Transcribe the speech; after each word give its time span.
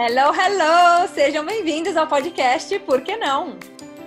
Hello, 0.00 0.32
hello! 0.32 1.08
Sejam 1.12 1.44
bem-vindos 1.44 1.96
ao 1.96 2.06
podcast 2.06 2.78
Por 2.78 3.00
que 3.00 3.16
Não? 3.16 3.58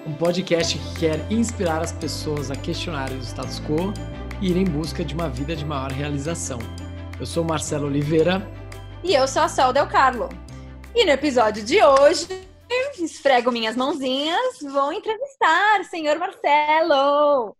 Um 0.07 0.13
podcast 0.13 0.79
que 0.79 0.99
quer 1.01 1.29
inspirar 1.29 1.81
as 1.81 1.91
pessoas 1.91 2.49
a 2.49 2.55
questionarem 2.55 3.17
o 3.17 3.21
status 3.21 3.59
quo 3.59 3.93
e 4.41 4.51
ir 4.51 4.55
em 4.55 4.63
busca 4.63 5.03
de 5.03 5.13
uma 5.13 5.27
vida 5.27 5.53
de 5.53 5.65
maior 5.65 5.91
realização. 5.91 6.59
Eu 7.19 7.25
sou 7.25 7.43
Marcelo 7.43 7.87
Oliveira. 7.87 8.41
E 9.03 9.13
eu 9.13 9.27
sou 9.27 9.41
a 9.41 9.49
Sol 9.49 9.73
Del 9.73 9.85
Carlo. 9.85 10.29
E 10.95 11.03
no 11.03 11.11
episódio 11.11 11.61
de 11.61 11.83
hoje, 11.83 12.25
esfrego 12.97 13.51
minhas 13.51 13.75
mãozinhas, 13.75 14.61
vou 14.61 14.93
entrevistar 14.93 15.81
o 15.81 15.83
senhor 15.83 16.17
Marcelo 16.17 17.53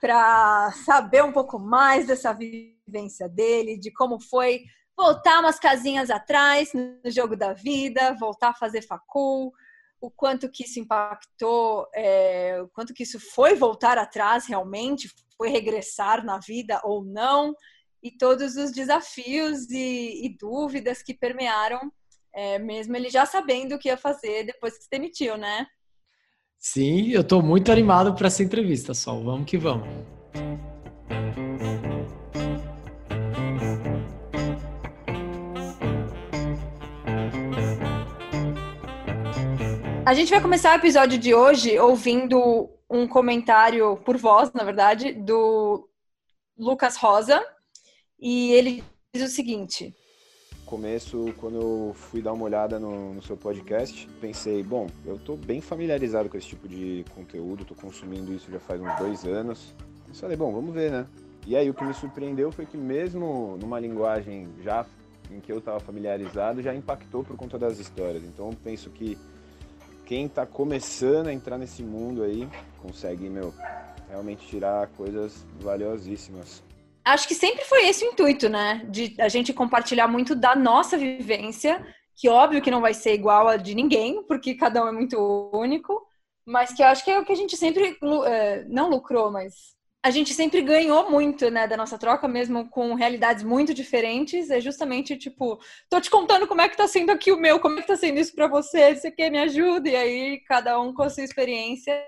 para 0.00 0.72
saber 0.84 1.22
um 1.22 1.30
pouco 1.30 1.56
mais 1.56 2.04
dessa 2.08 2.32
vivência 2.32 3.28
dele, 3.28 3.78
de 3.78 3.92
como 3.92 4.18
foi 4.20 4.62
voltar 5.00 5.40
umas 5.40 5.58
casinhas 5.58 6.10
atrás 6.10 6.72
no 6.74 7.10
jogo 7.10 7.34
da 7.34 7.54
vida, 7.54 8.14
voltar 8.20 8.50
a 8.50 8.54
fazer 8.54 8.82
facul, 8.82 9.50
o 9.98 10.10
quanto 10.10 10.50
que 10.50 10.64
isso 10.64 10.78
impactou, 10.78 11.86
é, 11.94 12.60
o 12.62 12.68
quanto 12.68 12.92
que 12.92 13.02
isso 13.02 13.18
foi 13.18 13.54
voltar 13.54 13.96
atrás 13.96 14.46
realmente, 14.46 15.10
foi 15.38 15.48
regressar 15.48 16.24
na 16.24 16.38
vida 16.38 16.80
ou 16.84 17.02
não, 17.02 17.54
e 18.02 18.10
todos 18.10 18.56
os 18.56 18.72
desafios 18.72 19.70
e, 19.70 20.26
e 20.26 20.36
dúvidas 20.38 21.02
que 21.02 21.14
permearam, 21.14 21.90
é, 22.32 22.58
mesmo 22.58 22.94
ele 22.94 23.08
já 23.08 23.24
sabendo 23.24 23.74
o 23.74 23.78
que 23.78 23.88
ia 23.88 23.96
fazer 23.96 24.44
depois 24.44 24.76
que 24.76 24.84
se 24.84 24.90
demitiu, 24.90 25.36
né? 25.36 25.66
Sim, 26.58 27.08
eu 27.08 27.22
estou 27.22 27.42
muito 27.42 27.72
animado 27.72 28.14
para 28.14 28.26
essa 28.26 28.42
entrevista, 28.42 28.92
Sol. 28.92 29.24
Vamos 29.24 29.48
que 29.48 29.56
vamos. 29.56 29.88
A 40.10 40.12
gente 40.12 40.32
vai 40.32 40.40
começar 40.40 40.72
o 40.72 40.80
episódio 40.80 41.16
de 41.16 41.32
hoje 41.32 41.78
ouvindo 41.78 42.68
um 42.90 43.06
comentário 43.06 43.96
por 43.98 44.16
voz, 44.16 44.52
na 44.52 44.64
verdade, 44.64 45.12
do 45.12 45.88
Lucas 46.58 46.96
Rosa. 46.96 47.40
E 48.18 48.50
ele 48.50 48.82
diz 49.14 49.22
o 49.22 49.32
seguinte: 49.32 49.94
começo, 50.66 51.32
quando 51.38 51.60
eu 51.60 51.92
fui 51.94 52.20
dar 52.20 52.32
uma 52.32 52.42
olhada 52.42 52.76
no, 52.76 53.14
no 53.14 53.22
seu 53.22 53.36
podcast, 53.36 54.08
pensei, 54.20 54.64
bom, 54.64 54.88
eu 55.06 55.14
estou 55.14 55.36
bem 55.36 55.60
familiarizado 55.60 56.28
com 56.28 56.36
esse 56.36 56.48
tipo 56.48 56.66
de 56.66 57.04
conteúdo, 57.14 57.62
estou 57.62 57.76
consumindo 57.76 58.34
isso 58.34 58.50
já 58.50 58.58
faz 58.58 58.80
uns 58.80 58.98
dois 58.98 59.24
anos. 59.24 59.72
Eu 60.08 60.14
falei, 60.16 60.36
bom, 60.36 60.52
vamos 60.52 60.74
ver, 60.74 60.90
né? 60.90 61.06
E 61.46 61.54
aí 61.54 61.70
o 61.70 61.74
que 61.74 61.84
me 61.84 61.94
surpreendeu 61.94 62.50
foi 62.50 62.66
que 62.66 62.76
mesmo 62.76 63.56
numa 63.60 63.78
linguagem 63.78 64.48
já 64.60 64.84
em 65.30 65.38
que 65.38 65.52
eu 65.52 65.58
estava 65.58 65.78
familiarizado, 65.78 66.60
já 66.60 66.74
impactou 66.74 67.22
por 67.22 67.36
conta 67.36 67.56
das 67.56 67.78
histórias. 67.78 68.24
Então 68.24 68.48
eu 68.48 68.56
penso 68.64 68.90
que 68.90 69.16
quem 70.10 70.26
está 70.26 70.44
começando 70.44 71.28
a 71.28 71.32
entrar 71.32 71.56
nesse 71.56 71.84
mundo 71.84 72.24
aí 72.24 72.48
consegue, 72.82 73.30
meu, 73.30 73.54
realmente 74.08 74.44
tirar 74.44 74.88
coisas 74.88 75.46
valiosíssimas. 75.60 76.64
Acho 77.04 77.28
que 77.28 77.34
sempre 77.34 77.64
foi 77.64 77.86
esse 77.86 78.04
o 78.04 78.08
intuito, 78.08 78.48
né? 78.48 78.84
De 78.90 79.14
a 79.20 79.28
gente 79.28 79.52
compartilhar 79.52 80.08
muito 80.08 80.34
da 80.34 80.56
nossa 80.56 80.98
vivência, 80.98 81.80
que 82.16 82.28
óbvio 82.28 82.60
que 82.60 82.72
não 82.72 82.80
vai 82.80 82.92
ser 82.92 83.14
igual 83.14 83.46
a 83.46 83.56
de 83.56 83.72
ninguém, 83.72 84.24
porque 84.24 84.56
cada 84.56 84.84
um 84.84 84.88
é 84.88 84.92
muito 84.92 85.16
único, 85.54 86.04
mas 86.44 86.72
que 86.72 86.82
eu 86.82 86.88
acho 86.88 87.04
que 87.04 87.10
é 87.12 87.20
o 87.20 87.24
que 87.24 87.30
a 87.30 87.36
gente 87.36 87.56
sempre, 87.56 87.96
é, 88.26 88.64
não 88.64 88.90
lucrou, 88.90 89.30
mas 89.30 89.76
a 90.02 90.10
gente 90.10 90.32
sempre 90.32 90.62
ganhou 90.62 91.10
muito, 91.10 91.50
né, 91.50 91.68
da 91.68 91.76
nossa 91.76 91.98
troca, 91.98 92.26
mesmo 92.26 92.68
com 92.70 92.94
realidades 92.94 93.44
muito 93.44 93.74
diferentes. 93.74 94.50
É 94.50 94.60
justamente 94.60 95.16
tipo, 95.16 95.60
tô 95.90 96.00
te 96.00 96.10
contando 96.10 96.46
como 96.46 96.62
é 96.62 96.68
que 96.68 96.76
tá 96.76 96.88
sendo 96.88 97.10
aqui 97.10 97.30
o 97.30 97.38
meu, 97.38 97.60
como 97.60 97.78
é 97.78 97.82
que 97.82 97.88
tá 97.88 97.96
sendo 97.96 98.18
isso 98.18 98.34
para 98.34 98.48
você, 98.48 98.94
você 98.94 99.10
quer 99.10 99.30
me 99.30 99.38
ajuda? 99.38 99.90
E 99.90 99.96
aí, 99.96 100.40
cada 100.46 100.80
um 100.80 100.94
com 100.94 101.02
a 101.02 101.10
sua 101.10 101.22
experiência, 101.22 102.02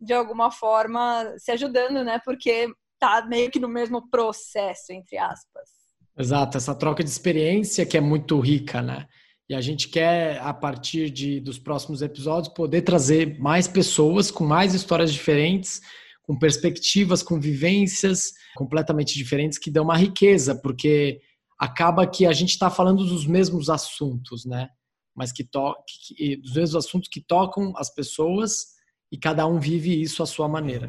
de 0.00 0.12
alguma 0.12 0.50
forma, 0.50 1.34
se 1.38 1.52
ajudando, 1.52 2.02
né, 2.02 2.20
porque 2.24 2.68
tá 2.98 3.24
meio 3.26 3.50
que 3.50 3.60
no 3.60 3.68
mesmo 3.68 4.08
processo, 4.10 4.92
entre 4.92 5.16
aspas. 5.16 5.70
Exato, 6.18 6.56
essa 6.56 6.74
troca 6.74 7.04
de 7.04 7.10
experiência 7.10 7.86
que 7.86 7.96
é 7.96 8.00
muito 8.00 8.40
rica, 8.40 8.82
né? 8.82 9.06
E 9.48 9.54
a 9.54 9.60
gente 9.60 9.88
quer, 9.88 10.40
a 10.40 10.52
partir 10.52 11.10
de, 11.10 11.38
dos 11.38 11.58
próximos 11.58 12.02
episódios, 12.02 12.52
poder 12.52 12.82
trazer 12.82 13.38
mais 13.38 13.68
pessoas 13.68 14.30
com 14.30 14.44
mais 14.44 14.74
histórias 14.74 15.12
diferentes 15.12 15.80
com 16.26 16.38
perspectivas, 16.38 17.22
com 17.22 17.40
vivências 17.40 18.32
completamente 18.56 19.14
diferentes 19.14 19.58
que 19.58 19.70
dão 19.70 19.84
uma 19.84 19.96
riqueza, 19.96 20.54
porque 20.54 21.20
acaba 21.58 22.06
que 22.06 22.26
a 22.26 22.32
gente 22.32 22.50
está 22.50 22.68
falando 22.68 23.04
dos 23.04 23.26
mesmos 23.26 23.70
assuntos, 23.70 24.44
né? 24.44 24.68
Mas 25.14 25.32
que, 25.32 25.44
to 25.44 25.74
que 25.88 26.36
dos 26.36 26.54
mesmos 26.54 26.76
assuntos 26.76 27.08
que 27.08 27.20
tocam 27.20 27.72
as 27.76 27.94
pessoas 27.94 28.74
e 29.10 29.16
cada 29.16 29.46
um 29.46 29.58
vive 29.58 30.00
isso 30.00 30.22
à 30.22 30.26
sua 30.26 30.48
maneira. 30.48 30.88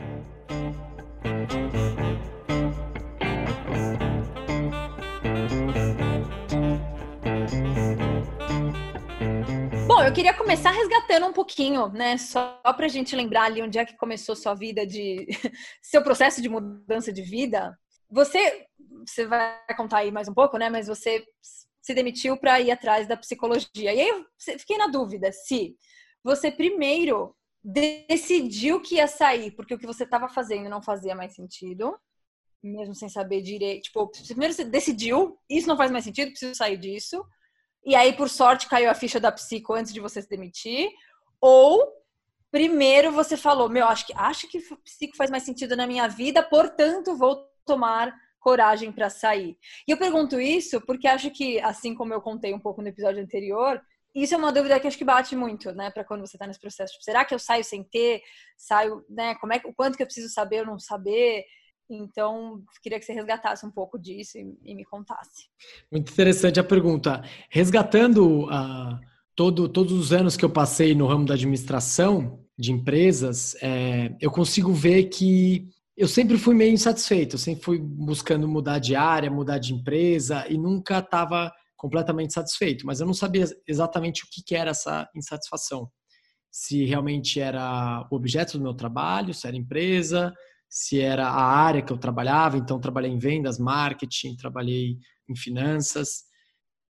Queria 10.17 10.33
começar 10.33 10.71
resgatando 10.71 11.27
um 11.27 11.31
pouquinho, 11.31 11.89
né? 11.89 12.17
Só 12.17 12.59
para 12.73 12.87
a 12.87 12.89
gente 12.89 13.15
lembrar 13.15 13.43
ali 13.43 13.61
onde 13.61 13.77
é 13.77 13.85
que 13.85 13.95
começou 13.95 14.35
sua 14.35 14.55
vida 14.55 14.83
de 14.83 15.27
seu 15.79 16.01
processo 16.01 16.41
de 16.41 16.49
mudança 16.49 17.13
de 17.13 17.21
vida. 17.21 17.77
Você, 18.09 18.65
você 19.05 19.27
vai 19.27 19.59
contar 19.75 19.99
aí 19.99 20.11
mais 20.11 20.27
um 20.27 20.33
pouco, 20.33 20.57
né? 20.57 20.71
Mas 20.71 20.87
você 20.87 21.23
se 21.83 21.93
demitiu 21.93 22.35
para 22.35 22.59
ir 22.59 22.71
atrás 22.71 23.07
da 23.07 23.15
psicologia. 23.15 23.69
E 23.75 23.87
aí 23.87 24.09
eu 24.09 24.25
fiquei 24.57 24.79
na 24.79 24.87
dúvida 24.87 25.31
se 25.31 25.75
você 26.23 26.49
primeiro 26.51 27.35
decidiu 27.63 28.81
que 28.81 28.95
ia 28.95 29.07
sair 29.07 29.51
porque 29.51 29.75
o 29.75 29.77
que 29.77 29.85
você 29.85 30.03
estava 30.03 30.27
fazendo 30.27 30.67
não 30.67 30.81
fazia 30.81 31.13
mais 31.13 31.35
sentido, 31.35 31.95
mesmo 32.63 32.95
sem 32.95 33.07
saber 33.07 33.43
direito. 33.43 33.83
Tipo, 33.83 34.11
primeiro 34.25 34.51
você 34.51 34.63
decidiu, 34.63 35.37
isso 35.47 35.67
não 35.67 35.77
faz 35.77 35.91
mais 35.91 36.03
sentido, 36.03 36.31
preciso 36.31 36.55
sair 36.55 36.77
disso 36.77 37.23
e 37.87 37.95
aí, 37.95 38.11
por 38.11 38.29
sorte, 38.29 38.67
caiu 38.67 38.91
a 38.91 38.93
ficha 38.93 39.17
da 39.17 39.31
psico 39.31 39.73
antes 39.73 39.93
de 39.93 40.01
você 40.01 40.21
se 40.21 40.27
demitir, 40.27 40.89
ou 41.39 41.81
primeiro 42.51 43.13
você 43.13 43.37
falou, 43.37 43.69
meu, 43.69 43.87
acho 43.87 44.05
que 44.05 44.13
acho 44.13 44.45
que 44.49 44.59
psico 44.83 45.15
faz 45.15 45.31
mais 45.31 45.43
sentido 45.43 45.73
na 45.73 45.87
minha 45.87 46.05
vida, 46.05 46.43
portanto, 46.43 47.15
vou 47.15 47.47
tomar 47.65 48.13
coragem 48.41 48.91
para 48.91 49.09
sair. 49.09 49.57
E 49.87 49.91
eu 49.91 49.97
pergunto 49.97 50.37
isso 50.37 50.81
porque 50.81 51.07
acho 51.07 51.31
que, 51.31 51.61
assim 51.61 51.95
como 51.95 52.13
eu 52.13 52.19
contei 52.19 52.53
um 52.53 52.59
pouco 52.59 52.81
no 52.81 52.89
episódio 52.89 53.23
anterior, 53.23 53.81
isso 54.13 54.33
é 54.33 54.37
uma 54.37 54.51
dúvida 54.51 54.77
que 54.81 54.87
acho 54.87 54.97
que 54.97 55.05
bate 55.05 55.33
muito, 55.33 55.71
né, 55.71 55.89
para 55.89 56.03
quando 56.03 56.27
você 56.27 56.35
está 56.35 56.45
nesse 56.45 56.59
processo. 56.59 56.91
Tipo, 56.91 57.05
será 57.05 57.23
que 57.23 57.33
eu 57.33 57.39
saio 57.39 57.63
sem 57.63 57.85
ter? 57.85 58.21
Saio, 58.57 59.05
né? 59.09 59.35
Como 59.35 59.53
é 59.53 59.61
o 59.63 59.73
quanto 59.73 59.95
que 59.95 60.03
eu 60.03 60.07
preciso 60.07 60.27
saber 60.27 60.61
ou 60.61 60.65
não 60.65 60.79
saber? 60.79 61.45
Então, 61.89 62.63
queria 62.81 62.99
que 62.99 63.05
você 63.05 63.13
resgatasse 63.13 63.65
um 63.65 63.71
pouco 63.71 63.97
disso 63.97 64.37
e, 64.37 64.57
e 64.63 64.75
me 64.75 64.83
contasse. 64.83 65.47
Muito 65.91 66.11
interessante 66.11 66.59
a 66.59 66.63
pergunta. 66.63 67.23
Resgatando 67.49 68.45
uh, 68.45 68.99
todo, 69.35 69.69
todos 69.69 69.93
os 69.93 70.11
anos 70.11 70.35
que 70.35 70.43
eu 70.43 70.49
passei 70.49 70.95
no 70.95 71.07
ramo 71.07 71.25
da 71.25 71.35
administração 71.35 72.43
de 72.57 72.71
empresas, 72.71 73.55
é, 73.61 74.15
eu 74.19 74.31
consigo 74.31 74.73
ver 74.73 75.05
que 75.05 75.69
eu 75.95 76.07
sempre 76.07 76.37
fui 76.37 76.55
meio 76.55 76.73
insatisfeito, 76.73 77.35
eu 77.35 77.39
sempre 77.39 77.63
fui 77.63 77.79
buscando 77.79 78.47
mudar 78.47 78.79
de 78.79 78.95
área, 78.95 79.29
mudar 79.29 79.59
de 79.59 79.73
empresa 79.73 80.45
e 80.49 80.57
nunca 80.57 80.99
estava 80.99 81.51
completamente 81.75 82.33
satisfeito, 82.33 82.85
mas 82.85 82.99
eu 82.99 83.05
não 83.05 83.13
sabia 83.13 83.45
exatamente 83.67 84.23
o 84.23 84.27
que, 84.31 84.43
que 84.43 84.55
era 84.55 84.71
essa 84.71 85.07
insatisfação. 85.15 85.89
Se 86.51 86.85
realmente 86.85 87.39
era 87.39 88.07
o 88.11 88.15
objeto 88.15 88.57
do 88.57 88.63
meu 88.63 88.73
trabalho, 88.73 89.33
se 89.33 89.47
era 89.47 89.55
empresa, 89.55 90.33
se 90.69 90.99
era 90.99 91.27
a 91.27 91.43
área 91.43 91.81
que 91.81 91.91
eu 91.91 91.97
trabalhava, 91.97 92.57
então 92.57 92.79
trabalhei 92.79 93.11
em 93.11 93.19
vendas, 93.19 93.57
marketing, 93.57 94.35
trabalhei 94.35 94.97
em 95.29 95.35
finanças. 95.35 96.23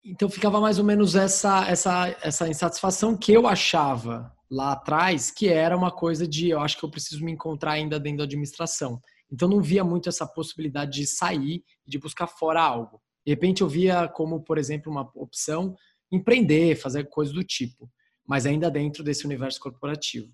Então 0.03 0.29
ficava 0.29 0.59
mais 0.59 0.79
ou 0.79 0.85
menos 0.85 1.15
essa 1.15 1.68
essa 1.69 2.15
essa 2.21 2.50
insatisfação 2.50 3.15
que 3.15 3.31
eu 3.31 3.47
achava 3.47 4.31
lá 4.50 4.73
atrás 4.73 5.31
que 5.31 5.47
era 5.47 5.77
uma 5.77 5.91
coisa 5.91 6.27
de 6.27 6.50
eu 6.50 6.59
acho 6.59 6.77
que 6.77 6.83
eu 6.83 6.91
preciso 6.91 7.23
me 7.23 7.31
encontrar 7.31 7.73
ainda 7.73 8.00
dentro 8.00 8.19
da 8.19 8.23
administração. 8.23 9.00
Então 9.31 9.47
não 9.47 9.62
via 9.62 9.83
muito 9.83 10.09
essa 10.09 10.27
possibilidade 10.27 11.00
de 11.00 11.07
sair 11.07 11.63
de 11.88 11.97
buscar 11.97 12.27
fora 12.27 12.62
algo. 12.62 13.01
De 13.25 13.31
repente 13.31 13.62
eu 13.62 13.69
via 13.69 14.07
como, 14.07 14.44
por 14.44 14.57
exemplo, 14.57 14.91
uma 14.91 15.09
opção 15.15 15.75
empreender, 16.12 16.75
fazer 16.75 17.06
coisas 17.06 17.33
do 17.33 17.44
tipo, 17.44 17.89
mas 18.27 18.45
ainda 18.45 18.69
dentro 18.69 19.03
desse 19.03 19.25
universo 19.25 19.59
corporativo. 19.59 20.29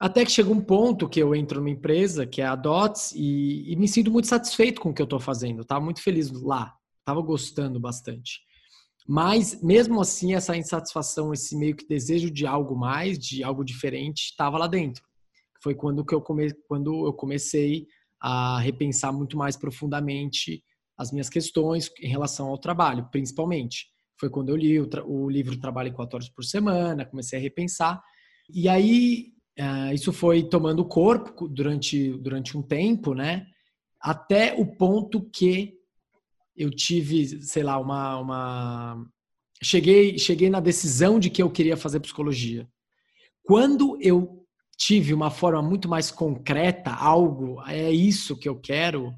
Até 0.00 0.24
que 0.24 0.30
chega 0.30 0.50
um 0.50 0.62
ponto 0.62 1.06
que 1.06 1.20
eu 1.20 1.34
entro 1.34 1.60
numa 1.60 1.68
empresa, 1.68 2.26
que 2.26 2.40
é 2.40 2.46
a 2.46 2.56
DOTS, 2.56 3.12
e, 3.14 3.70
e 3.70 3.76
me 3.76 3.86
sinto 3.86 4.10
muito 4.10 4.26
satisfeito 4.26 4.80
com 4.80 4.88
o 4.88 4.94
que 4.94 5.02
eu 5.02 5.04
estou 5.04 5.20
fazendo. 5.20 5.60
Estava 5.60 5.84
muito 5.84 6.02
feliz 6.02 6.30
lá, 6.30 6.74
estava 7.00 7.20
gostando 7.20 7.78
bastante. 7.78 8.40
Mas, 9.06 9.62
mesmo 9.62 10.00
assim, 10.00 10.34
essa 10.34 10.56
insatisfação, 10.56 11.34
esse 11.34 11.54
meio 11.54 11.76
que 11.76 11.86
desejo 11.86 12.30
de 12.30 12.46
algo 12.46 12.74
mais, 12.74 13.18
de 13.18 13.44
algo 13.44 13.62
diferente, 13.62 14.30
estava 14.30 14.56
lá 14.56 14.66
dentro. 14.66 15.04
Foi 15.62 15.74
quando, 15.74 16.02
que 16.02 16.14
eu 16.14 16.22
come... 16.22 16.50
quando 16.66 17.06
eu 17.06 17.12
comecei 17.12 17.86
a 18.18 18.58
repensar 18.60 19.12
muito 19.12 19.36
mais 19.36 19.54
profundamente 19.54 20.62
as 20.96 21.12
minhas 21.12 21.28
questões 21.28 21.90
em 22.00 22.08
relação 22.08 22.48
ao 22.48 22.56
trabalho, 22.56 23.06
principalmente. 23.10 23.86
Foi 24.18 24.30
quando 24.30 24.50
eu 24.50 24.56
li 24.56 24.80
o, 24.80 24.88
o 25.06 25.28
livro 25.28 25.58
Trabalho 25.58 25.92
quatro 25.92 26.16
horas 26.16 26.28
por 26.30 26.44
semana, 26.44 27.04
comecei 27.04 27.38
a 27.38 27.42
repensar. 27.42 28.02
E 28.48 28.68
aí, 28.68 29.32
uh, 29.60 29.92
isso 29.92 30.12
foi 30.12 30.42
tomando 30.42 30.84
corpo 30.84 31.46
durante, 31.48 32.12
durante 32.18 32.56
um 32.56 32.62
tempo, 32.62 33.14
né? 33.14 33.46
Até 34.00 34.54
o 34.54 34.64
ponto 34.64 35.20
que 35.30 35.74
eu 36.56 36.70
tive, 36.70 37.42
sei 37.42 37.62
lá, 37.62 37.78
uma, 37.78 38.18
uma... 38.18 39.06
Cheguei, 39.62 40.18
cheguei 40.18 40.48
na 40.48 40.60
decisão 40.60 41.18
de 41.18 41.30
que 41.30 41.42
eu 41.42 41.50
queria 41.50 41.76
fazer 41.76 42.00
psicologia. 42.00 42.68
Quando 43.42 43.98
eu 44.00 44.44
tive 44.76 45.12
uma 45.12 45.30
forma 45.30 45.60
muito 45.60 45.88
mais 45.88 46.10
concreta, 46.10 46.90
algo, 46.90 47.62
é 47.66 47.90
isso 47.90 48.36
que 48.36 48.48
eu 48.48 48.58
quero, 48.58 49.12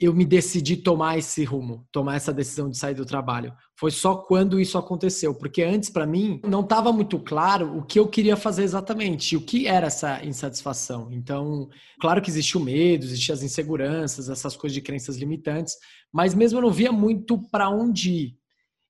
eu 0.00 0.14
me 0.14 0.24
decidi 0.24 0.76
tomar 0.76 1.18
esse 1.18 1.42
rumo, 1.42 1.86
tomar 1.90 2.14
essa 2.14 2.32
decisão 2.32 2.70
de 2.70 2.78
sair 2.78 2.94
do 2.94 3.04
trabalho. 3.04 3.52
Foi 3.74 3.90
só 3.90 4.14
quando 4.14 4.60
isso 4.60 4.78
aconteceu, 4.78 5.34
porque 5.34 5.62
antes 5.62 5.90
para 5.90 6.06
mim 6.06 6.40
não 6.44 6.60
estava 6.60 6.92
muito 6.92 7.18
claro 7.18 7.76
o 7.76 7.84
que 7.84 7.98
eu 7.98 8.06
queria 8.06 8.36
fazer 8.36 8.62
exatamente, 8.62 9.36
o 9.36 9.40
que 9.40 9.66
era 9.66 9.88
essa 9.88 10.24
insatisfação. 10.24 11.08
Então, 11.10 11.68
claro 12.00 12.22
que 12.22 12.30
existia 12.30 12.60
o 12.60 12.64
medo, 12.64 13.04
existiam 13.04 13.34
as 13.34 13.42
inseguranças, 13.42 14.28
essas 14.28 14.56
coisas 14.56 14.74
de 14.74 14.80
crenças 14.80 15.16
limitantes, 15.16 15.74
mas 16.12 16.32
mesmo 16.32 16.58
eu 16.58 16.62
não 16.62 16.70
via 16.70 16.92
muito 16.92 17.36
para 17.50 17.68
onde 17.68 18.10
ir. 18.10 18.38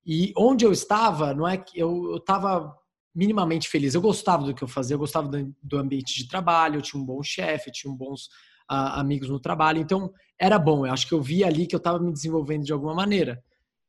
E 0.05 0.33
onde 0.37 0.65
eu 0.65 0.73
estava, 0.73 1.33
não 1.33 1.49
é 1.49 1.57
que 1.57 1.79
eu 1.79 2.17
estava 2.17 2.75
minimamente 3.15 3.69
feliz. 3.69 3.95
Eu 3.95 4.01
gostava 4.01 4.45
do 4.45 4.55
que 4.55 4.63
eu 4.63 4.69
fazia, 4.69 4.95
eu 4.95 4.99
gostava 4.99 5.29
do 5.63 5.79
ambiente 5.79 6.15
de 6.15 6.29
trabalho, 6.29 6.77
eu 6.77 6.83
tinha 6.83 7.03
um 7.03 7.05
bom 7.05 7.23
chefe, 7.23 7.73
tinha 7.73 7.93
um 7.93 7.97
bons 7.97 8.29
uh, 8.71 8.99
amigos 8.99 9.29
no 9.29 9.41
trabalho. 9.41 9.81
Então, 9.81 10.13
era 10.41 10.59
bom. 10.59 10.87
Eu 10.87 10.93
acho 10.93 11.07
que 11.07 11.15
eu 11.15 11.23
via 11.23 11.47
ali 11.47 11.67
que 11.67 11.75
eu 11.75 11.79
estava 11.79 11.99
me 11.99 12.13
desenvolvendo 12.13 12.65
de 12.65 12.73
alguma 12.73 12.95
maneira. 12.95 13.43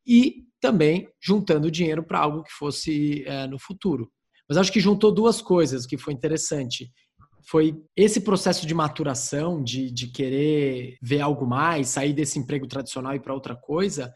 E 0.06 0.46
também 0.60 1.08
juntando 1.22 1.72
dinheiro 1.72 2.04
para 2.04 2.20
algo 2.20 2.44
que 2.44 2.52
fosse 2.52 3.24
é, 3.26 3.48
no 3.48 3.60
futuro. 3.60 4.12
Mas 4.48 4.58
acho 4.58 4.72
que 4.72 4.80
juntou 4.80 5.14
duas 5.14 5.42
coisas 5.42 5.86
que 5.86 5.98
foi 5.98 6.14
interessante. 6.14 6.92
Foi 7.48 7.76
esse 7.96 8.22
processo 8.22 8.66
de 8.66 8.74
maturação, 8.74 9.64
de, 9.64 9.92
de 9.92 10.08
querer 10.08 10.98
ver 11.02 11.22
algo 11.22 11.46
mais, 11.46 11.90
sair 11.90 12.14
desse 12.14 12.40
emprego 12.40 12.68
tradicional 12.68 13.16
e 13.16 13.20
para 13.20 13.34
outra 13.34 13.56
coisa, 13.56 14.14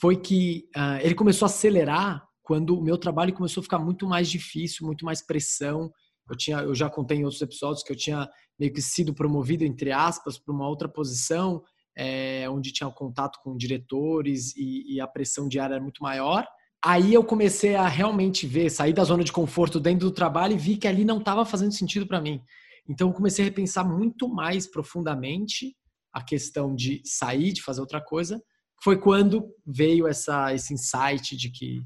foi 0.00 0.16
que 0.16 0.64
uh, 0.76 0.98
ele 1.02 1.14
começou 1.14 1.46
a 1.46 1.50
acelerar 1.50 2.24
quando 2.42 2.78
o 2.78 2.82
meu 2.82 2.96
trabalho 2.96 3.34
começou 3.34 3.60
a 3.60 3.64
ficar 3.64 3.78
muito 3.78 4.06
mais 4.06 4.30
difícil, 4.30 4.86
muito 4.86 5.04
mais 5.04 5.24
pressão. 5.24 5.90
Eu, 6.28 6.36
tinha, 6.36 6.58
eu 6.58 6.74
já 6.74 6.88
contei 6.88 7.18
em 7.18 7.24
outros 7.24 7.42
episódios 7.42 7.82
que 7.82 7.92
eu 7.92 7.96
tinha 7.96 8.28
meio 8.62 8.72
que 8.72 8.80
sido 8.80 9.12
promovido, 9.12 9.64
entre 9.64 9.90
aspas, 9.90 10.38
para 10.38 10.54
uma 10.54 10.68
outra 10.68 10.88
posição, 10.88 11.64
é, 11.96 12.48
onde 12.48 12.72
tinha 12.72 12.88
contato 12.90 13.40
com 13.42 13.56
diretores 13.56 14.54
e, 14.56 14.94
e 14.94 15.00
a 15.00 15.06
pressão 15.08 15.48
diária 15.48 15.74
era 15.74 15.82
muito 15.82 16.00
maior. 16.00 16.46
Aí 16.84 17.12
eu 17.12 17.24
comecei 17.24 17.74
a 17.74 17.88
realmente 17.88 18.46
ver, 18.46 18.70
sair 18.70 18.92
da 18.92 19.02
zona 19.02 19.24
de 19.24 19.32
conforto 19.32 19.80
dentro 19.80 20.08
do 20.08 20.14
trabalho 20.14 20.54
e 20.54 20.58
vi 20.58 20.76
que 20.76 20.86
ali 20.86 21.04
não 21.04 21.18
estava 21.18 21.44
fazendo 21.44 21.72
sentido 21.72 22.06
para 22.06 22.20
mim. 22.20 22.40
Então 22.88 23.08
eu 23.08 23.14
comecei 23.14 23.44
a 23.44 23.48
repensar 23.48 23.84
muito 23.84 24.28
mais 24.28 24.70
profundamente 24.70 25.74
a 26.12 26.22
questão 26.22 26.72
de 26.72 27.02
sair, 27.04 27.52
de 27.52 27.62
fazer 27.62 27.80
outra 27.80 28.00
coisa. 28.00 28.40
Foi 28.80 28.96
quando 28.96 29.52
veio 29.66 30.06
essa, 30.06 30.54
esse 30.54 30.72
insight 30.72 31.36
de 31.36 31.50
que 31.50 31.82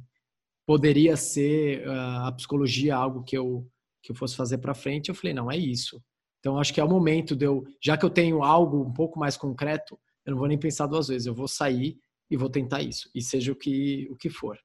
poderia 0.67 1.17
ser 1.17 1.89
uh, 1.89 2.27
a 2.27 2.33
psicologia 2.33 2.95
algo 2.95 3.25
que 3.25 3.37
eu 3.37 3.67
que 4.03 4.13
eu 4.13 4.17
fosse 4.17 4.37
fazer 4.37 4.59
para 4.59 4.75
frente. 4.75 5.09
Eu 5.09 5.15
falei 5.17 5.35
não 5.35 5.51
é 5.51 5.57
isso. 5.57 6.01
Então, 6.39 6.59
acho 6.59 6.73
que 6.73 6.81
é 6.81 6.85
o 6.85 6.89
momento 6.89 7.35
de 7.35 7.45
eu, 7.45 7.65
já 7.83 7.97
que 7.97 8.05
eu 8.05 8.11
tenho 8.11 8.43
algo 8.43 8.83
um 8.83 8.93
pouco 8.93 9.19
mais 9.19 9.37
concreto, 9.37 9.99
eu 10.25 10.33
não 10.33 10.39
vou 10.39 10.49
nem 10.49 10.59
pensar 10.59 10.87
duas 10.87 11.09
vezes, 11.09 11.27
eu 11.27 11.35
vou 11.35 11.49
sair 11.49 11.99
e 12.31 12.37
vou 12.37 12.51
tentar 12.51 12.83
isso, 12.83 13.11
e 13.15 13.23
seja 13.23 13.53
o 13.53 13.57
que, 13.57 14.09
o 14.11 14.17
que 14.17 14.29
for. 14.29 14.59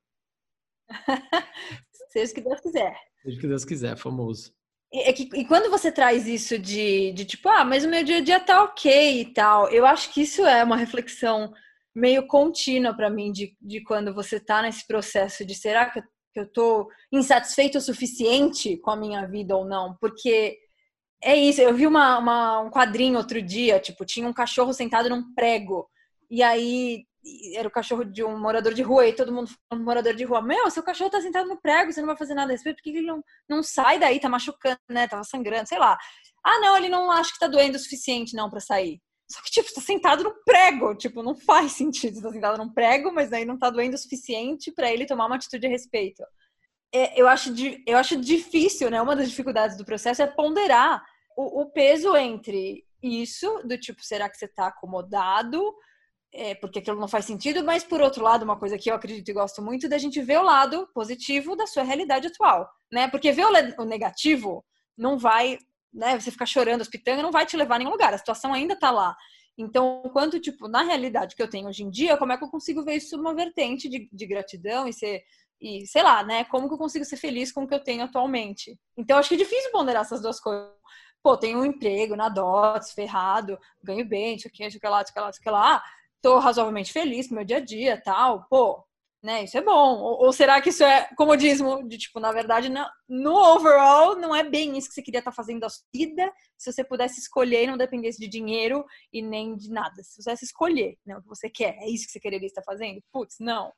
seja 2.12 2.32
o 2.32 2.36
que 2.36 2.42
Deus 2.42 2.60
quiser. 2.60 2.96
Seja 3.22 3.38
o 3.38 3.40
que 3.42 3.48
Deus 3.48 3.66
quiser, 3.66 3.98
famoso. 3.98 4.54
E, 4.94 5.00
é 5.10 5.14
que, 5.14 5.30
e 5.34 5.46
quando 5.46 5.70
você 5.70 5.92
traz 5.92 6.28
isso 6.28 6.60
de, 6.60 7.14
de 7.14 7.26
tipo, 7.26 7.48
ah, 7.48 7.64
mas 7.64 7.86
o 7.86 7.90
meu 7.90 8.04
dia 8.04 8.18
a 8.18 8.22
dia 8.22 8.40
tá 8.40 8.64
ok 8.64 9.22
e 9.22 9.34
tal, 9.34 9.70
eu 9.70 9.86
acho 9.86 10.12
que 10.14 10.22
isso 10.22 10.46
é 10.46 10.64
uma 10.64 10.76
reflexão 10.76 11.54
meio 11.96 12.26
contínua 12.28 12.96
para 12.96 13.10
mim 13.10 13.32
de, 13.32 13.56
de 13.62 13.82
quando 13.84 14.14
você 14.14 14.40
tá 14.40 14.62
nesse 14.62 14.86
processo 14.88 15.46
de 15.46 15.54
será 15.56 15.90
que 15.90 16.00
eu, 16.00 16.04
que 16.34 16.40
eu 16.40 16.52
tô 16.52 16.90
insatisfeito 17.12 17.78
o 17.78 17.82
suficiente 17.82 18.78
com 18.78 18.92
a 18.92 18.96
minha 18.96 19.26
vida 19.28 19.56
ou 19.56 19.66
não? 19.66 19.96
Porque 20.00 20.58
é 21.24 21.36
isso, 21.36 21.62
eu 21.62 21.74
vi 21.74 21.86
uma, 21.86 22.18
uma, 22.18 22.60
um 22.62 22.70
quadrinho 22.70 23.18
outro 23.18 23.42
dia, 23.42 23.80
tipo, 23.80 24.06
tinha 24.06 24.28
um 24.28 24.34
cachorro 24.34 24.74
sentado 24.74 25.10
num 25.10 25.34
prego. 25.34 25.90
E 26.30 26.42
aí 26.42 27.06
era 27.56 27.68
o 27.68 27.72
cachorro 27.72 28.04
de 28.04 28.24
um 28.24 28.40
morador 28.40 28.74
de 28.74 28.82
rua, 28.82 29.08
e 29.08 29.14
todo 29.14 29.32
mundo 29.32 29.52
falando 29.70 29.86
morador 29.86 30.16
de 30.16 30.24
rua, 30.24 30.42
meu, 30.42 30.70
seu 30.72 30.82
cachorro 30.82 31.10
tá 31.10 31.22
sentado 31.22 31.48
no 31.48 31.62
prego, 31.62 31.92
você 31.92 32.02
não 32.02 32.08
vai 32.08 32.18
fazer 32.18 32.34
nada 32.34 32.52
a 32.52 32.54
respeito, 32.54 32.78
por 32.78 32.84
que 32.84 32.90
ele 32.90 33.06
não, 33.06 33.24
não 33.48 33.62
sai 33.62 34.00
daí, 34.00 34.20
tá 34.20 34.28
machucando, 34.28 34.80
né? 34.90 35.08
Tava 35.08 35.24
sangrando, 35.24 35.70
sei 35.70 35.78
lá. 35.78 35.98
Ah, 36.44 36.60
não, 36.60 36.76
ele 36.78 36.90
não 36.90 37.12
acha 37.12 37.32
que 37.32 37.40
tá 37.40 37.48
doendo 37.48 37.78
o 37.78 37.80
suficiente, 37.80 38.36
não, 38.36 38.50
para 38.50 38.60
sair. 38.60 39.00
Só 39.32 39.42
que, 39.42 39.52
tipo, 39.52 39.74
tá 39.74 39.82
sentado 39.82 40.24
no 40.24 40.34
prego, 40.44 40.96
tipo, 40.96 41.24
não 41.24 41.36
faz 41.36 41.72
sentido. 41.74 42.22
Tá 42.22 42.32
sentado 42.32 42.58
num 42.58 42.74
prego, 42.74 43.14
mas 43.14 43.32
aí 43.32 43.46
não 43.46 43.58
tá 43.58 43.70
doendo 43.70 43.96
o 43.96 43.98
suficiente 43.98 44.72
para 44.72 44.92
ele 44.92 45.06
tomar 45.06 45.28
uma 45.28 45.36
atitude 45.36 45.68
a 45.68 45.70
respeito. 45.70 46.24
É, 46.94 47.20
eu, 47.20 47.28
acho, 47.28 47.54
eu 47.88 47.98
acho 47.98 48.20
difícil, 48.20 48.90
né? 48.90 49.02
Uma 49.02 49.16
das 49.16 49.30
dificuldades 49.30 49.78
do 49.78 49.86
processo 49.86 50.22
é 50.22 50.28
ponderar 50.28 51.02
o, 51.38 51.62
o 51.62 51.72
peso 51.72 52.16
entre 52.16 52.86
isso, 53.02 53.62
do 53.66 53.78
tipo, 53.78 54.04
será 54.04 54.30
que 54.30 54.38
você 54.38 54.46
está 54.46 54.68
acomodado? 54.68 55.74
É, 56.34 56.56
porque 56.56 56.80
aquilo 56.80 57.00
não 57.00 57.08
faz 57.08 57.26
sentido, 57.26 57.64
mas 57.64 57.84
por 57.84 58.00
outro 58.00 58.24
lado, 58.24 58.44
uma 58.44 58.58
coisa 58.58 58.78
que 58.78 58.90
eu 58.90 58.96
acredito 58.96 59.30
e 59.30 59.34
gosto 59.34 59.62
muito 59.62 59.90
da 59.90 59.98
gente 59.98 60.22
ver 60.22 60.40
o 60.40 60.44
lado 60.44 60.88
positivo 60.94 61.56
da 61.56 61.68
sua 61.68 61.84
realidade 61.84 62.28
atual, 62.28 62.70
né? 62.92 63.10
Porque 63.10 63.32
ver 63.34 63.46
o, 63.46 63.86
negativo 63.86 64.64
não 64.98 65.18
vai, 65.18 65.58
né? 65.94 66.18
Você 66.18 66.32
ficar 66.32 66.46
chorando, 66.46 66.82
as 66.82 66.88
pitangas, 66.88 67.24
não 67.24 67.32
vai 67.32 67.46
te 67.46 67.58
levar 67.58 67.76
a 67.76 67.80
nenhum 67.80 67.92
lugar, 67.92 68.14
a 68.14 68.18
situação 68.18 68.54
ainda 68.54 68.78
tá 68.78 68.92
lá. 68.92 69.16
Então, 69.58 70.02
quanto, 70.14 70.40
tipo, 70.40 70.70
na 70.70 70.84
realidade 70.84 71.36
que 71.36 71.44
eu 71.44 71.50
tenho 71.50 71.68
hoje 71.68 71.84
em 71.84 71.90
dia, 71.90 72.18
como 72.18 72.32
é 72.32 72.38
que 72.38 72.44
eu 72.44 72.50
consigo 72.50 72.84
ver 72.84 72.96
isso 72.96 73.18
numa 73.18 73.36
vertente 73.36 73.90
de, 73.90 74.10
de 74.12 74.26
gratidão 74.26 74.88
e 74.88 74.94
ser, 74.94 75.24
e 75.60 75.86
sei 75.86 76.02
lá, 76.02 76.24
né? 76.24 76.46
Como 76.46 76.70
que 76.70 76.74
eu 76.74 76.78
consigo 76.78 77.04
ser 77.04 77.18
feliz 77.18 77.52
com 77.52 77.64
o 77.64 77.68
que 77.68 77.76
eu 77.76 77.84
tenho 77.84 78.04
atualmente? 78.04 78.80
Então, 78.98 79.18
acho 79.18 79.28
que 79.28 79.36
é 79.36 79.38
difícil 79.38 79.70
ponderar 79.72 80.04
essas 80.04 80.22
duas 80.22 80.40
coisas 80.40 80.72
pô, 81.24 81.38
tenho 81.38 81.60
um 81.60 81.66
emprego 81.66 82.16
na 82.16 82.30
DOTS, 82.30 82.92
ferrado, 82.92 83.60
ganho 83.84 84.06
bem, 84.06 84.36
isso 84.36 84.48
aqui, 84.48 84.66
isso 84.66 84.78
aqui 84.78 84.88
lá, 84.88 85.02
isso 85.02 85.12
aqui 85.12 85.20
lá, 85.20 85.30
isso 85.30 85.40
aqui 85.40 85.50
lá, 85.50 85.84
tô 86.22 86.40
razoavelmente 86.40 86.94
feliz 86.94 87.28
com 87.28 87.36
meu 87.36 87.46
dia 87.46 87.58
a 87.58 87.60
dia, 87.60 88.02
tal, 88.02 88.46
pô, 88.50 88.84
né, 89.24 89.44
isso 89.44 89.58
é 89.58 89.62
bom. 89.62 90.00
Ou, 90.00 90.26
ou, 90.26 90.34
será 90.34 90.60
que 90.62 90.70
isso 90.70 90.84
é 90.84 91.08
comodismo 91.16 91.88
de, 91.88 91.98
tipo, 91.98 92.20
na 92.20 92.32
verdade, 92.32 92.70
não, 92.70 92.88
no 93.08 93.36
overall, 93.36 94.16
não 94.16 94.36
é 94.36 94.44
bem 94.44 94.78
isso 94.78 94.88
que 94.88 94.96
você 94.96 95.02
queria 95.02 95.20
estar 95.20 95.32
tá 95.32 95.36
fazendo 95.36 95.60
da 95.60 95.70
sua 95.70 95.84
vida, 95.94 96.32
se 96.58 96.72
você 96.72 96.84
pudesse 96.84 97.20
escolher 97.20 97.64
e 97.64 97.68
não 97.68 97.78
dependesse 97.78 98.20
de 98.20 98.28
dinheiro 98.28 98.84
e 99.14 99.22
nem 99.22 99.56
de 99.56 99.70
nada. 99.70 100.02
Se 100.04 100.16
você 100.16 100.24
pudesse 100.24 100.46
escolher 100.46 100.98
né, 101.06 101.18
o 101.18 101.22
que 101.22 101.28
você 101.28 101.50
quer, 101.50 101.78
é 101.78 101.90
isso 101.90 102.06
que 102.06 102.12
você 102.12 102.20
quereria 102.20 102.48
estar 102.48 102.64
fazendo? 102.64 103.02
Putz, 103.12 103.36
não. 103.40 103.72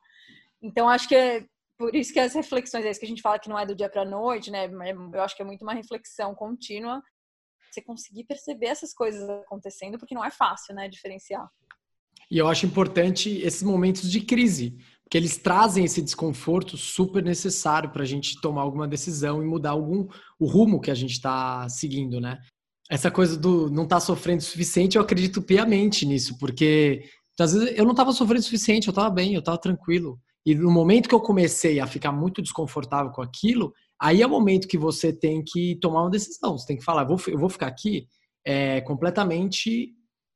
Então, 0.62 0.88
acho 0.88 1.08
que 1.08 1.16
é 1.16 1.46
por 1.78 1.94
isso 1.94 2.14
que 2.14 2.20
as 2.20 2.34
reflexões, 2.34 2.86
é 2.86 2.92
isso 2.92 3.00
que 3.00 3.06
a 3.06 3.10
gente 3.10 3.22
fala 3.22 3.40
que 3.40 3.50
não 3.50 3.60
é 3.60 3.66
do 3.66 3.76
dia 3.76 3.90
para 3.90 4.06
noite, 4.06 4.50
né? 4.50 4.70
Eu 5.14 5.22
acho 5.22 5.36
que 5.36 5.42
é 5.42 5.46
muito 5.46 5.64
uma 5.64 5.74
reflexão 5.74 6.34
contínua 6.34 7.02
você 7.74 7.82
conseguir 7.82 8.24
perceber 8.26 8.68
essas 8.68 8.94
coisas 8.94 9.28
acontecendo, 9.30 9.98
porque 9.98 10.16
não 10.16 10.24
é 10.24 10.32
fácil, 10.32 10.76
né, 10.76 10.88
diferenciar. 10.88 11.50
E 12.30 12.38
eu 12.38 12.48
acho 12.48 12.66
importante 12.66 13.30
esses 13.42 13.64
momentos 13.64 14.10
de 14.10 14.22
crise, 14.22 14.78
porque 15.04 15.18
eles 15.18 15.38
trazem 15.38 15.86
esse 15.86 16.02
desconforto 16.02 16.78
super 16.78 17.24
necessário 17.24 17.92
para 17.92 18.04
a 18.04 18.06
gente 18.06 18.40
tomar 18.42 18.62
alguma 18.62 18.88
decisão 18.88 19.42
e 19.42 19.46
mudar 19.46 19.72
algum 19.72 20.08
o 20.40 20.46
rumo 20.46 20.80
que 20.80 20.90
a 20.90 20.96
gente 20.96 21.12
está 21.12 21.68
seguindo, 21.70 22.20
né? 22.20 22.40
Essa 22.90 23.12
coisa 23.12 23.38
do 23.38 23.70
não 23.70 23.84
estar 23.84 23.98
tá 23.98 24.00
sofrendo 24.02 24.40
o 24.40 24.46
suficiente, 24.46 24.98
eu 24.98 25.02
acredito 25.02 25.42
piamente 25.42 26.06
nisso, 26.06 26.38
porque 26.38 27.04
às 27.40 27.54
vezes 27.54 27.78
eu 27.78 27.84
não 27.84 27.92
estava 27.92 28.12
sofrendo 28.12 28.42
o 28.42 28.44
suficiente, 28.44 28.88
eu 28.88 28.92
estava 28.92 29.10
bem, 29.10 29.34
eu 29.34 29.40
estava 29.40 29.58
tranquilo. 29.58 30.20
E 30.46 30.54
no 30.54 30.72
momento 30.72 31.08
que 31.08 31.16
eu 31.16 31.22
comecei 31.22 31.80
a 31.80 31.88
ficar 31.88 32.12
muito 32.12 32.42
desconfortável 32.42 33.12
com 33.12 33.22
aquilo, 33.22 33.74
Aí 34.04 34.22
é 34.22 34.28
o 34.28 34.30
momento 34.30 34.68
que 34.68 34.78
você 34.78 35.14
tem 35.14 35.42
que 35.42 35.78
tomar 35.80 36.02
uma 36.02 36.10
decisão. 36.10 36.58
Você 36.58 36.68
tem 36.68 36.78
que 36.78 36.84
falar, 36.84 37.06
vou, 37.06 37.18
eu 37.28 37.38
vou 37.38 37.50
ficar 37.50 37.68
aqui 37.68 38.08
é 38.46 38.82
completamente 38.82 39.94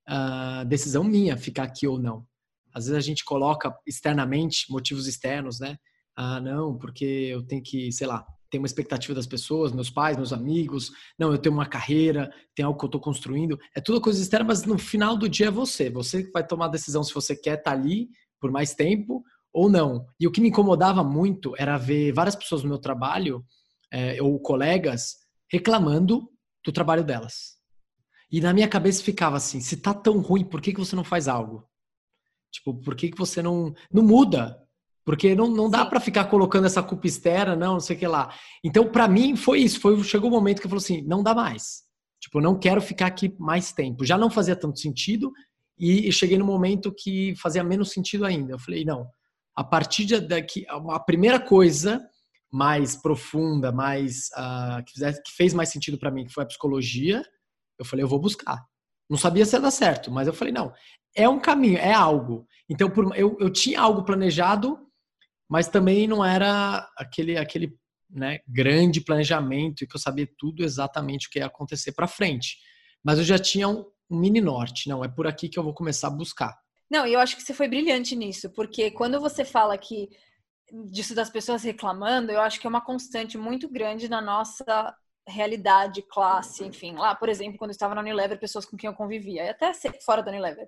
uh, 0.09 0.65
decisão 0.65 1.03
minha 1.03 1.37
ficar 1.37 1.63
aqui 1.63 1.87
ou 1.87 1.99
não. 1.99 2.25
Às 2.73 2.85
vezes 2.85 2.97
a 2.97 3.05
gente 3.05 3.25
coloca 3.25 3.75
externamente 3.85 4.71
motivos 4.71 5.07
externos, 5.07 5.59
né? 5.59 5.77
Ah, 6.15 6.39
não, 6.39 6.77
porque 6.77 7.03
eu 7.05 7.43
tenho 7.43 7.61
que, 7.61 7.91
sei 7.91 8.07
lá, 8.07 8.25
ter 8.49 8.57
uma 8.57 8.67
expectativa 8.67 9.13
das 9.13 9.27
pessoas, 9.27 9.71
meus 9.71 9.89
pais, 9.89 10.15
meus 10.15 10.31
amigos. 10.31 10.91
Não, 11.17 11.31
eu 11.31 11.37
tenho 11.37 11.53
uma 11.53 11.65
carreira, 11.65 12.31
tem 12.55 12.65
algo 12.65 12.77
que 12.77 12.85
eu 12.85 12.87
estou 12.87 13.01
construindo. 13.01 13.57
É 13.75 13.81
tudo 13.81 14.01
coisa 14.01 14.21
externa, 14.21 14.45
mas 14.45 14.63
no 14.63 14.77
final 14.77 15.17
do 15.17 15.27
dia 15.27 15.47
é 15.47 15.51
você. 15.51 15.89
Você 15.89 16.29
vai 16.31 16.45
tomar 16.45 16.65
a 16.65 16.69
decisão 16.69 17.03
se 17.03 17.13
você 17.13 17.35
quer 17.35 17.57
estar 17.57 17.71
tá 17.71 17.77
ali 17.77 18.09
por 18.39 18.51
mais 18.51 18.73
tempo 18.73 19.23
ou 19.51 19.69
não. 19.69 20.05
E 20.19 20.27
o 20.27 20.31
que 20.31 20.41
me 20.41 20.49
incomodava 20.49 21.03
muito 21.03 21.55
era 21.57 21.77
ver 21.77 22.11
várias 22.11 22.35
pessoas 22.35 22.63
no 22.63 22.69
meu 22.69 22.79
trabalho 22.79 23.43
é, 23.91 24.21
ou 24.21 24.39
colegas 24.39 25.15
reclamando 25.51 26.29
do 26.63 26.71
trabalho 26.71 27.03
delas. 27.03 27.57
E 28.31 28.41
na 28.41 28.53
minha 28.53 28.67
cabeça 28.67 29.03
ficava 29.03 29.37
assim: 29.37 29.61
se 29.61 29.77
tá 29.77 29.93
tão 29.93 30.19
ruim, 30.19 30.43
por 30.43 30.61
que, 30.61 30.73
que 30.73 30.79
você 30.79 30.95
não 30.95 31.03
faz 31.03 31.27
algo? 31.27 31.63
Tipo, 32.51 32.73
por 32.75 32.95
que, 32.95 33.09
que 33.09 33.17
você 33.17 33.41
não, 33.41 33.73
não 33.91 34.03
muda? 34.03 34.61
Porque 35.05 35.33
não, 35.35 35.47
não 35.47 35.69
dá 35.69 35.85
para 35.85 36.01
ficar 36.01 36.25
colocando 36.25 36.65
essa 36.65 36.83
culpa 36.83 37.07
externa, 37.07 37.55
não, 37.55 37.73
não 37.73 37.79
sei 37.79 37.95
o 37.95 37.99
que 37.99 38.07
lá. 38.07 38.33
Então, 38.63 38.91
para 38.91 39.07
mim, 39.07 39.35
foi 39.37 39.59
isso. 39.59 39.79
Foi, 39.79 40.03
chegou 40.03 40.29
o 40.29 40.33
um 40.33 40.35
momento 40.35 40.59
que 40.59 40.65
eu 40.65 40.69
falei 40.69 40.83
assim: 40.83 41.01
não 41.03 41.23
dá 41.23 41.33
mais. 41.33 41.83
Tipo, 42.19 42.41
não 42.41 42.59
quero 42.59 42.81
ficar 42.81 43.07
aqui 43.07 43.33
mais 43.39 43.71
tempo. 43.71 44.03
Já 44.03 44.17
não 44.17 44.29
fazia 44.29 44.55
tanto 44.55 44.79
sentido 44.79 45.31
e, 45.79 46.09
e 46.09 46.11
cheguei 46.11 46.37
no 46.37 46.45
momento 46.45 46.93
que 46.93 47.33
fazia 47.37 47.63
menos 47.63 47.91
sentido 47.91 48.25
ainda. 48.25 48.53
Eu 48.53 48.59
falei: 48.59 48.83
não, 48.83 49.07
a 49.55 49.63
partir 49.63 50.19
daqui, 50.19 50.65
a 50.67 50.99
primeira 50.99 51.39
coisa 51.39 52.05
mais 52.51 52.95
profunda, 52.95 53.71
mais 53.71 54.29
uh, 54.37 54.83
que, 54.85 54.93
fizesse, 54.93 55.21
que 55.23 55.31
fez 55.31 55.53
mais 55.53 55.69
sentido 55.69 55.97
para 55.97 56.11
mim, 56.11 56.25
que 56.25 56.33
foi 56.33 56.43
a 56.43 56.47
psicologia, 56.47 57.23
eu 57.79 57.85
falei: 57.85 58.03
eu 58.03 58.09
vou 58.09 58.19
buscar. 58.19 58.65
Não 59.09 59.17
sabia 59.17 59.45
se 59.45 59.55
ia 59.55 59.61
dar 59.61 59.71
certo, 59.71 60.11
mas 60.11 60.27
eu 60.27 60.33
falei: 60.33 60.53
não, 60.53 60.73
é 61.15 61.27
um 61.27 61.39
caminho, 61.39 61.77
é 61.77 61.93
algo. 61.93 62.47
Então, 62.69 62.89
por, 62.89 63.15
eu, 63.17 63.37
eu 63.39 63.49
tinha 63.49 63.81
algo 63.81 64.03
planejado 64.03 64.87
mas 65.49 65.67
também 65.69 66.07
não 66.07 66.23
era 66.23 66.87
aquele 66.97 67.37
aquele 67.37 67.73
né, 68.09 68.39
grande 68.47 69.01
planejamento 69.01 69.83
e 69.83 69.87
que 69.87 69.95
eu 69.95 69.99
sabia 69.99 70.27
tudo 70.37 70.63
exatamente 70.63 71.27
o 71.27 71.29
que 71.29 71.39
ia 71.39 71.45
acontecer 71.45 71.91
para 71.91 72.07
frente. 72.07 72.57
Mas 73.03 73.17
eu 73.17 73.23
já 73.23 73.37
tinha 73.37 73.67
um, 73.67 73.85
um 74.09 74.19
mini 74.19 74.41
norte, 74.41 74.89
não, 74.89 75.03
é 75.03 75.07
por 75.07 75.27
aqui 75.27 75.49
que 75.49 75.59
eu 75.59 75.63
vou 75.63 75.73
começar 75.73 76.07
a 76.07 76.11
buscar. 76.11 76.57
Não, 76.89 77.05
eu 77.05 77.19
acho 77.19 77.35
que 77.35 77.43
você 77.43 77.53
foi 77.53 77.67
brilhante 77.67 78.15
nisso, 78.15 78.49
porque 78.51 78.91
quando 78.91 79.19
você 79.19 79.43
fala 79.43 79.77
que 79.77 80.09
disso 80.71 81.15
das 81.15 81.29
pessoas 81.29 81.63
reclamando, 81.63 82.31
eu 82.31 82.41
acho 82.41 82.59
que 82.59 82.67
é 82.67 82.69
uma 82.69 82.81
constante 82.81 83.37
muito 83.37 83.69
grande 83.69 84.09
na 84.09 84.21
nossa 84.21 84.95
realidade, 85.27 86.01
classe, 86.01 86.63
enfim. 86.63 86.95
Lá, 86.95 87.13
por 87.15 87.29
exemplo, 87.29 87.57
quando 87.57 87.71
eu 87.71 87.73
estava 87.73 87.93
na 87.93 88.01
Unilever, 88.01 88.39
pessoas 88.39 88.65
com 88.65 88.77
quem 88.77 88.87
eu 88.89 88.95
convivia, 88.95 89.43
e 89.43 89.49
até 89.49 89.71
fora 90.03 90.23
da 90.23 90.31
Unilever. 90.31 90.67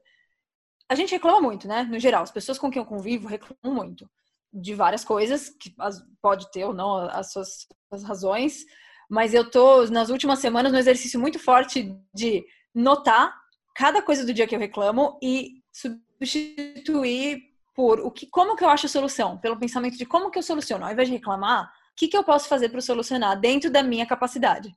A 0.90 0.96
gente 0.96 1.12
reclama 1.12 1.40
muito, 1.40 1.68
né? 1.68 1.84
No 1.84 2.00
geral, 2.00 2.24
as 2.24 2.32
pessoas 2.32 2.58
com 2.58 2.70
quem 2.70 2.82
eu 2.82 2.86
convivo 2.86 3.28
reclamam 3.28 3.76
muito 3.76 4.10
de 4.52 4.74
várias 4.74 5.04
coisas, 5.04 5.50
que 5.50 5.74
pode 6.22 6.50
ter 6.52 6.66
ou 6.66 6.74
não 6.74 6.96
as 7.10 7.32
suas 7.32 7.68
as 7.92 8.04
razões, 8.04 8.66
mas 9.10 9.34
eu 9.34 9.50
tô 9.50 9.86
nas 9.86 10.10
últimas 10.10 10.40
semanas 10.40 10.72
no 10.72 10.78
exercício 10.78 11.20
muito 11.20 11.40
forte 11.40 11.96
de 12.14 12.46
notar 12.74 13.36
cada 13.76 14.02
coisa 14.02 14.26
do 14.26 14.34
dia 14.34 14.48
que 14.48 14.56
eu 14.56 14.60
reclamo 14.60 15.18
e 15.22 15.64
substituir 15.72 17.49
por 17.76 18.00
o 18.00 18.12
que, 18.12 18.28
como 18.28 18.56
que 18.56 18.64
eu 18.64 18.70
acho 18.70 18.86
a 18.86 18.90
solução, 18.90 19.38
pelo 19.38 19.60
pensamento 19.60 19.98
de 19.98 20.06
como 20.06 20.30
que 20.30 20.38
eu 20.38 20.44
soluciono, 20.44 20.86
ao 20.86 20.92
invés 20.92 21.08
de 21.08 21.16
reclamar, 21.16 21.66
o 21.66 21.96
que, 21.96 22.08
que 22.08 22.18
eu 22.18 22.24
posso 22.24 22.48
fazer 22.48 22.70
para 22.70 22.82
solucionar 22.82 23.40
dentro 23.40 23.70
da 23.70 23.84
minha 23.84 24.06
capacidade. 24.06 24.70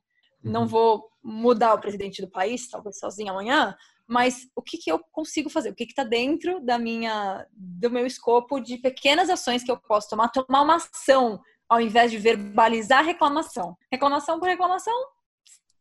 Uhum. 0.43 0.51
Não 0.51 0.67
vou 0.67 1.09
mudar 1.23 1.73
o 1.73 1.79
presidente 1.79 2.21
do 2.21 2.29
país, 2.29 2.69
talvez 2.69 2.99
sozinho 2.99 3.31
amanhã, 3.31 3.75
mas 4.07 4.47
o 4.55 4.61
que, 4.61 4.77
que 4.77 4.91
eu 4.91 4.99
consigo 5.11 5.49
fazer? 5.49 5.69
O 5.69 5.75
que 5.75 5.83
está 5.83 6.03
dentro 6.03 6.59
da 6.59 6.77
minha, 6.77 7.45
do 7.53 7.89
meu 7.89 8.05
escopo 8.05 8.59
de 8.59 8.77
pequenas 8.77 9.29
ações 9.29 9.63
que 9.63 9.71
eu 9.71 9.77
posso 9.77 10.09
tomar? 10.09 10.29
Tomar 10.29 10.61
uma 10.61 10.75
ação 10.75 11.41
ao 11.69 11.79
invés 11.79 12.11
de 12.11 12.17
verbalizar 12.17 13.03
reclamação. 13.03 13.77
Reclamação 13.91 14.39
por 14.39 14.47
reclamação 14.47 14.93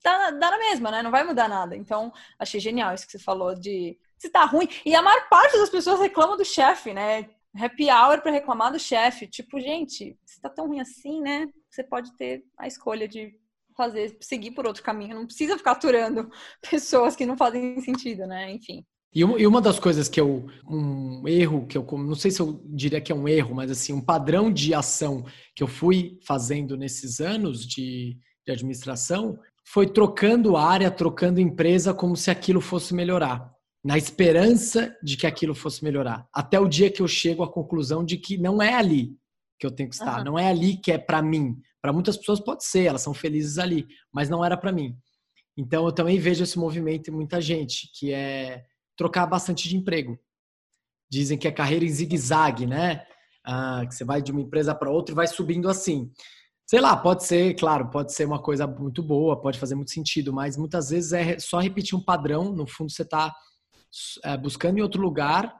dá, 0.02 0.30
dá 0.30 0.50
na 0.50 0.58
mesma, 0.58 0.90
né? 0.90 1.02
Não 1.02 1.10
vai 1.10 1.24
mudar 1.24 1.48
nada. 1.48 1.76
Então, 1.76 2.12
achei 2.38 2.60
genial 2.60 2.94
isso 2.94 3.06
que 3.06 3.12
você 3.12 3.18
falou 3.18 3.54
de 3.54 3.98
se 4.22 4.30
tá 4.30 4.44
ruim. 4.44 4.68
E 4.86 4.94
a 4.94 5.02
maior 5.02 5.28
parte 5.28 5.58
das 5.58 5.68
pessoas 5.68 5.98
reclamam 5.98 6.36
do 6.36 6.44
chefe, 6.44 6.94
né? 6.94 7.28
Happy 7.54 7.90
hour 7.90 8.22
para 8.22 8.30
reclamar 8.30 8.70
do 8.70 8.78
chefe. 8.78 9.26
Tipo, 9.26 9.58
gente, 9.58 10.16
se 10.24 10.40
tá 10.40 10.48
tão 10.48 10.68
ruim 10.68 10.80
assim, 10.80 11.20
né? 11.20 11.48
Você 11.68 11.82
pode 11.82 12.16
ter 12.16 12.44
a 12.56 12.68
escolha 12.68 13.08
de 13.08 13.34
fazer, 13.76 14.16
seguir 14.20 14.52
por 14.52 14.64
outro 14.64 14.82
caminho. 14.82 15.16
Não 15.16 15.26
precisa 15.26 15.58
ficar 15.58 15.72
aturando 15.72 16.30
pessoas 16.70 17.16
que 17.16 17.26
não 17.26 17.36
fazem 17.36 17.80
sentido, 17.80 18.24
né? 18.26 18.52
Enfim. 18.52 18.84
E 19.14 19.24
uma 19.24 19.60
das 19.60 19.78
coisas 19.78 20.08
que 20.08 20.20
eu. 20.20 20.46
Um 20.66 21.26
erro 21.26 21.66
que 21.66 21.76
eu. 21.76 21.84
Não 21.98 22.14
sei 22.14 22.30
se 22.30 22.40
eu 22.40 22.62
diria 22.64 23.00
que 23.00 23.10
é 23.10 23.14
um 23.14 23.28
erro, 23.28 23.56
mas 23.56 23.72
assim, 23.72 23.92
um 23.92 24.00
padrão 24.00 24.52
de 24.52 24.72
ação 24.72 25.26
que 25.54 25.64
eu 25.64 25.68
fui 25.68 26.18
fazendo 26.24 26.76
nesses 26.76 27.20
anos 27.20 27.66
de, 27.66 28.16
de 28.46 28.52
administração 28.52 29.38
foi 29.64 29.86
trocando 29.86 30.56
área, 30.56 30.90
trocando 30.90 31.40
empresa 31.40 31.92
como 31.92 32.16
se 32.16 32.30
aquilo 32.30 32.60
fosse 32.60 32.94
melhorar. 32.94 33.51
Na 33.84 33.98
esperança 33.98 34.96
de 35.02 35.16
que 35.16 35.26
aquilo 35.26 35.54
fosse 35.54 35.82
melhorar. 35.82 36.28
Até 36.32 36.58
o 36.58 36.68
dia 36.68 36.90
que 36.90 37.02
eu 37.02 37.08
chego 37.08 37.42
à 37.42 37.50
conclusão 37.50 38.04
de 38.04 38.16
que 38.16 38.38
não 38.38 38.62
é 38.62 38.74
ali 38.74 39.16
que 39.58 39.66
eu 39.66 39.70
tenho 39.70 39.88
que 39.88 39.94
estar, 39.94 40.18
uhum. 40.18 40.24
não 40.24 40.38
é 40.38 40.48
ali 40.48 40.76
que 40.76 40.90
é 40.90 40.98
para 40.98 41.22
mim. 41.22 41.56
Para 41.80 41.92
muitas 41.92 42.16
pessoas 42.16 42.40
pode 42.40 42.64
ser, 42.64 42.84
elas 42.84 43.02
são 43.02 43.14
felizes 43.14 43.58
ali, 43.58 43.86
mas 44.12 44.28
não 44.28 44.44
era 44.44 44.56
para 44.56 44.72
mim. 44.72 44.96
Então 45.56 45.86
eu 45.86 45.92
também 45.92 46.18
vejo 46.18 46.42
esse 46.42 46.58
movimento 46.58 47.08
em 47.08 47.14
muita 47.14 47.40
gente, 47.40 47.90
que 47.94 48.12
é 48.12 48.64
trocar 48.96 49.26
bastante 49.26 49.68
de 49.68 49.76
emprego. 49.76 50.18
Dizem 51.10 51.38
que 51.38 51.46
é 51.46 51.52
carreira 51.52 51.84
em 51.84 51.88
zigue-zague, 51.88 52.66
né? 52.66 53.04
Ah, 53.44 53.84
que 53.86 53.94
você 53.94 54.04
vai 54.04 54.22
de 54.22 54.32
uma 54.32 54.40
empresa 54.40 54.74
para 54.74 54.90
outra 54.90 55.12
e 55.12 55.16
vai 55.16 55.26
subindo 55.26 55.68
assim. 55.68 56.10
Sei 56.66 56.80
lá, 56.80 56.96
pode 56.96 57.24
ser, 57.24 57.54
claro, 57.54 57.90
pode 57.90 58.12
ser 58.12 58.24
uma 58.24 58.40
coisa 58.40 58.66
muito 58.66 59.02
boa, 59.02 59.40
pode 59.40 59.58
fazer 59.58 59.74
muito 59.74 59.90
sentido, 59.90 60.32
mas 60.32 60.56
muitas 60.56 60.90
vezes 60.90 61.12
é 61.12 61.38
só 61.38 61.58
repetir 61.60 61.96
um 61.96 62.02
padrão. 62.02 62.52
No 62.52 62.66
fundo, 62.66 62.90
você 62.90 63.02
está 63.02 63.34
buscando 64.40 64.78
em 64.78 64.82
outro 64.82 65.00
lugar 65.00 65.54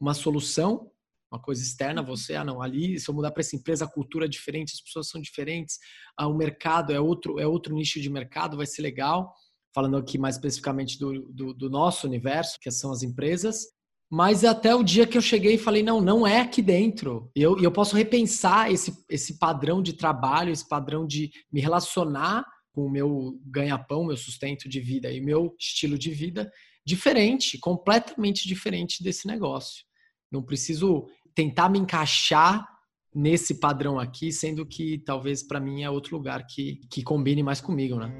uma 0.00 0.14
solução 0.14 0.90
uma 1.34 1.40
coisa 1.40 1.62
externa 1.62 2.00
você, 2.00 2.36
ah 2.36 2.44
não, 2.44 2.62
ali 2.62 2.98
se 2.98 3.10
eu 3.10 3.14
mudar 3.14 3.32
para 3.32 3.40
essa 3.40 3.56
empresa 3.56 3.84
a 3.84 3.90
cultura 3.90 4.26
é 4.26 4.28
diferente, 4.28 4.72
as 4.72 4.80
pessoas 4.80 5.08
são 5.08 5.20
diferentes, 5.20 5.78
ah, 6.16 6.28
o 6.28 6.34
mercado 6.34 6.92
é 6.92 7.00
outro, 7.00 7.40
é 7.40 7.46
outro 7.46 7.74
nicho 7.74 8.00
de 8.00 8.08
mercado, 8.08 8.56
vai 8.56 8.66
ser 8.66 8.82
legal. 8.82 9.34
Falando 9.74 9.96
aqui 9.96 10.16
mais 10.16 10.36
especificamente 10.36 10.96
do, 10.96 11.22
do, 11.32 11.52
do 11.52 11.68
nosso 11.68 12.06
universo, 12.06 12.60
que 12.60 12.70
são 12.70 12.92
as 12.92 13.02
empresas, 13.02 13.66
mas 14.08 14.44
até 14.44 14.72
o 14.72 14.84
dia 14.84 15.08
que 15.08 15.18
eu 15.18 15.22
cheguei 15.22 15.54
e 15.54 15.58
falei, 15.58 15.82
não, 15.82 16.00
não 16.00 16.24
é 16.24 16.40
aqui 16.40 16.62
dentro. 16.62 17.28
E 17.34 17.42
eu, 17.42 17.60
eu 17.60 17.72
posso 17.72 17.96
repensar 17.96 18.70
esse, 18.70 18.94
esse 19.10 19.36
padrão 19.36 19.82
de 19.82 19.94
trabalho, 19.94 20.52
esse 20.52 20.68
padrão 20.68 21.04
de 21.04 21.32
me 21.52 21.60
relacionar 21.60 22.44
com 22.72 22.86
o 22.86 22.90
meu 22.90 23.40
ganha-pão, 23.44 24.04
meu 24.04 24.16
sustento 24.16 24.68
de 24.68 24.78
vida 24.78 25.10
e 25.10 25.20
meu 25.20 25.56
estilo 25.58 25.98
de 25.98 26.12
vida 26.12 26.48
diferente, 26.84 27.58
completamente 27.58 28.46
diferente 28.46 29.02
desse 29.02 29.26
negócio. 29.26 29.84
Não 30.30 30.42
preciso 30.42 31.06
tentar 31.34 31.68
me 31.68 31.78
encaixar 31.78 32.66
nesse 33.14 33.60
padrão 33.60 33.98
aqui, 33.98 34.32
sendo 34.32 34.66
que 34.66 34.98
talvez 34.98 35.42
para 35.42 35.60
mim 35.60 35.82
é 35.82 35.90
outro 35.90 36.16
lugar 36.16 36.44
que, 36.46 36.80
que 36.90 37.02
combine 37.02 37.42
mais 37.42 37.60
comigo, 37.60 37.96
né? 37.96 38.12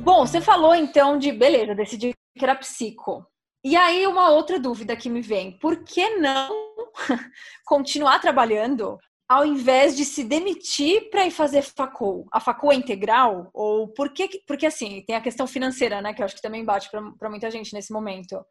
Bom, 0.00 0.26
você 0.26 0.40
falou 0.40 0.74
então 0.74 1.16
de 1.16 1.32
beleza, 1.32 1.74
decidi 1.74 2.12
que 2.36 2.44
era 2.44 2.56
psico. 2.56 3.24
E 3.64 3.76
aí 3.76 4.06
uma 4.06 4.30
outra 4.30 4.58
dúvida 4.58 4.96
que 4.96 5.08
me 5.08 5.22
vem, 5.22 5.58
por 5.58 5.84
que 5.84 6.16
não 6.16 6.63
continuar 7.64 8.18
trabalhando 8.20 8.98
ao 9.28 9.44
invés 9.44 9.96
de 9.96 10.04
se 10.04 10.22
demitir 10.22 11.08
para 11.10 11.26
ir 11.26 11.30
fazer 11.30 11.62
facul. 11.62 12.26
A 12.30 12.40
facul 12.40 12.72
é 12.72 12.74
integral? 12.74 13.50
Ou 13.54 13.88
por 13.88 14.12
que? 14.12 14.42
Porque 14.46 14.66
assim, 14.66 15.02
tem 15.06 15.16
a 15.16 15.20
questão 15.20 15.46
financeira, 15.46 16.00
né? 16.02 16.12
Que 16.12 16.20
eu 16.22 16.26
acho 16.26 16.36
que 16.36 16.42
também 16.42 16.64
bate 16.64 16.90
para 16.90 17.30
muita 17.30 17.50
gente 17.50 17.72
nesse 17.72 17.92
momento. 17.92 18.44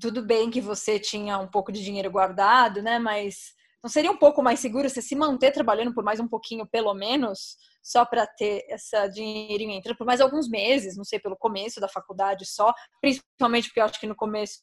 Tudo 0.00 0.24
bem 0.24 0.50
que 0.50 0.60
você 0.60 0.98
tinha 0.98 1.38
um 1.38 1.48
pouco 1.48 1.72
de 1.72 1.82
dinheiro 1.82 2.10
guardado, 2.10 2.82
né? 2.82 2.98
Mas 2.98 3.54
não 3.82 3.90
seria 3.90 4.10
um 4.10 4.16
pouco 4.16 4.42
mais 4.42 4.60
seguro 4.60 4.88
você 4.88 5.00
se 5.00 5.16
manter 5.16 5.52
trabalhando 5.52 5.94
por 5.94 6.04
mais 6.04 6.20
um 6.20 6.28
pouquinho, 6.28 6.66
pelo 6.66 6.92
menos, 6.92 7.56
só 7.82 8.04
para 8.04 8.26
ter 8.26 8.64
essa 8.68 9.06
dinheirinho 9.08 9.72
entrando 9.72 9.96
por 9.96 10.06
mais 10.06 10.20
alguns 10.20 10.48
meses, 10.48 10.96
não 10.96 11.04
sei, 11.04 11.18
pelo 11.18 11.36
começo 11.36 11.80
da 11.80 11.88
faculdade 11.88 12.44
só, 12.44 12.74
principalmente 13.00 13.68
porque 13.68 13.80
eu 13.80 13.84
acho 13.84 13.98
que 13.98 14.06
no 14.06 14.14
começo 14.14 14.60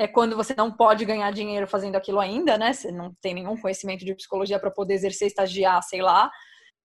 é 0.00 0.08
quando 0.08 0.34
você 0.34 0.54
não 0.56 0.72
pode 0.72 1.04
ganhar 1.04 1.30
dinheiro 1.30 1.66
fazendo 1.66 1.94
aquilo 1.94 2.18
ainda, 2.18 2.56
né? 2.56 2.72
Você 2.72 2.90
não 2.90 3.14
tem 3.20 3.34
nenhum 3.34 3.54
conhecimento 3.54 4.02
de 4.02 4.14
psicologia 4.14 4.58
para 4.58 4.70
poder 4.70 4.94
exercer, 4.94 5.28
estagiar, 5.28 5.82
sei 5.82 6.00
lá. 6.00 6.30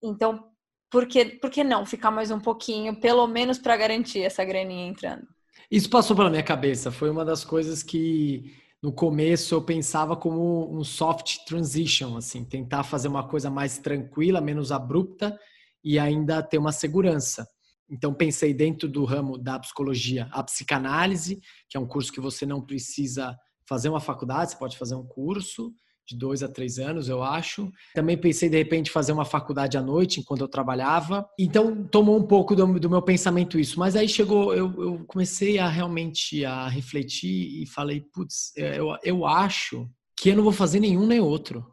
Então, 0.04 0.50
por 0.92 1.08
que, 1.08 1.24
por 1.24 1.50
que 1.50 1.64
não 1.64 1.86
ficar 1.86 2.12
mais 2.12 2.30
um 2.30 2.42
pouquinho, 2.42 3.00
pelo 3.00 3.26
menos 3.26 3.58
para 3.58 3.78
garantir 3.78 4.20
essa 4.20 4.44
graninha 4.44 4.90
entrando? 4.90 5.26
Isso 5.72 5.90
passou 5.90 6.14
pela 6.14 6.30
minha 6.30 6.44
cabeça. 6.44 6.92
Foi 6.92 7.10
uma 7.10 7.24
das 7.24 7.46
coisas 7.46 7.82
que 7.82 8.54
no 8.84 8.92
começo 8.92 9.56
eu 9.56 9.62
pensava 9.62 10.18
como 10.18 10.78
um 10.78 10.84
soft 10.84 11.38
transition, 11.48 12.18
assim, 12.18 12.44
tentar 12.44 12.84
fazer 12.84 13.08
uma 13.08 13.26
coisa 13.26 13.50
mais 13.50 13.78
tranquila, 13.78 14.42
menos 14.42 14.74
abrupta 14.74 15.40
e 15.82 15.98
ainda 15.98 16.44
ter 16.44 16.58
uma 16.58 16.74
segurança. 16.74 17.48
Então, 17.90 18.14
pensei 18.14 18.54
dentro 18.54 18.88
do 18.90 19.06
ramo 19.06 19.38
da 19.38 19.60
psicologia 19.60 20.28
a 20.32 20.44
psicanálise, 20.44 21.40
que 21.70 21.78
é 21.78 21.80
um 21.80 21.88
curso 21.88 22.12
que 22.12 22.20
você 22.20 22.46
não 22.46 22.62
precisa 22.62 23.38
fazer 23.68 23.90
uma 23.90 24.00
faculdade, 24.00 24.52
você 24.52 24.58
pode 24.58 24.78
fazer 24.78 24.96
um 24.96 25.06
curso 25.06 25.74
de 26.08 26.16
dois 26.16 26.44
a 26.44 26.48
três 26.48 26.78
anos, 26.78 27.10
eu 27.10 27.24
acho. 27.24 27.72
Também 27.96 28.18
pensei, 28.18 28.48
de 28.48 28.58
repente, 28.58 28.92
fazer 28.92 29.12
uma 29.12 29.26
faculdade 29.26 29.76
à 29.78 29.82
noite, 29.82 30.20
enquanto 30.20 30.42
eu 30.42 30.48
trabalhava. 30.48 31.28
Então, 31.40 31.84
tomou 31.88 32.18
um 32.18 32.28
pouco 32.28 32.56
do, 32.56 32.80
do 32.80 32.90
meu 32.90 33.02
pensamento 33.02 33.60
isso. 33.60 33.80
Mas 33.80 33.96
aí 33.96 34.08
chegou, 34.08 34.54
eu, 34.54 34.72
eu, 34.82 35.06
comecei 35.08 35.58
a 35.58 35.68
realmente 35.68 36.46
a 36.46 36.68
refletir 36.68 37.62
e 37.62 37.66
falei, 37.66 38.02
putz, 38.14 38.54
eu, 38.56 38.96
eu 39.04 39.26
acho 39.26 39.90
que 40.16 40.30
eu 40.30 40.36
não 40.36 40.44
vou 40.44 40.54
fazer 40.54 40.80
nenhum 40.80 41.08
nem 41.08 41.20
outro. 41.20 41.66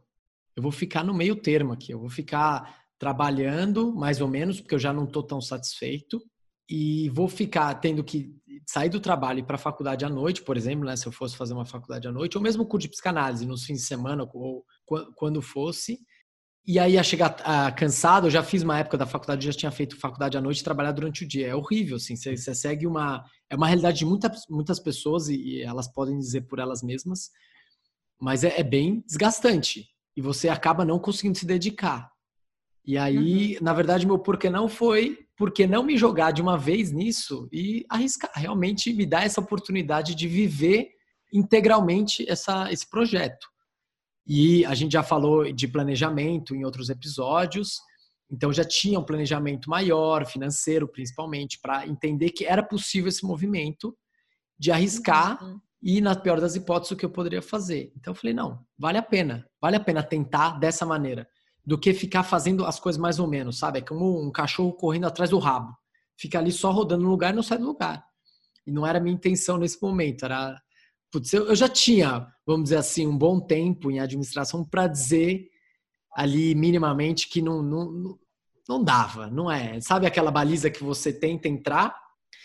Eu 0.56 0.62
vou 0.62 0.72
ficar 0.72 1.04
no 1.04 1.14
meio 1.14 1.36
termo 1.36 1.72
aqui. 1.72 1.92
Eu 1.92 2.00
vou 2.00 2.10
ficar 2.10 2.81
trabalhando, 3.02 3.92
mais 3.92 4.20
ou 4.20 4.28
menos, 4.28 4.60
porque 4.60 4.76
eu 4.76 4.78
já 4.78 4.92
não 4.92 5.02
estou 5.02 5.24
tão 5.24 5.40
satisfeito, 5.40 6.22
e 6.70 7.08
vou 7.08 7.26
ficar 7.26 7.74
tendo 7.74 8.04
que 8.04 8.32
sair 8.64 8.88
do 8.88 9.00
trabalho 9.00 9.40
e 9.40 9.42
para 9.42 9.56
a 9.56 9.58
faculdade 9.58 10.04
à 10.04 10.08
noite, 10.08 10.40
por 10.40 10.56
exemplo, 10.56 10.86
né, 10.86 10.94
se 10.94 11.04
eu 11.04 11.10
fosse 11.10 11.36
fazer 11.36 11.52
uma 11.52 11.66
faculdade 11.66 12.06
à 12.06 12.12
noite, 12.12 12.38
ou 12.38 12.42
mesmo 12.44 12.64
curso 12.64 12.86
de 12.86 12.90
psicanálise 12.90 13.44
nos 13.44 13.64
fins 13.64 13.78
de 13.78 13.86
semana, 13.86 14.24
ou 14.32 14.64
quando 15.16 15.42
fosse, 15.42 15.98
e 16.64 16.78
aí 16.78 16.92
ia 16.92 17.02
chegar 17.02 17.34
ah, 17.40 17.72
cansado, 17.72 18.28
eu 18.28 18.30
já 18.30 18.40
fiz 18.40 18.62
uma 18.62 18.78
época 18.78 18.96
da 18.96 19.04
faculdade, 19.04 19.46
já 19.46 19.52
tinha 19.52 19.72
feito 19.72 19.98
faculdade 19.98 20.38
à 20.38 20.40
noite 20.40 20.60
e 20.60 20.64
trabalhar 20.64 20.92
durante 20.92 21.24
o 21.24 21.28
dia. 21.28 21.48
É 21.48 21.56
horrível, 21.56 21.96
assim, 21.96 22.14
você, 22.14 22.36
você 22.36 22.54
segue 22.54 22.86
uma... 22.86 23.24
É 23.50 23.56
uma 23.56 23.66
realidade 23.66 23.98
de 23.98 24.04
muitas, 24.04 24.44
muitas 24.48 24.78
pessoas 24.78 25.28
e, 25.28 25.34
e 25.34 25.62
elas 25.62 25.92
podem 25.92 26.16
dizer 26.16 26.42
por 26.42 26.60
elas 26.60 26.80
mesmas, 26.80 27.30
mas 28.20 28.44
é, 28.44 28.60
é, 28.60 28.62
bem 28.62 29.02
desgastante. 29.08 29.88
E 30.16 30.22
você 30.22 30.48
acaba 30.48 30.84
não 30.84 31.00
conseguindo 31.00 31.36
se 31.36 31.44
dedicar. 31.44 32.11
E 32.84 32.98
aí, 32.98 33.54
uhum. 33.56 33.62
na 33.62 33.72
verdade, 33.72 34.06
meu 34.06 34.18
porquê 34.18 34.50
não 34.50 34.68
foi 34.68 35.18
porque 35.36 35.66
não 35.66 35.82
me 35.82 35.96
jogar 35.96 36.30
de 36.30 36.42
uma 36.42 36.56
vez 36.56 36.92
nisso 36.92 37.48
e 37.52 37.84
arriscar, 37.88 38.30
realmente 38.34 38.92
me 38.92 39.04
dar 39.06 39.24
essa 39.24 39.40
oportunidade 39.40 40.14
de 40.14 40.28
viver 40.28 40.90
integralmente 41.32 42.28
essa, 42.30 42.70
esse 42.70 42.88
projeto. 42.88 43.46
E 44.26 44.64
a 44.66 44.74
gente 44.74 44.92
já 44.92 45.02
falou 45.02 45.50
de 45.52 45.66
planejamento 45.66 46.54
em 46.54 46.64
outros 46.64 46.90
episódios, 46.90 47.80
então 48.30 48.52
já 48.52 48.64
tinha 48.64 48.98
um 49.00 49.04
planejamento 49.04 49.68
maior, 49.68 50.26
financeiro 50.26 50.86
principalmente, 50.86 51.58
para 51.60 51.86
entender 51.86 52.30
que 52.30 52.44
era 52.44 52.62
possível 52.62 53.08
esse 53.08 53.24
movimento 53.24 53.96
de 54.58 54.70
arriscar 54.70 55.42
uhum. 55.42 55.60
e, 55.82 56.00
na 56.00 56.14
pior 56.14 56.40
das 56.40 56.54
hipóteses, 56.54 56.92
o 56.92 56.96
que 56.96 57.04
eu 57.04 57.10
poderia 57.10 57.42
fazer. 57.42 57.92
Então 57.96 58.12
eu 58.12 58.14
falei, 58.14 58.32
não, 58.32 58.64
vale 58.78 58.98
a 58.98 59.02
pena, 59.02 59.44
vale 59.60 59.76
a 59.76 59.80
pena 59.80 60.02
tentar 60.02 60.58
dessa 60.60 60.86
maneira, 60.86 61.26
do 61.64 61.78
que 61.78 61.94
ficar 61.94 62.22
fazendo 62.22 62.64
as 62.64 62.80
coisas 62.80 63.00
mais 63.00 63.18
ou 63.18 63.26
menos, 63.26 63.58
sabe? 63.58 63.78
É 63.78 63.82
como 63.82 64.20
um 64.20 64.30
cachorro 64.30 64.72
correndo 64.72 65.06
atrás 65.06 65.30
do 65.30 65.38
rabo. 65.38 65.76
Fica 66.18 66.38
ali 66.38 66.52
só 66.52 66.70
rodando 66.70 67.04
no 67.04 67.10
lugar 67.10 67.32
e 67.32 67.36
não 67.36 67.42
sai 67.42 67.58
do 67.58 67.66
lugar. 67.66 68.04
E 68.66 68.72
não 68.72 68.86
era 68.86 68.98
a 68.98 69.00
minha 69.00 69.14
intenção 69.14 69.58
nesse 69.58 69.80
momento, 69.80 70.24
era 70.24 70.60
putz, 71.10 71.32
eu, 71.32 71.46
eu 71.46 71.54
já 71.54 71.68
tinha, 71.68 72.26
vamos 72.46 72.64
dizer 72.64 72.76
assim, 72.76 73.06
um 73.06 73.16
bom 73.16 73.38
tempo 73.38 73.90
em 73.90 74.00
administração 74.00 74.64
para 74.64 74.86
dizer 74.86 75.46
ali 76.14 76.54
minimamente 76.54 77.28
que 77.28 77.42
não, 77.42 77.62
não, 77.62 78.18
não 78.68 78.82
dava, 78.82 79.28
não 79.28 79.50
é? 79.50 79.78
Sabe 79.80 80.06
aquela 80.06 80.30
baliza 80.30 80.70
que 80.70 80.82
você 80.82 81.12
tenta 81.12 81.48
entrar 81.48 81.94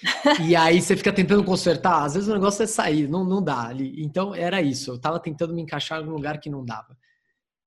e 0.46 0.56
aí 0.56 0.82
você 0.82 0.96
fica 0.98 1.14
tentando 1.14 1.44
consertar? 1.44 2.04
Às 2.04 2.16
vezes 2.16 2.30
o 2.30 2.34
negócio 2.34 2.62
é 2.62 2.68
sair, 2.68 3.08
não, 3.08 3.24
não 3.24 3.42
dá. 3.42 3.68
Ali. 3.68 4.04
Então 4.04 4.36
era 4.36 4.62
isso, 4.62 4.92
eu 4.92 4.96
estava 4.96 5.20
tentando 5.20 5.54
me 5.54 5.62
encaixar 5.62 6.02
em 6.02 6.08
um 6.08 6.14
lugar 6.14 6.40
que 6.40 6.50
não 6.50 6.64
dava 6.64 6.98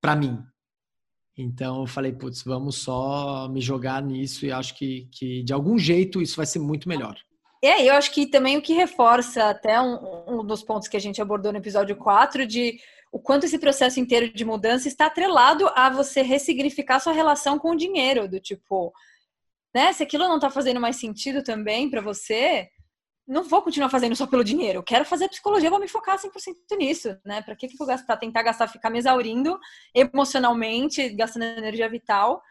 para 0.00 0.14
mim. 0.14 0.38
Então 1.36 1.80
eu 1.80 1.86
falei, 1.86 2.12
putz, 2.12 2.42
vamos 2.42 2.76
só 2.76 3.48
me 3.48 3.60
jogar 3.60 4.02
nisso 4.02 4.44
e 4.44 4.52
acho 4.52 4.76
que, 4.76 5.08
que 5.12 5.42
de 5.42 5.52
algum 5.52 5.78
jeito 5.78 6.20
isso 6.20 6.36
vai 6.36 6.46
ser 6.46 6.58
muito 6.58 6.88
melhor. 6.88 7.16
É, 7.62 7.86
eu 7.86 7.94
acho 7.94 8.10
que 8.12 8.26
também 8.26 8.56
o 8.56 8.62
que 8.62 8.72
reforça 8.72 9.50
até 9.50 9.80
um, 9.80 10.40
um 10.40 10.44
dos 10.44 10.62
pontos 10.62 10.88
que 10.88 10.96
a 10.96 11.00
gente 11.00 11.20
abordou 11.20 11.52
no 11.52 11.58
episódio 11.58 11.94
4 11.94 12.46
de 12.46 12.78
o 13.12 13.18
quanto 13.18 13.44
esse 13.44 13.58
processo 13.58 14.00
inteiro 14.00 14.32
de 14.32 14.44
mudança 14.44 14.88
está 14.88 15.06
atrelado 15.06 15.68
a 15.74 15.90
você 15.90 16.22
ressignificar 16.22 17.00
sua 17.00 17.12
relação 17.12 17.58
com 17.58 17.72
o 17.72 17.76
dinheiro, 17.76 18.28
do 18.28 18.40
tipo, 18.40 18.92
né, 19.74 19.92
se 19.92 20.02
aquilo 20.02 20.28
não 20.28 20.36
está 20.36 20.48
fazendo 20.48 20.80
mais 20.80 20.96
sentido 20.96 21.42
também 21.42 21.90
para 21.90 22.00
você, 22.00 22.68
não 23.30 23.44
vou 23.44 23.62
continuar 23.62 23.88
fazendo 23.88 24.16
só 24.16 24.26
pelo 24.26 24.42
dinheiro. 24.42 24.82
Quero 24.82 25.04
fazer 25.04 25.28
psicologia, 25.28 25.70
vou 25.70 25.78
me 25.78 25.86
focar 25.86 26.18
100% 26.18 26.76
nisso, 26.76 27.16
né? 27.24 27.40
Para 27.40 27.54
que 27.54 27.68
que 27.68 27.74
eu 27.74 27.78
vou 27.78 27.86
gastar, 27.86 28.16
tentar 28.16 28.42
gastar, 28.42 28.66
ficar 28.66 28.90
me 28.90 28.98
exaurindo 28.98 29.56
emocionalmente, 29.94 31.08
gastando 31.10 31.44
energia 31.44 31.88
vital 31.88 32.42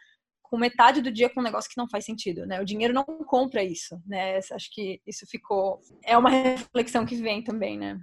com 0.41 0.57
metade 0.57 1.01
do 1.01 1.11
dia 1.11 1.29
com 1.29 1.41
um 1.41 1.43
negócio 1.43 1.69
que 1.69 1.77
não 1.77 1.87
faz 1.87 2.05
sentido, 2.05 2.45
né? 2.45 2.61
O 2.61 2.65
dinheiro 2.65 2.93
não 2.93 3.03
compra 3.03 3.61
isso, 3.61 4.01
né? 4.07 4.37
Acho 4.37 4.73
que 4.73 5.01
isso 5.05 5.27
ficou 5.27 5.81
é 6.01 6.17
uma 6.17 6.29
reflexão 6.29 7.05
que 7.05 7.15
vem 7.15 7.43
também, 7.43 7.77
né? 7.77 7.99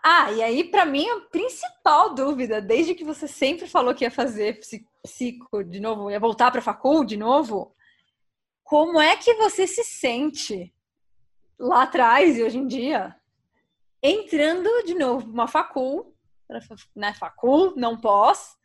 Ah, 0.00 0.30
e 0.30 0.40
aí 0.40 0.64
para 0.64 0.86
mim 0.86 1.08
a 1.08 1.20
principal 1.32 2.14
dúvida, 2.14 2.62
desde 2.62 2.94
que 2.94 3.04
você 3.04 3.26
sempre 3.26 3.66
falou 3.66 3.92
que 3.92 4.04
ia 4.04 4.10
fazer 4.10 4.60
psico 5.02 5.64
de 5.64 5.80
novo, 5.80 6.10
ia 6.10 6.20
voltar 6.20 6.52
para 6.52 6.62
facul 6.62 7.04
de 7.04 7.16
novo, 7.16 7.74
como 8.62 9.00
é 9.00 9.16
que 9.16 9.34
você 9.34 9.66
se 9.66 9.82
sente 9.82 10.72
lá 11.60 11.82
atrás 11.82 12.38
e 12.38 12.42
hoje 12.42 12.58
em 12.58 12.66
dia 12.66 13.14
entrando 14.02 14.68
de 14.84 14.94
novo 14.94 15.30
uma 15.30 15.46
facul, 15.46 16.16
né, 16.96 17.12
facul, 17.12 17.74
não 17.76 18.00
pós, 18.00 18.56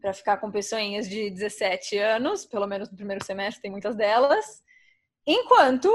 para 0.00 0.12
ficar 0.12 0.36
com 0.36 0.50
pessoinhas 0.50 1.08
de 1.08 1.30
17 1.30 1.96
anos, 1.96 2.44
pelo 2.44 2.66
menos 2.66 2.90
no 2.90 2.96
primeiro 2.96 3.24
semestre 3.24 3.62
tem 3.62 3.70
muitas 3.70 3.96
delas, 3.96 4.62
enquanto 5.26 5.90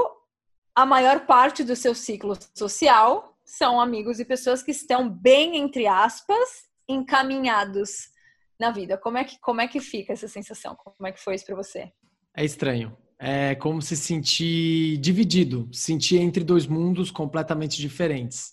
a 0.74 0.84
maior 0.84 1.26
parte 1.26 1.62
do 1.62 1.76
seu 1.76 1.94
ciclo 1.94 2.36
social 2.54 3.36
são 3.44 3.80
amigos 3.80 4.18
e 4.18 4.24
pessoas 4.24 4.62
que 4.62 4.70
estão 4.72 5.08
bem, 5.08 5.56
entre 5.56 5.86
aspas, 5.86 6.68
encaminhados 6.88 8.10
na 8.58 8.70
vida. 8.70 8.98
Como 8.98 9.18
é 9.18 9.24
que, 9.24 9.38
como 9.38 9.60
é 9.60 9.68
que 9.68 9.80
fica 9.80 10.12
essa 10.12 10.28
sensação? 10.28 10.76
Como 10.76 11.06
é 11.06 11.12
que 11.12 11.20
foi 11.20 11.34
isso 11.34 11.46
para 11.46 11.56
você? 11.56 11.92
É 12.36 12.44
estranho. 12.44 12.96
É 13.20 13.54
como 13.56 13.82
se 13.82 13.96
sentir 13.96 14.96
dividido, 14.98 15.68
sentir 15.72 16.18
entre 16.18 16.44
dois 16.44 16.66
mundos 16.66 17.10
completamente 17.10 17.80
diferentes. 17.80 18.52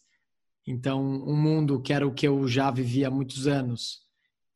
Então, 0.67 1.01
um 1.03 1.35
mundo 1.35 1.79
que 1.79 1.93
era 1.93 2.07
o 2.07 2.13
que 2.13 2.27
eu 2.27 2.47
já 2.47 2.71
vivia 2.71 3.07
há 3.07 3.11
muitos 3.11 3.45
anos, 3.45 3.99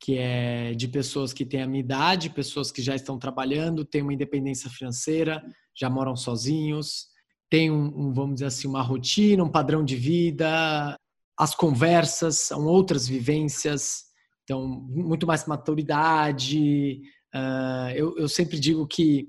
que 0.00 0.16
é 0.18 0.74
de 0.74 0.88
pessoas 0.88 1.32
que 1.32 1.44
têm 1.44 1.62
a 1.62 1.66
minha 1.66 1.80
idade, 1.80 2.30
pessoas 2.30 2.72
que 2.72 2.82
já 2.82 2.96
estão 2.96 3.18
trabalhando, 3.18 3.84
têm 3.84 4.02
uma 4.02 4.14
independência 4.14 4.68
financeira, 4.68 5.42
já 5.78 5.88
moram 5.88 6.16
sozinhos, 6.16 7.06
têm 7.48 7.70
um, 7.70 7.86
um, 7.86 8.12
vamos 8.12 8.36
dizer 8.36 8.46
assim, 8.46 8.66
uma 8.66 8.82
rotina, 8.82 9.44
um 9.44 9.48
padrão 9.48 9.84
de 9.84 9.94
vida, 9.94 10.96
as 11.38 11.54
conversas 11.54 12.38
são 12.38 12.64
outras 12.66 13.06
vivências, 13.06 14.04
então 14.42 14.66
muito 14.66 15.26
mais 15.26 15.46
maturidade. 15.46 17.00
Uh, 17.34 17.90
eu, 17.94 18.18
eu 18.18 18.28
sempre 18.28 18.58
digo 18.58 18.86
que 18.86 19.28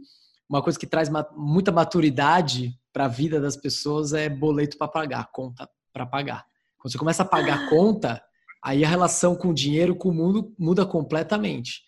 uma 0.52 0.62
coisa 0.62 0.78
que 0.78 0.86
traz 0.86 1.10
muita 1.36 1.72
maturidade 1.72 2.78
para 2.92 3.06
a 3.06 3.08
vida 3.08 3.40
das 3.40 3.56
pessoas 3.56 4.14
é 4.14 4.28
boleto 4.28 4.78
para 4.78 4.88
pagar, 4.88 5.32
conta 5.32 5.70
para 5.94 6.06
pagar. 6.06 6.46
Quando 6.78 6.92
você 6.92 6.98
começa 6.98 7.24
a 7.24 7.26
pagar 7.26 7.70
conta, 7.70 8.22
Aí 8.64 8.86
a 8.86 8.88
relação 8.88 9.36
com 9.36 9.50
o 9.50 9.54
dinheiro, 9.54 9.96
com 9.96 10.10
o 10.10 10.14
mundo 10.14 10.54
muda 10.58 10.86
completamente. 10.86 11.82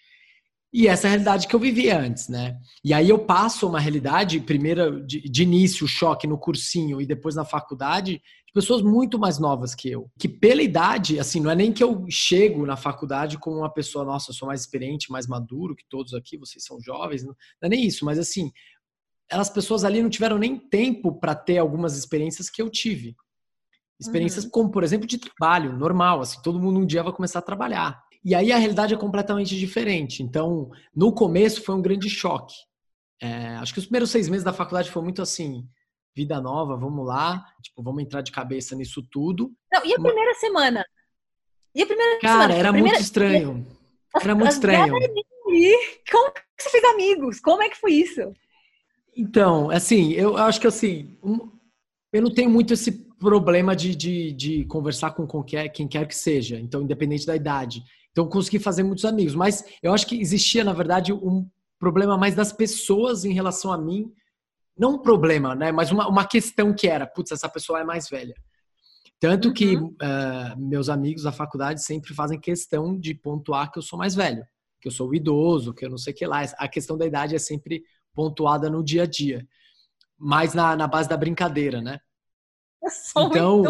E 0.74 0.88
essa 0.88 1.06
é 1.06 1.08
a 1.08 1.12
realidade 1.12 1.48
que 1.48 1.56
eu 1.56 1.60
vivia 1.60 2.00
antes, 2.00 2.28
né? 2.28 2.58
E 2.84 2.96
aí 2.96 3.08
eu 3.10 3.20
passo 3.20 3.68
uma 3.68 3.80
realidade, 3.80 4.40
primeiro 4.40 5.06
de, 5.06 5.22
de 5.22 5.44
início, 5.44 5.88
choque 5.88 6.26
no 6.26 6.36
cursinho 6.36 7.00
e 7.00 7.06
depois 7.06 7.36
na 7.36 7.46
faculdade, 7.46 8.14
de 8.14 8.43
pessoas 8.54 8.82
muito 8.82 9.18
mais 9.18 9.40
novas 9.40 9.74
que 9.74 9.90
eu. 9.90 10.10
Que 10.18 10.30
pela 10.30 10.62
idade, 10.62 11.20
assim, 11.20 11.40
não 11.40 11.50
é 11.50 11.56
nem 11.56 11.74
que 11.74 11.84
eu 11.84 12.06
chego 12.10 12.66
na 12.66 12.78
faculdade 12.78 13.38
como 13.38 13.58
uma 13.58 13.74
pessoa, 13.74 14.06
nossa, 14.06 14.30
eu 14.30 14.36
sou 14.36 14.48
mais 14.48 14.62
experiente, 14.62 15.12
mais 15.12 15.28
maduro 15.28 15.76
que 15.76 15.86
todos 15.90 16.14
aqui, 16.14 16.38
vocês 16.38 16.64
são 16.64 16.80
jovens, 16.80 17.24
não 17.24 17.36
é 17.62 17.70
nem 17.70 17.86
isso, 17.86 18.06
mas 18.06 18.20
assim, 18.20 18.52
elas 19.30 19.50
pessoas 19.50 19.84
ali 19.84 20.02
não 20.02 20.10
tiveram 20.10 20.38
nem 20.38 20.58
tempo 20.58 21.20
para 21.20 21.34
ter 21.34 21.58
algumas 21.58 21.98
experiências 21.98 22.50
que 22.50 22.62
eu 22.62 22.70
tive. 22.70 23.16
Experiências 24.00 24.46
uhum. 24.46 24.52
como, 24.52 24.72
por 24.72 24.84
exemplo, 24.84 25.08
de 25.08 25.18
trabalho, 25.18 25.78
normal, 25.78 26.22
assim, 26.22 26.42
todo 26.42 26.60
mundo 26.60 26.80
um 26.80 26.86
dia 26.86 27.04
vai 27.04 27.14
começar 27.14 27.40
a 27.40 27.44
trabalhar. 27.44 28.04
E 28.24 28.36
aí 28.36 28.52
a 28.52 28.58
realidade 28.58 28.94
é 28.94 28.98
completamente 28.98 29.58
diferente. 29.58 30.24
Então, 30.24 30.70
no 30.96 31.12
começo 31.12 31.62
foi 31.62 31.76
um 31.76 31.82
grande 31.82 32.10
choque. 32.10 32.56
É, 33.22 33.56
acho 33.56 33.74
que 33.74 33.80
os 33.80 33.86
primeiros 33.86 34.12
seis 34.12 34.30
meses 34.30 34.44
da 34.44 34.54
faculdade 34.54 34.92
foi 34.92 35.02
muito 35.02 35.22
assim, 35.22 35.68
vida 36.16 36.40
nova, 36.40 36.78
vamos 36.78 37.06
lá, 37.06 37.46
tipo, 37.62 37.82
vamos 37.82 38.04
entrar 38.04 38.22
de 38.22 38.32
cabeça 38.32 38.76
nisso 38.76 39.02
tudo. 39.12 39.52
Não, 39.72 39.86
e 39.86 39.94
a 39.94 40.00
primeira 40.00 40.34
semana? 40.36 40.86
E 41.76 41.82
a 41.82 41.86
primeira 41.86 42.20
Cara, 42.20 42.42
semana? 42.42 42.54
era 42.54 42.72
primeira... 42.72 42.98
muito 42.98 43.04
estranho. 43.04 43.68
Era 44.22 44.36
muito 44.36 44.52
estranho. 44.52 44.94
Como 46.12 46.32
que 46.32 46.42
você 46.58 46.70
fez 46.70 46.84
amigos? 46.84 47.40
Como 47.40 47.64
é 47.64 47.70
que 47.70 47.78
foi 47.78 47.94
isso? 47.94 48.22
Então, 49.16 49.70
assim, 49.70 50.12
eu 50.14 50.38
acho 50.38 50.60
que 50.60 50.68
assim, 50.68 51.18
eu 52.12 52.22
não 52.22 52.34
tenho 52.34 52.50
muito 52.50 52.74
esse 52.74 52.92
problema 53.20 53.76
de, 53.76 53.96
de, 53.96 54.32
de 54.34 54.66
conversar 54.66 55.12
com 55.12 55.26
qualquer, 55.26 55.70
quem 55.70 55.88
quer 55.88 56.08
que 56.08 56.16
seja, 56.16 56.60
então, 56.60 56.82
independente 56.82 57.26
da 57.26 57.36
idade. 57.36 57.84
Então, 58.12 58.28
consegui 58.28 58.60
fazer 58.60 58.84
muitos 58.84 59.06
amigos, 59.06 59.34
mas 59.34 59.64
eu 59.82 59.94
acho 59.94 60.06
que 60.06 60.20
existia, 60.20 60.64
na 60.64 60.74
verdade, 60.74 61.12
um 61.12 61.48
problema 61.80 62.18
mais 62.18 62.36
das 62.36 62.52
pessoas 62.54 63.26
em 63.26 63.34
relação 63.34 63.72
a 63.72 63.78
mim. 63.78 64.12
Não 64.78 64.96
um 64.96 65.00
problema, 65.00 65.56
né? 65.56 65.72
Mas 65.72 65.92
uma, 65.92 66.08
uma 66.08 66.26
questão 66.26 66.74
que 66.74 66.88
era, 66.88 67.06
putz, 67.06 67.32
essa 67.32 67.48
pessoa 67.48 67.80
é 67.80 67.84
mais 67.84 68.10
velha. 68.10 68.34
Tanto 69.20 69.50
uhum. 69.50 69.54
que 69.54 69.76
uh, 69.78 69.90
meus 70.58 70.90
amigos 70.90 71.24
da 71.24 71.32
faculdade 71.32 71.84
sempre 71.84 72.14
fazem 72.14 72.40
questão 72.40 72.98
de 73.00 73.14
pontuar 73.14 73.72
que 73.72 73.78
eu 73.78 73.84
sou 73.84 73.98
mais 73.98 74.16
velho, 74.16 74.46
que 74.82 74.88
eu 74.88 74.92
sou 74.92 75.14
idoso, 75.14 75.74
que 75.74 75.86
eu 75.86 75.90
não 75.90 75.98
sei 75.98 76.12
o 76.12 76.16
que 76.16 76.26
lá. 76.26 76.42
A 76.58 76.68
questão 76.68 76.98
da 76.98 77.06
idade 77.06 77.36
é 77.36 77.40
sempre 77.40 77.84
pontuada 78.14 78.70
no 78.70 78.84
dia 78.84 79.04
a 79.04 79.06
dia, 79.06 79.48
mais 80.18 80.54
na, 80.54 80.76
na 80.76 80.88
base 80.88 81.08
da 81.08 81.18
brincadeira, 81.18 81.82
né? 81.82 82.00
então, 83.18 83.64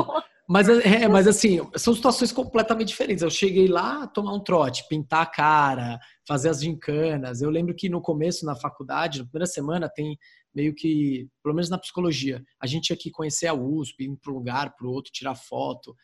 mas, 0.47 0.67
é, 0.67 1.03
é, 1.03 1.07
mas 1.07 1.27
assim, 1.27 1.59
são 1.75 1.93
situações 1.93 2.31
completamente 2.31 2.89
diferentes. 2.89 3.21
Eu 3.21 3.29
cheguei 3.29 3.67
lá 3.67 4.07
tomar 4.07 4.33
um 4.33 4.43
trote, 4.43 4.87
pintar 4.89 5.21
a 5.21 5.25
cara, 5.25 5.99
fazer 6.27 6.49
as 6.49 6.61
gincanas. 6.61 7.41
Eu 7.41 7.49
lembro 7.49 7.75
que 7.75 7.87
no 7.89 8.01
começo, 8.01 8.45
na 8.45 8.55
faculdade, 8.55 9.19
na 9.19 9.25
primeira 9.25 9.45
semana, 9.45 9.87
tem 9.87 10.17
meio 10.53 10.73
que, 10.73 11.27
pelo 11.41 11.55
menos 11.55 11.69
na 11.69 11.77
psicologia, 11.77 12.43
a 12.59 12.67
gente 12.67 12.85
tinha 12.85 12.97
que 12.97 13.11
conhecer 13.11 13.47
a 13.47 13.53
USP, 13.53 14.03
ir 14.03 14.17
para 14.17 14.31
um 14.31 14.35
lugar, 14.35 14.75
para 14.75 14.87
o 14.87 14.91
outro, 14.91 15.11
tirar 15.11 15.35
foto. 15.35 15.95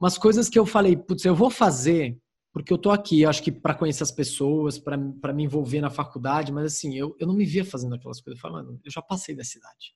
Umas 0.00 0.16
coisas 0.16 0.48
que 0.48 0.58
eu 0.58 0.64
falei, 0.64 0.96
putz, 0.96 1.24
eu 1.24 1.34
vou 1.34 1.50
fazer 1.50 2.16
porque 2.52 2.72
eu 2.72 2.78
tô 2.78 2.90
aqui, 2.90 3.24
acho 3.24 3.42
que 3.42 3.52
para 3.52 3.74
conhecer 3.74 4.02
as 4.02 4.10
pessoas, 4.10 4.78
para 4.78 5.32
me 5.32 5.44
envolver 5.44 5.80
na 5.80 5.90
faculdade, 5.90 6.50
mas 6.50 6.64
assim, 6.64 6.96
eu, 6.96 7.14
eu 7.18 7.26
não 7.26 7.34
me 7.34 7.44
via 7.44 7.64
fazendo 7.64 7.94
aquelas 7.94 8.20
coisas. 8.20 8.36
Eu 8.36 8.40
falei, 8.40 8.64
mano, 8.64 8.80
eu 8.84 8.90
já 8.90 9.00
passei 9.02 9.34
da 9.34 9.44
cidade. 9.44 9.94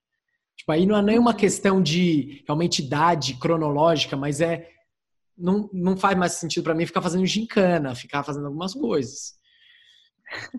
Tipo, 0.57 0.71
aí 0.71 0.87
não 0.87 0.97
é 0.97 1.03
nem 1.03 1.19
uma 1.19 1.35
questão 1.35 1.83
de 1.83 2.45
realmente 2.47 2.81
idade 2.81 3.35
cronológica, 3.35 4.17
mas 4.17 4.41
é 4.41 4.69
não, 5.37 5.69
não 5.73 5.97
faz 5.97 6.17
mais 6.17 6.35
sentido 6.35 6.63
para 6.63 6.75
mim 6.75 6.87
ficar 6.87 7.03
fazendo 7.03 7.27
gincana, 7.27 7.95
ficar 7.95 8.23
fazendo 8.23 8.47
algumas 8.47 8.75
coisas. 8.75 9.35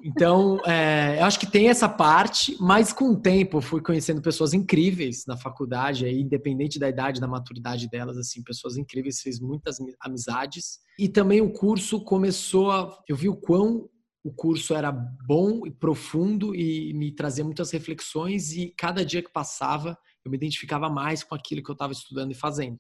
Então, 0.03 0.59
é, 0.65 1.19
eu 1.19 1.25
acho 1.25 1.39
que 1.39 1.49
tem 1.49 1.69
essa 1.69 1.89
parte, 1.89 2.55
mas 2.59 2.93
com 2.93 3.11
o 3.11 3.19
tempo 3.19 3.57
eu 3.57 3.61
fui 3.61 3.81
conhecendo 3.81 4.21
pessoas 4.21 4.53
incríveis 4.53 5.25
na 5.25 5.37
faculdade, 5.37 6.05
aí, 6.05 6.21
independente 6.21 6.79
da 6.79 6.89
idade, 6.89 7.21
da 7.21 7.27
maturidade 7.27 7.89
delas, 7.89 8.17
assim, 8.17 8.43
pessoas 8.43 8.77
incríveis, 8.77 9.21
fiz 9.21 9.39
muitas 9.39 9.77
amizades. 9.99 10.79
E 10.97 11.07
também 11.07 11.41
o 11.41 11.51
curso 11.51 12.03
começou 12.03 12.71
a. 12.71 12.97
Eu 13.07 13.15
vi 13.15 13.29
o 13.29 13.35
quão 13.35 13.89
o 14.23 14.31
curso 14.31 14.73
era 14.73 14.91
bom 14.91 15.67
e 15.67 15.71
profundo 15.71 16.55
e 16.55 16.93
me 16.93 17.11
trazia 17.11 17.43
muitas 17.43 17.71
reflexões, 17.71 18.53
e 18.53 18.73
cada 18.77 19.05
dia 19.05 19.21
que 19.21 19.31
passava 19.31 19.97
eu 20.23 20.31
me 20.31 20.37
identificava 20.37 20.89
mais 20.89 21.23
com 21.23 21.35
aquilo 21.35 21.61
que 21.61 21.69
eu 21.69 21.73
estava 21.73 21.91
estudando 21.91 22.31
e 22.31 22.35
fazendo. 22.35 22.79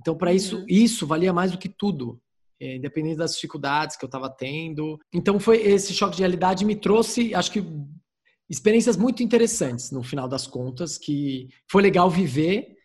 Então, 0.00 0.16
para 0.16 0.32
isso, 0.32 0.58
uhum. 0.58 0.66
isso 0.68 1.06
valia 1.06 1.32
mais 1.32 1.50
do 1.50 1.58
que 1.58 1.68
tudo 1.68 2.20
independente 2.62 3.16
das 3.16 3.34
dificuldades 3.34 3.96
que 3.96 4.04
eu 4.04 4.08
estava 4.08 4.30
tendo. 4.30 4.98
Então 5.12 5.40
foi 5.40 5.60
esse 5.62 5.92
choque 5.92 6.16
de 6.16 6.22
realidade 6.22 6.64
me 6.64 6.76
trouxe, 6.76 7.34
acho 7.34 7.50
que 7.50 7.64
experiências 8.48 8.96
muito 8.96 9.22
interessantes 9.22 9.90
no 9.90 10.02
final 10.02 10.28
das 10.28 10.46
contas, 10.46 10.98
que 10.98 11.48
foi 11.70 11.82
legal 11.82 12.10
viver 12.10 12.76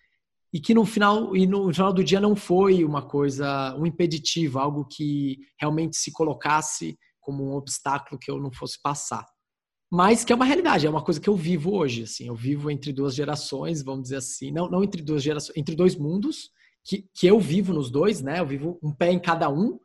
e 0.54 0.60
que 0.60 0.74
no 0.74 0.86
final 0.86 1.36
e 1.36 1.46
no 1.46 1.72
final 1.74 1.92
do 1.92 2.04
dia 2.04 2.20
não 2.20 2.36
foi 2.36 2.84
uma 2.84 3.02
coisa 3.02 3.76
um 3.78 3.86
impeditivo, 3.86 4.60
algo 4.60 4.86
que 4.86 5.38
realmente 5.60 5.98
se 5.98 6.12
colocasse 6.12 6.98
como 7.20 7.44
um 7.44 7.56
obstáculo 7.56 8.18
que 8.20 8.32
eu 8.32 8.40
não 8.40 8.52
fosse 8.52 8.82
passar. 8.82 9.26
Mas 9.92 10.24
que 10.24 10.34
é 10.34 10.36
uma 10.36 10.46
realidade, 10.46 10.86
é 10.86 10.90
uma 10.90 11.04
coisa 11.04 11.20
que 11.20 11.30
eu 11.30 11.36
vivo 11.36 11.74
hoje, 11.74 12.04
assim, 12.04 12.28
eu 12.28 12.36
vivo 12.36 12.70
entre 12.70 12.92
duas 12.92 13.16
gerações, 13.16 13.84
vamos 13.84 14.04
dizer 14.04 14.18
assim, 14.18 14.52
não, 14.52 14.70
não 14.70 14.84
entre 14.84 15.02
duas 15.02 15.24
gerações, 15.24 15.58
entre 15.58 15.76
dois 15.76 15.96
mundos, 15.96 16.50
que, 16.88 17.06
que 17.13 17.28
eu 17.28 17.38
vivo 17.38 17.73
nos 17.73 17.91
dois, 17.91 18.21
né? 18.21 18.39
Eu 18.39 18.45
vivo 18.45 18.80
um 18.82 18.93
pé 18.93 19.12
em 19.12 19.19
cada 19.19 19.50
um. 19.50 19.78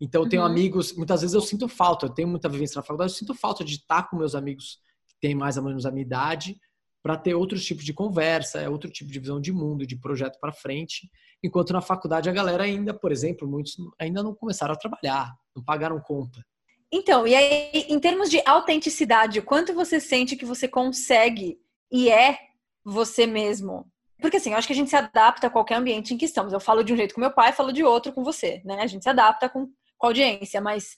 Então, 0.00 0.24
eu 0.24 0.28
tenho 0.28 0.42
uhum. 0.42 0.48
amigos, 0.48 0.92
muitas 0.94 1.20
vezes 1.20 1.34
eu 1.34 1.40
sinto 1.40 1.68
falta, 1.68 2.06
eu 2.06 2.10
tenho 2.10 2.26
muita 2.26 2.48
vivência 2.48 2.78
na 2.78 2.82
faculdade, 2.82 3.12
eu 3.12 3.16
sinto 3.16 3.34
falta 3.34 3.62
de 3.62 3.74
estar 3.74 4.08
com 4.08 4.16
meus 4.16 4.34
amigos 4.34 4.78
que 5.06 5.14
têm 5.20 5.34
mais 5.34 5.56
ou 5.56 5.62
menos 5.62 5.86
a 5.86 5.90
minha 5.90 6.04
idade, 6.04 6.58
para 7.02 7.16
ter 7.16 7.34
outros 7.34 7.64
tipos 7.64 7.84
de 7.84 7.92
conversa, 7.92 8.60
é 8.60 8.68
outro 8.68 8.90
tipo 8.90 9.10
de 9.10 9.20
visão 9.20 9.40
de 9.40 9.52
mundo, 9.52 9.86
de 9.86 9.96
projeto 9.96 10.38
para 10.40 10.52
frente. 10.52 11.08
Enquanto 11.42 11.72
na 11.72 11.80
faculdade 11.80 12.28
a 12.28 12.32
galera 12.32 12.64
ainda, 12.64 12.92
por 12.92 13.12
exemplo, 13.12 13.48
muitos 13.48 13.76
ainda 13.98 14.22
não 14.22 14.34
começaram 14.34 14.74
a 14.74 14.76
trabalhar, 14.76 15.32
não 15.54 15.62
pagaram 15.62 16.00
conta. 16.00 16.44
Então, 16.92 17.26
e 17.26 17.34
aí, 17.34 17.70
em 17.88 18.00
termos 18.00 18.28
de 18.28 18.42
autenticidade, 18.44 19.40
quanto 19.42 19.72
você 19.72 20.00
sente 20.00 20.36
que 20.36 20.44
você 20.44 20.66
consegue 20.66 21.58
e 21.90 22.10
é 22.10 22.38
você 22.84 23.26
mesmo 23.26 23.86
porque 24.20 24.36
assim, 24.36 24.52
eu 24.52 24.56
acho 24.56 24.66
que 24.66 24.72
a 24.72 24.76
gente 24.76 24.90
se 24.90 24.96
adapta 24.96 25.46
a 25.46 25.50
qualquer 25.50 25.76
ambiente 25.76 26.14
em 26.14 26.18
que 26.18 26.24
estamos. 26.24 26.52
Eu 26.52 26.60
falo 26.60 26.84
de 26.84 26.92
um 26.92 26.96
jeito 26.96 27.14
com 27.14 27.20
meu 27.20 27.32
pai, 27.32 27.52
falo 27.52 27.72
de 27.72 27.82
outro 27.82 28.12
com 28.12 28.22
você, 28.22 28.60
né? 28.64 28.80
A 28.80 28.86
gente 28.86 29.02
se 29.02 29.08
adapta 29.08 29.48
com, 29.48 29.66
com 29.98 30.06
a 30.06 30.10
audiência, 30.10 30.60
mas 30.60 30.96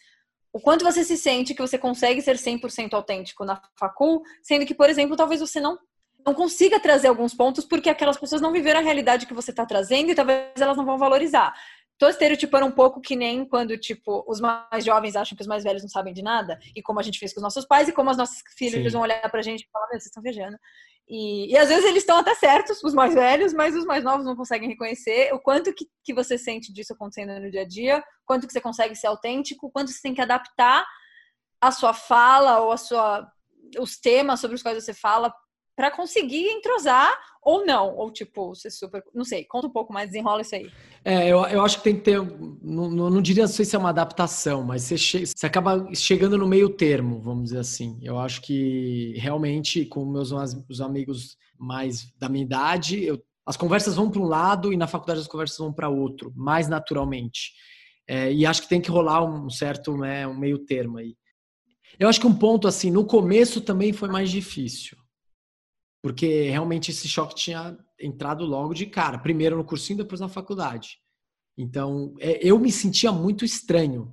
o 0.52 0.60
quanto 0.60 0.84
você 0.84 1.02
se 1.02 1.16
sente 1.16 1.54
que 1.54 1.62
você 1.62 1.78
consegue 1.78 2.20
ser 2.20 2.36
100% 2.36 2.92
autêntico 2.92 3.44
na 3.44 3.60
facul, 3.78 4.22
sendo 4.42 4.66
que, 4.66 4.74
por 4.74 4.90
exemplo, 4.90 5.16
talvez 5.16 5.40
você 5.40 5.60
não 5.60 5.78
não 6.24 6.34
consiga 6.34 6.78
trazer 6.78 7.08
alguns 7.08 7.34
pontos 7.34 7.64
porque 7.64 7.90
aquelas 7.90 8.16
pessoas 8.16 8.40
não 8.40 8.52
viveram 8.52 8.78
a 8.78 8.82
realidade 8.82 9.26
que 9.26 9.34
você 9.34 9.50
está 9.50 9.66
trazendo 9.66 10.10
e 10.10 10.14
talvez 10.14 10.52
elas 10.60 10.76
não 10.76 10.84
vão 10.84 10.96
valorizar. 10.96 11.52
Tô 12.02 12.08
estereotipando 12.08 12.66
um 12.66 12.72
pouco 12.72 13.00
que 13.00 13.14
nem 13.14 13.44
quando, 13.44 13.78
tipo, 13.78 14.24
os 14.26 14.40
mais 14.40 14.84
jovens 14.84 15.14
acham 15.14 15.36
que 15.36 15.42
os 15.42 15.46
mais 15.46 15.62
velhos 15.62 15.82
não 15.82 15.88
sabem 15.88 16.12
de 16.12 16.20
nada, 16.20 16.58
e 16.74 16.82
como 16.82 16.98
a 16.98 17.02
gente 17.04 17.16
fez 17.16 17.32
com 17.32 17.38
os 17.38 17.44
nossos 17.44 17.64
pais, 17.64 17.86
e 17.86 17.92
como 17.92 18.10
as 18.10 18.16
nossas 18.16 18.42
filhas 18.58 18.82
Sim. 18.82 18.88
vão 18.88 19.02
olhar 19.02 19.30
pra 19.30 19.40
gente 19.40 19.60
e 19.60 19.70
falar, 19.70 19.86
vocês 19.86 20.06
estão 20.06 20.20
viajando. 20.20 20.58
E, 21.08 21.52
e 21.52 21.56
às 21.56 21.68
vezes 21.68 21.84
eles 21.84 22.02
estão 22.02 22.16
até 22.16 22.34
certos, 22.34 22.82
os 22.82 22.92
mais 22.92 23.14
velhos, 23.14 23.52
mas 23.52 23.76
os 23.76 23.84
mais 23.84 24.02
novos 24.02 24.26
não 24.26 24.34
conseguem 24.34 24.68
reconhecer 24.68 25.32
o 25.32 25.38
quanto 25.38 25.72
que, 25.72 25.86
que 26.02 26.12
você 26.12 26.36
sente 26.36 26.72
disso 26.72 26.92
acontecendo 26.92 27.38
no 27.38 27.48
dia 27.52 27.60
a 27.60 27.68
dia, 27.68 28.02
quanto 28.26 28.48
que 28.48 28.52
você 28.52 28.60
consegue 28.60 28.96
ser 28.96 29.06
autêntico, 29.06 29.70
quanto 29.70 29.92
você 29.92 30.02
tem 30.02 30.12
que 30.12 30.20
adaptar 30.20 30.84
a 31.60 31.70
sua 31.70 31.94
fala 31.94 32.58
ou 32.62 32.72
a 32.72 32.76
sua, 32.76 33.30
os 33.78 33.96
temas 33.96 34.40
sobre 34.40 34.56
os 34.56 34.62
quais 34.64 34.82
você 34.82 34.92
fala 34.92 35.32
para 35.74 35.90
conseguir 35.90 36.46
entrosar 36.48 37.12
ou 37.42 37.66
não, 37.66 37.96
ou 37.96 38.10
tipo, 38.12 38.54
ser 38.54 38.70
super. 38.70 39.02
Não 39.12 39.24
sei, 39.24 39.44
conta 39.44 39.66
um 39.66 39.72
pouco 39.72 39.92
mais, 39.92 40.08
desenrola 40.08 40.42
isso 40.42 40.54
aí. 40.54 40.70
É, 41.04 41.28
eu, 41.28 41.38
eu 41.46 41.62
acho 41.62 41.78
que 41.78 41.84
tem 41.84 41.96
que 41.96 42.02
ter. 42.02 42.20
Não, 42.62 42.90
não, 42.90 43.10
não 43.10 43.22
diria 43.22 43.46
se 43.48 43.74
é 43.74 43.78
uma 43.78 43.88
adaptação, 43.88 44.62
mas 44.62 44.82
você, 44.82 44.96
che, 44.96 45.26
você 45.26 45.46
acaba 45.46 45.92
chegando 45.94 46.38
no 46.38 46.46
meio 46.46 46.68
termo, 46.68 47.20
vamos 47.20 47.44
dizer 47.44 47.58
assim. 47.58 47.98
Eu 48.02 48.18
acho 48.18 48.40
que 48.42 49.14
realmente, 49.16 49.84
com 49.84 50.04
meus 50.04 50.30
os 50.30 50.80
amigos 50.80 51.36
mais 51.58 52.12
da 52.18 52.28
minha 52.28 52.44
idade, 52.44 53.02
eu, 53.04 53.20
as 53.44 53.56
conversas 53.56 53.96
vão 53.96 54.10
para 54.10 54.20
um 54.20 54.26
lado 54.26 54.72
e 54.72 54.76
na 54.76 54.86
faculdade 54.86 55.20
as 55.20 55.26
conversas 55.26 55.58
vão 55.58 55.72
para 55.72 55.88
outro, 55.88 56.32
mais 56.36 56.68
naturalmente. 56.68 57.52
É, 58.06 58.32
e 58.32 58.46
acho 58.46 58.62
que 58.62 58.68
tem 58.68 58.80
que 58.80 58.90
rolar 58.90 59.24
um 59.24 59.48
certo, 59.50 59.96
né, 59.96 60.26
um 60.26 60.38
meio 60.38 60.58
termo 60.58 60.98
aí. 60.98 61.16
Eu 61.98 62.08
acho 62.08 62.20
que 62.20 62.26
um 62.26 62.34
ponto 62.34 62.68
assim, 62.68 62.90
no 62.90 63.04
começo 63.04 63.60
também 63.60 63.92
foi 63.92 64.08
mais 64.08 64.30
difícil 64.30 65.01
porque 66.02 66.50
realmente 66.50 66.90
esse 66.90 67.06
choque 67.08 67.34
tinha 67.34 67.78
entrado 67.98 68.44
logo 68.44 68.74
de 68.74 68.86
cara, 68.86 69.18
primeiro 69.18 69.56
no 69.56 69.64
cursinho, 69.64 69.98
depois 69.98 70.20
na 70.20 70.28
faculdade. 70.28 70.98
Então, 71.56 72.14
é, 72.18 72.40
eu 72.46 72.58
me 72.58 72.72
sentia 72.72 73.12
muito 73.12 73.44
estranho, 73.44 74.12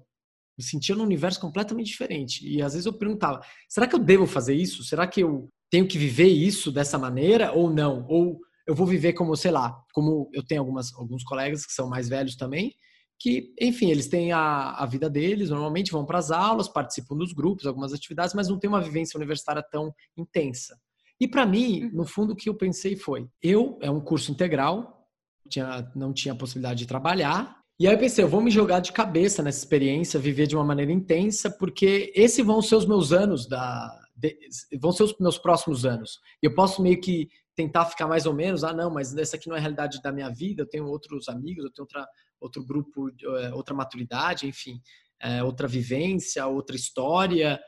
me 0.58 0.64
sentia 0.64 0.96
num 0.96 1.04
universo 1.04 1.40
completamente 1.40 1.88
diferente. 1.88 2.48
E 2.48 2.62
às 2.62 2.74
vezes 2.74 2.86
eu 2.86 2.94
perguntava: 2.94 3.42
será 3.68 3.88
que 3.88 3.96
eu 3.96 4.00
devo 4.00 4.28
fazer 4.28 4.54
isso? 4.54 4.84
Será 4.84 5.08
que 5.08 5.22
eu 5.22 5.50
tenho 5.72 5.88
que 5.88 5.98
viver 5.98 6.28
isso 6.28 6.72
dessa 6.72 6.98
maneira 6.98 7.54
ou 7.54 7.70
não? 7.72 8.06
Ou 8.08 8.40
eu 8.68 8.76
vou 8.76 8.86
viver 8.86 9.14
como, 9.14 9.36
sei 9.36 9.50
lá, 9.50 9.76
como 9.94 10.30
eu 10.32 10.46
tenho 10.46 10.62
algumas, 10.62 10.94
alguns 10.94 11.24
colegas 11.24 11.66
que 11.66 11.74
são 11.74 11.90
mais 11.90 12.08
velhos 12.08 12.36
também, 12.36 12.76
que, 13.18 13.52
enfim, 13.60 13.90
eles 13.90 14.08
têm 14.08 14.32
a, 14.32 14.72
a 14.74 14.86
vida 14.86 15.10
deles, 15.10 15.50
normalmente 15.50 15.92
vão 15.92 16.06
para 16.06 16.20
as 16.20 16.30
aulas, 16.30 16.68
participam 16.68 17.18
dos 17.18 17.34
grupos, 17.34 17.66
algumas 17.66 17.94
atividades, 17.94 18.36
mas 18.36 18.48
não 18.48 18.60
tem 18.60 18.70
uma 18.70 18.82
vivência 18.82 19.18
universitária 19.18 19.64
tão 19.72 19.92
intensa. 20.16 20.78
E 21.20 21.28
para 21.28 21.46
mim, 21.46 21.84
uhum. 21.84 21.92
no 21.94 22.06
fundo, 22.06 22.34
o 22.34 22.36
que 22.36 22.50
eu 22.50 22.56
pensei 22.56 22.96
foi: 22.96 23.28
eu, 23.42 23.78
é 23.82 23.92
um 23.92 24.00
curso 24.00 24.32
integral, 24.32 25.08
tinha, 25.50 25.92
não 25.96 26.14
tinha 26.14 26.36
possibilidade 26.36 26.80
de 26.80 26.88
trabalhar. 26.88 27.60
E 27.80 27.88
aí 27.88 27.94
eu 27.94 28.00
pensei, 28.00 28.24
eu 28.24 28.30
vou 28.30 28.42
me 28.42 28.52
jogar 28.52 28.82
de 28.82 28.92
cabeça 28.92 29.42
nessa 29.42 29.60
experiência, 29.60 30.20
viver 30.20 30.48
de 30.48 30.56
uma 30.56 30.66
maneira 30.66 30.92
intensa, 30.92 31.50
porque 31.50 32.12
esses 32.14 32.46
vão 32.46 32.62
ser 32.62 32.76
os 32.76 32.86
meus 32.86 33.12
anos 33.12 33.48
da. 33.48 33.98
De, 34.16 34.38
vão 34.82 34.92
ser 34.92 35.04
os 35.04 35.18
meus 35.18 35.38
próximos 35.38 35.86
anos. 35.86 36.20
Eu 36.42 36.54
posso 36.54 36.82
meio 36.82 37.00
que 37.00 37.30
tentar 37.56 37.86
ficar 37.86 38.08
mais 38.08 38.26
ou 38.26 38.34
menos, 38.34 38.64
ah, 38.64 38.74
não, 38.74 38.90
mas 38.90 39.16
essa 39.18 39.36
aqui 39.36 39.50
não 39.50 39.56
é 39.56 39.60
a 39.60 39.62
realidade 39.62 40.02
da 40.02 40.12
minha 40.12 40.30
vida, 40.30 40.62
eu 40.62 40.70
tenho 40.70 40.86
outros 40.86 41.28
amigos, 41.28 41.66
eu 41.66 41.72
tenho 41.72 41.84
outra, 41.84 42.08
outro 42.40 42.66
grupo, 42.66 43.10
eh, 43.10 43.54
outra 43.54 43.76
maturidade, 43.76 44.48
enfim, 44.48 44.80
é, 45.22 45.44
outra 45.44 45.68
vivência, 45.68 46.48
outra 46.48 46.76
história. 46.76 47.60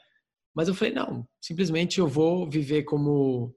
Mas 0.54 0.68
eu 0.68 0.76
falei, 0.76 0.94
não, 0.94 1.26
simplesmente 1.40 2.00
eu 2.00 2.08
vou 2.08 2.50
viver 2.50 2.84
como 2.84 3.56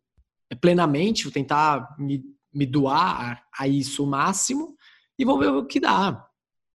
é, 0.51 0.55
plenamente, 0.55 1.25
vou 1.25 1.33
tentar 1.33 1.97
me, 1.99 2.23
me 2.53 2.67
doar 2.67 3.45
a, 3.59 3.69
isso 3.69 4.05
o 4.05 4.07
máximo 4.07 4.77
e 5.19 5.25
vamos 5.25 5.45
ver 5.45 5.53
o 5.53 5.67
que 5.67 5.81
dá. 5.81 6.25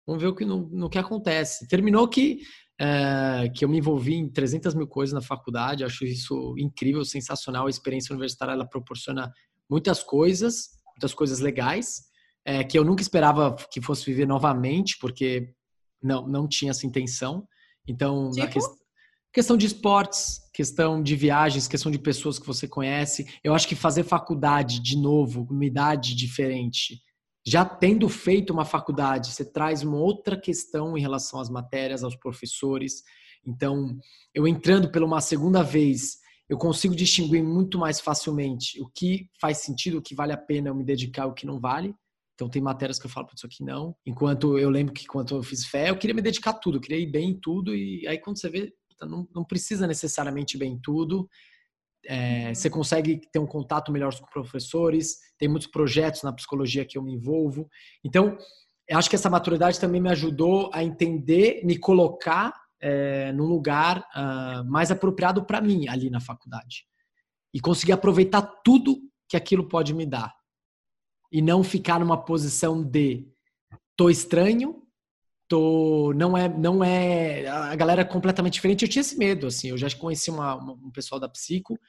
Vamos 0.06 0.22
ver 0.22 0.30
o 0.30 0.36
que, 0.36 0.46
no, 0.46 0.70
no 0.70 0.90
que 0.90 0.98
acontece. 0.98 1.68
Terminou 1.68 2.08
que, 2.08 2.40
é, 2.80 3.52
que 3.54 3.64
eu 3.64 3.70
me 3.70 3.78
envolvi 3.78 4.16
em 4.16 4.30
300 4.30 4.74
mil 4.74 4.88
coisas 4.88 5.14
na 5.14 5.22
faculdade, 5.22 5.84
acho 5.84 6.06
isso 6.06 6.56
incrível, 6.58 7.04
sensacional. 7.04 7.68
A 7.68 7.70
experiência 7.70 8.14
universitária 8.14 8.54
ela 8.54 8.68
proporciona 8.68 9.32
muitas 9.70 10.02
coisas, 10.02 10.70
muitas 10.92 11.14
coisas 11.14 11.40
legais, 11.40 12.04
é, 12.46 12.64
que 12.64 12.80
eu 12.80 12.86
nunca 12.86 13.02
esperava 13.02 13.56
que 13.70 13.82
fosse 13.82 14.06
viver 14.06 14.26
novamente, 14.26 14.98
porque 15.00 15.54
não, 16.02 16.26
não 16.26 16.48
tinha 16.48 16.72
essa 16.72 16.88
intenção. 16.88 17.46
Então, 17.86 18.32
tipo? 18.32 18.46
na 18.46 18.52
questão 18.52 18.87
Questão 19.38 19.56
de 19.56 19.68
esportes, 19.68 20.42
questão 20.52 21.00
de 21.00 21.16
viagens, 21.16 21.68
questão 21.68 21.92
de 21.92 22.00
pessoas 22.00 22.40
que 22.40 22.48
você 22.48 22.68
conhece. 22.68 23.24
Eu 23.44 23.54
acho 23.54 23.68
que 23.68 23.76
fazer 23.76 24.04
faculdade 24.04 24.80
de 24.80 24.98
novo, 24.98 25.46
uma 25.48 25.64
idade 25.64 26.16
diferente, 26.16 27.04
já 27.46 27.64
tendo 27.64 28.10
feito 28.10 28.52
uma 28.52 28.66
faculdade, 28.66 29.32
você 29.32 29.46
traz 29.46 29.84
uma 29.84 29.98
outra 29.98 30.36
questão 30.42 30.98
em 30.98 31.02
relação 31.02 31.40
às 31.40 31.52
matérias, 31.52 32.04
aos 32.04 32.16
professores. 32.16 33.04
Então, 33.46 34.00
eu 34.34 34.48
entrando 34.48 34.90
pela 34.90 35.06
uma 35.06 35.22
segunda 35.22 35.62
vez, 35.62 36.18
eu 36.50 36.58
consigo 36.58 36.96
distinguir 36.96 37.44
muito 37.44 37.78
mais 37.78 38.00
facilmente 38.00 38.82
o 38.82 38.90
que 38.90 39.30
faz 39.40 39.60
sentido, 39.60 40.00
o 40.00 40.02
que 40.02 40.16
vale 40.16 40.34
a 40.34 40.38
pena 40.38 40.70
eu 40.70 40.76
me 40.76 40.84
dedicar, 40.84 41.28
o 41.28 41.36
que 41.36 41.46
não 41.46 41.60
vale. 41.60 41.94
Então 42.34 42.50
tem 42.50 42.60
matérias 42.60 42.98
que 42.98 43.06
eu 43.06 43.12
falo, 43.12 43.28
isso 43.36 43.46
aqui 43.46 43.64
não. 43.64 43.96
Enquanto 44.04 44.58
eu 44.58 44.72
lembro 44.72 44.96
que 44.96 45.06
quando 45.06 45.36
eu 45.36 45.44
fiz 45.44 45.64
fé, 45.68 45.92
eu 45.92 45.98
queria 45.98 46.16
me 46.16 46.24
dedicar 46.24 46.50
a 46.50 46.54
tudo, 46.54 46.78
eu 46.78 46.82
queria 46.82 46.98
ir 46.98 47.12
bem 47.12 47.30
em 47.30 47.40
tudo, 47.40 47.76
e 47.76 48.08
aí 48.08 48.18
quando 48.18 48.40
você 48.40 48.50
vê, 48.50 48.74
não, 49.06 49.28
não 49.34 49.44
precisa 49.44 49.86
necessariamente 49.86 50.58
bem 50.58 50.80
tudo. 50.82 51.30
É, 52.06 52.54
você 52.54 52.70
consegue 52.70 53.22
ter 53.32 53.40
um 53.40 53.46
contato 53.46 53.92
melhor 53.92 54.18
com 54.18 54.26
professores, 54.28 55.18
tem 55.38 55.50
muitos 55.50 55.68
projetos 55.68 56.24
na 56.24 56.32
psicologia 56.34 56.86
que 56.86 56.98
eu 56.98 57.04
me 57.04 57.14
envolvo. 57.14 57.70
Então, 58.04 58.38
eu 58.88 58.98
acho 58.98 59.10
que 59.10 59.16
essa 59.16 59.30
maturidade 59.30 59.80
também 59.80 60.00
me 60.00 60.10
ajudou 60.10 60.70
a 60.74 60.84
entender, 60.84 61.62
me 61.66 61.78
colocar 61.78 62.54
é, 62.80 63.32
num 63.34 63.46
lugar 63.46 64.00
uh, 64.16 64.64
mais 64.70 64.92
apropriado 64.92 65.44
para 65.46 65.60
mim 65.60 65.88
ali 65.88 66.10
na 66.10 66.22
faculdade. 66.22 66.86
E 67.54 67.60
conseguir 67.60 67.92
aproveitar 67.92 68.42
tudo 68.64 69.02
que 69.28 69.36
aquilo 69.36 69.68
pode 69.68 69.94
me 69.94 70.06
dar. 70.06 70.34
E 71.32 71.42
não 71.42 71.64
ficar 71.64 72.00
numa 72.00 72.24
posição 72.24 72.82
de 72.82 73.28
tô 73.98 74.10
estranho, 74.10 74.87
tô 75.48 76.14
não 76.14 76.38
é 76.38 76.50
não 76.50 76.84
é 76.84 77.48
a 77.48 77.76
galera 77.76 78.02
é 78.02 78.06
completamente 78.06 78.54
diferente. 78.54 78.84
Eu 78.84 78.90
tinha 78.90 79.02
esse 79.02 79.18
medo 79.18 79.48
assim. 79.48 79.70
Eu 79.70 79.78
já 79.78 79.90
conheci 79.98 80.30
uma, 80.30 80.56
uma, 80.56 80.74
um 80.74 80.92
pessoal 80.92 81.20
da 81.20 81.30
psico 81.30 81.80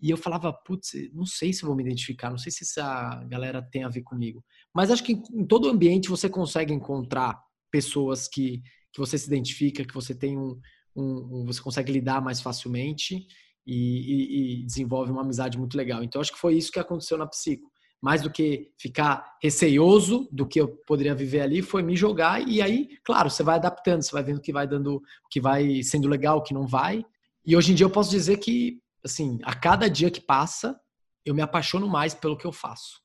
e 0.00 0.10
eu 0.10 0.16
falava, 0.16 0.52
putz, 0.52 0.94
não 1.12 1.24
sei 1.24 1.52
se 1.52 1.64
vou 1.64 1.76
me 1.76 1.82
identificar, 1.82 2.28
não 2.28 2.38
sei 2.38 2.50
se 2.50 2.64
essa 2.64 3.24
galera 3.28 3.62
tem 3.62 3.84
a 3.84 3.88
ver 3.88 4.02
comigo. 4.02 4.44
Mas 4.74 4.90
acho 4.90 5.04
que 5.04 5.12
em 5.12 5.46
todo 5.46 5.68
ambiente 5.68 6.08
você 6.08 6.28
consegue 6.28 6.74
encontrar 6.74 7.40
pessoas 7.70 8.26
que, 8.26 8.60
que 8.92 8.98
você 8.98 9.16
se 9.16 9.28
identifica, 9.28 9.84
que 9.84 9.94
você 9.94 10.12
tem 10.12 10.36
um, 10.36 10.58
um, 10.96 11.42
um 11.42 11.46
você 11.46 11.62
consegue 11.62 11.92
lidar 11.92 12.20
mais 12.20 12.40
facilmente 12.40 13.24
e, 13.64 13.76
e, 13.76 14.62
e, 14.62 14.66
desenvolve 14.66 15.12
uma 15.12 15.22
amizade 15.22 15.56
muito 15.56 15.76
legal. 15.76 16.02
Então 16.02 16.20
acho 16.20 16.32
que 16.32 16.38
foi 16.38 16.56
isso 16.56 16.72
que 16.72 16.80
aconteceu 16.80 17.16
na 17.16 17.26
psico. 17.26 17.70
Mais 18.02 18.20
do 18.20 18.30
que 18.30 18.72
ficar 18.78 19.36
receioso 19.40 20.28
do 20.32 20.46
que 20.46 20.60
eu 20.60 20.68
poderia 20.86 21.14
viver 21.14 21.40
ali, 21.40 21.62
foi 21.62 21.82
me 21.82 21.94
jogar 21.94 22.46
e 22.46 22.60
aí, 22.60 22.98
claro, 23.04 23.30
você 23.30 23.42
vai 23.42 23.54
adaptando, 23.54 24.02
você 24.02 24.10
vai 24.10 24.24
vendo 24.24 24.38
o 24.38 24.40
que 24.40 24.52
vai 24.52 24.66
dando, 24.66 24.96
o 24.96 25.28
que 25.30 25.40
vai 25.40 25.82
sendo 25.84 26.08
legal, 26.08 26.38
o 26.38 26.42
que 26.42 26.52
não 26.52 26.66
vai. 26.66 27.04
E 27.46 27.56
hoje 27.56 27.72
em 27.72 27.74
dia 27.74 27.86
eu 27.86 27.90
posso 27.90 28.10
dizer 28.10 28.38
que 28.38 28.82
assim, 29.04 29.38
a 29.42 29.54
cada 29.54 29.88
dia 29.88 30.10
que 30.10 30.20
passa, 30.20 30.78
eu 31.24 31.34
me 31.34 31.42
apaixono 31.42 31.88
mais 31.88 32.14
pelo 32.14 32.36
que 32.36 32.46
eu 32.46 32.52
faço. 32.52 33.00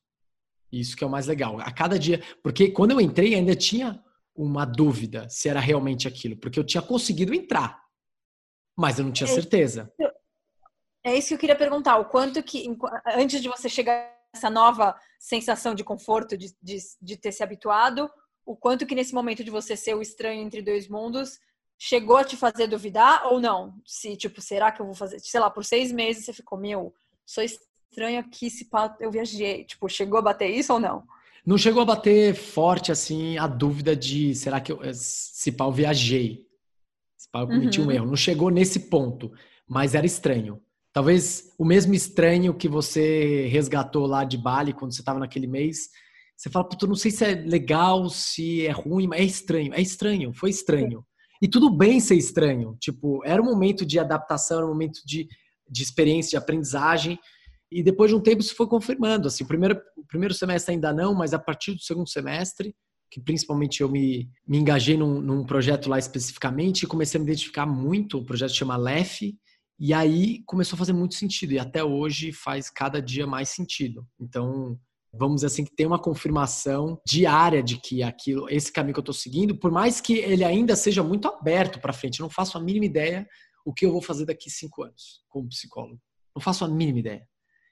Isso 0.70 0.96
que 0.96 1.02
é 1.02 1.06
o 1.06 1.10
mais 1.10 1.26
legal. 1.26 1.58
A 1.60 1.72
cada 1.72 1.98
dia, 1.98 2.22
porque 2.42 2.70
quando 2.70 2.92
eu 2.92 3.00
entrei 3.00 3.34
ainda 3.34 3.54
tinha 3.54 4.02
uma 4.34 4.64
dúvida 4.64 5.28
se 5.28 5.48
era 5.48 5.60
realmente 5.60 6.06
aquilo, 6.06 6.36
porque 6.36 6.58
eu 6.58 6.64
tinha 6.64 6.82
conseguido 6.82 7.34
entrar, 7.34 7.82
mas 8.76 8.98
eu 8.98 9.04
não 9.04 9.12
tinha 9.12 9.28
é 9.28 9.32
certeza. 9.32 9.92
É 11.04 11.16
isso 11.16 11.28
que 11.28 11.34
eu 11.34 11.38
queria 11.38 11.56
perguntar, 11.56 11.96
o 11.98 12.04
quanto 12.04 12.42
que 12.42 12.66
antes 13.16 13.40
de 13.40 13.48
você 13.48 13.68
chegar 13.68 14.17
essa 14.34 14.50
nova 14.50 14.94
sensação 15.18 15.74
de 15.74 15.84
conforto 15.84 16.36
de, 16.36 16.54
de, 16.62 16.78
de 17.00 17.16
ter 17.16 17.32
se 17.32 17.42
habituado, 17.42 18.10
o 18.44 18.56
quanto 18.56 18.86
que 18.86 18.94
nesse 18.94 19.14
momento 19.14 19.44
de 19.44 19.50
você 19.50 19.76
ser 19.76 19.94
o 19.94 20.02
estranho 20.02 20.42
entre 20.42 20.62
dois 20.62 20.88
mundos, 20.88 21.38
chegou 21.78 22.16
a 22.16 22.24
te 22.24 22.36
fazer 22.36 22.66
duvidar 22.66 23.26
ou 23.26 23.40
não? 23.40 23.74
Se, 23.84 24.16
tipo, 24.16 24.40
será 24.40 24.72
que 24.72 24.80
eu 24.80 24.86
vou 24.86 24.94
fazer? 24.94 25.20
Sei 25.20 25.38
lá, 25.38 25.50
por 25.50 25.64
seis 25.64 25.92
meses 25.92 26.24
você 26.24 26.32
ficou, 26.32 26.58
meu, 26.58 26.94
sou 27.26 27.44
estranho 27.44 28.18
aqui, 28.18 28.50
se 28.50 28.64
pá, 28.66 28.96
eu 29.00 29.10
viajei. 29.10 29.64
Tipo, 29.64 29.88
chegou 29.88 30.18
a 30.18 30.22
bater 30.22 30.48
isso 30.48 30.72
ou 30.72 30.80
não? 30.80 31.04
Não 31.44 31.56
chegou 31.56 31.82
a 31.82 31.86
bater 31.86 32.34
forte, 32.34 32.92
assim, 32.92 33.38
a 33.38 33.46
dúvida 33.46 33.94
de 33.94 34.34
será 34.34 34.60
que 34.60 34.72
eu, 34.72 34.82
eh, 34.82 34.92
se 34.92 35.52
pá, 35.52 35.64
eu 35.64 35.72
viajei? 35.72 36.46
Se 37.16 37.28
pá, 37.30 37.40
eu 37.40 37.46
cometi 37.46 37.80
uhum. 37.80 37.86
um 37.86 37.92
erro. 37.92 38.06
Não 38.06 38.16
chegou 38.16 38.50
nesse 38.50 38.80
ponto, 38.80 39.32
mas 39.66 39.94
era 39.94 40.06
estranho. 40.06 40.60
Talvez 40.92 41.54
o 41.58 41.64
mesmo 41.64 41.94
estranho 41.94 42.54
que 42.54 42.68
você 42.68 43.46
resgatou 43.48 44.06
lá 44.06 44.24
de 44.24 44.36
Bali 44.36 44.72
quando 44.72 44.92
você 44.92 45.00
estava 45.00 45.18
naquele 45.18 45.46
mês. 45.46 45.88
Você 46.36 46.48
fala, 46.48 46.68
puta, 46.68 46.86
não 46.86 46.94
sei 46.94 47.10
se 47.10 47.24
é 47.24 47.34
legal, 47.34 48.08
se 48.08 48.66
é 48.66 48.70
ruim, 48.70 49.06
mas 49.06 49.20
é 49.20 49.24
estranho. 49.24 49.74
É 49.74 49.80
estranho, 49.80 50.32
foi 50.32 50.50
estranho. 50.50 51.04
E 51.40 51.48
tudo 51.48 51.70
bem 51.70 52.00
ser 52.00 52.16
estranho. 52.16 52.76
Tipo, 52.80 53.24
era 53.24 53.40
um 53.40 53.44
momento 53.44 53.84
de 53.84 53.98
adaptação, 53.98 54.58
era 54.58 54.66
um 54.66 54.70
momento 54.70 55.00
de, 55.04 55.28
de 55.68 55.82
experiência, 55.82 56.30
de 56.30 56.36
aprendizagem. 56.36 57.18
E 57.70 57.82
depois 57.82 58.10
de 58.10 58.16
um 58.16 58.20
tempo 58.20 58.40
isso 58.40 58.56
foi 58.56 58.66
confirmando. 58.66 59.28
Assim, 59.28 59.44
o 59.44 59.46
primeiro, 59.46 59.80
o 59.96 60.06
primeiro 60.06 60.34
semestre 60.34 60.74
ainda 60.74 60.92
não, 60.92 61.14
mas 61.14 61.34
a 61.34 61.38
partir 61.38 61.74
do 61.74 61.82
segundo 61.82 62.08
semestre, 62.08 62.74
que 63.10 63.20
principalmente 63.20 63.82
eu 63.82 63.88
me, 63.88 64.28
me 64.46 64.58
engajei 64.58 64.96
num, 64.96 65.20
num 65.20 65.44
projeto 65.44 65.88
lá 65.88 65.98
especificamente 65.98 66.82
e 66.82 66.86
comecei 66.86 67.18
a 67.18 67.22
me 67.22 67.28
identificar 67.28 67.66
muito. 67.66 68.18
O 68.18 68.24
projeto 68.24 68.54
chama 68.54 68.76
LEF. 68.76 69.34
E 69.78 69.94
aí 69.94 70.42
começou 70.44 70.76
a 70.76 70.78
fazer 70.78 70.92
muito 70.92 71.14
sentido. 71.14 71.52
E 71.52 71.58
até 71.58 71.84
hoje 71.84 72.32
faz 72.32 72.68
cada 72.68 73.00
dia 73.00 73.26
mais 73.26 73.50
sentido. 73.50 74.06
Então, 74.20 74.78
vamos 75.12 75.36
dizer 75.36 75.46
assim, 75.46 75.64
que 75.64 75.74
tem 75.74 75.86
uma 75.86 75.98
confirmação 75.98 77.00
diária 77.06 77.62
de 77.62 77.78
que 77.78 78.02
aquilo, 78.02 78.48
esse 78.50 78.72
caminho 78.72 78.94
que 78.94 78.98
eu 78.98 79.02
estou 79.02 79.14
seguindo, 79.14 79.56
por 79.56 79.70
mais 79.70 80.00
que 80.00 80.14
ele 80.14 80.44
ainda 80.44 80.74
seja 80.74 81.02
muito 81.02 81.28
aberto 81.28 81.80
para 81.80 81.92
frente, 81.92 82.20
eu 82.20 82.24
não 82.24 82.30
faço 82.30 82.58
a 82.58 82.60
mínima 82.60 82.86
ideia 82.86 83.26
o 83.64 83.72
que 83.72 83.86
eu 83.86 83.92
vou 83.92 84.02
fazer 84.02 84.24
daqui 84.24 84.50
cinco 84.50 84.82
anos 84.82 85.20
como 85.28 85.48
psicólogo. 85.48 86.00
Não 86.34 86.42
faço 86.42 86.64
a 86.64 86.68
mínima 86.68 86.98
ideia. 86.98 87.22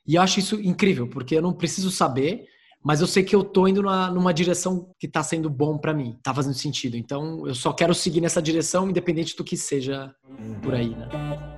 E 0.07 0.15
eu 0.15 0.23
acho 0.23 0.39
isso 0.39 0.61
incrível, 0.61 1.09
porque 1.09 1.35
eu 1.35 1.43
não 1.43 1.53
preciso 1.53 1.91
saber, 1.91 2.47
mas 2.85 3.01
eu 3.01 3.07
sei 3.07 3.25
que 3.25 3.35
eu 3.35 3.43
tô 3.43 3.67
indo 3.67 3.83
numa, 3.83 4.33
direção 4.33 4.95
que 5.01 5.07
está 5.07 5.23
sendo 5.23 5.51
bom 5.51 5.77
para 5.77 5.93
mim, 5.93 6.15
está 6.17 6.33
fazendo 6.33 6.55
sentido. 6.55 6.97
Então, 6.97 7.47
eu 7.47 7.55
só 7.55 7.73
quero 7.73 7.93
seguir 7.95 8.21
nessa 8.21 8.41
direção, 8.41 8.89
independente 8.89 9.35
do 9.35 9.43
que 9.43 9.57
seja 9.57 10.15
por 10.63 10.75
aí, 10.75 10.91
né? 10.91 11.56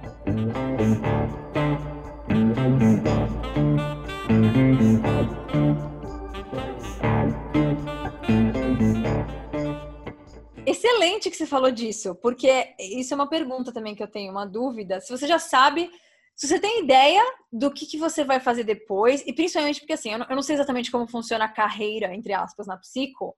Excelente 10.67 11.31
que 11.31 11.37
você 11.37 11.47
falou 11.47 11.71
disso, 11.71 12.15
porque 12.17 12.75
isso 12.79 13.13
é 13.13 13.17
uma 13.17 13.29
pergunta 13.29 13.73
também 13.73 13.95
que 13.95 14.03
eu 14.03 14.07
tenho, 14.07 14.31
uma 14.31 14.47
dúvida. 14.47 15.01
Se 15.01 15.11
você 15.11 15.27
já 15.27 15.39
sabe, 15.39 15.91
se 16.37 16.47
você 16.47 16.61
tem 16.61 16.85
ideia 16.85 17.23
do 17.53 17.71
que, 17.71 17.87
que 17.87 17.99
você 17.99 18.23
vai 18.23 18.39
fazer 18.39 18.65
depois, 18.65 19.25
e 19.27 19.33
principalmente 19.33 19.81
porque 19.81 19.95
assim, 19.95 20.13
eu 20.13 20.19
não, 20.19 20.27
eu 20.29 20.37
não 20.37 20.43
sei 20.43 20.55
exatamente 20.55 20.91
como 20.91 21.09
funciona 21.09 21.47
a 21.47 21.53
carreira, 21.53 22.15
entre 22.15 22.33
aspas, 22.33 22.67
na 22.67 22.77
psico, 22.77 23.37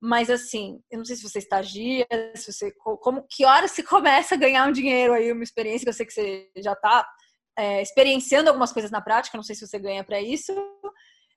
mas 0.00 0.28
assim, 0.28 0.80
eu 0.90 0.98
não 0.98 1.04
sei 1.04 1.16
se 1.16 1.22
você 1.22 1.38
estagia, 1.38 2.06
se 2.34 2.52
você. 2.52 2.70
Como, 2.72 3.26
que 3.28 3.44
hora 3.44 3.66
se 3.66 3.82
começa 3.84 4.34
a 4.34 4.38
ganhar 4.38 4.68
um 4.68 4.72
dinheiro 4.72 5.12
aí, 5.12 5.32
uma 5.32 5.42
experiência, 5.42 5.84
que 5.84 5.88
eu 5.88 5.94
sei 5.94 6.06
que 6.06 6.12
você 6.12 6.50
já 6.56 6.72
está 6.72 7.06
é, 7.58 7.82
experienciando 7.82 8.48
algumas 8.48 8.72
coisas 8.72 8.90
na 8.90 9.00
prática, 9.00 9.36
não 9.36 9.44
sei 9.44 9.54
se 9.54 9.66
você 9.66 9.78
ganha 9.78 10.04
para 10.04 10.20
isso. 10.20 10.52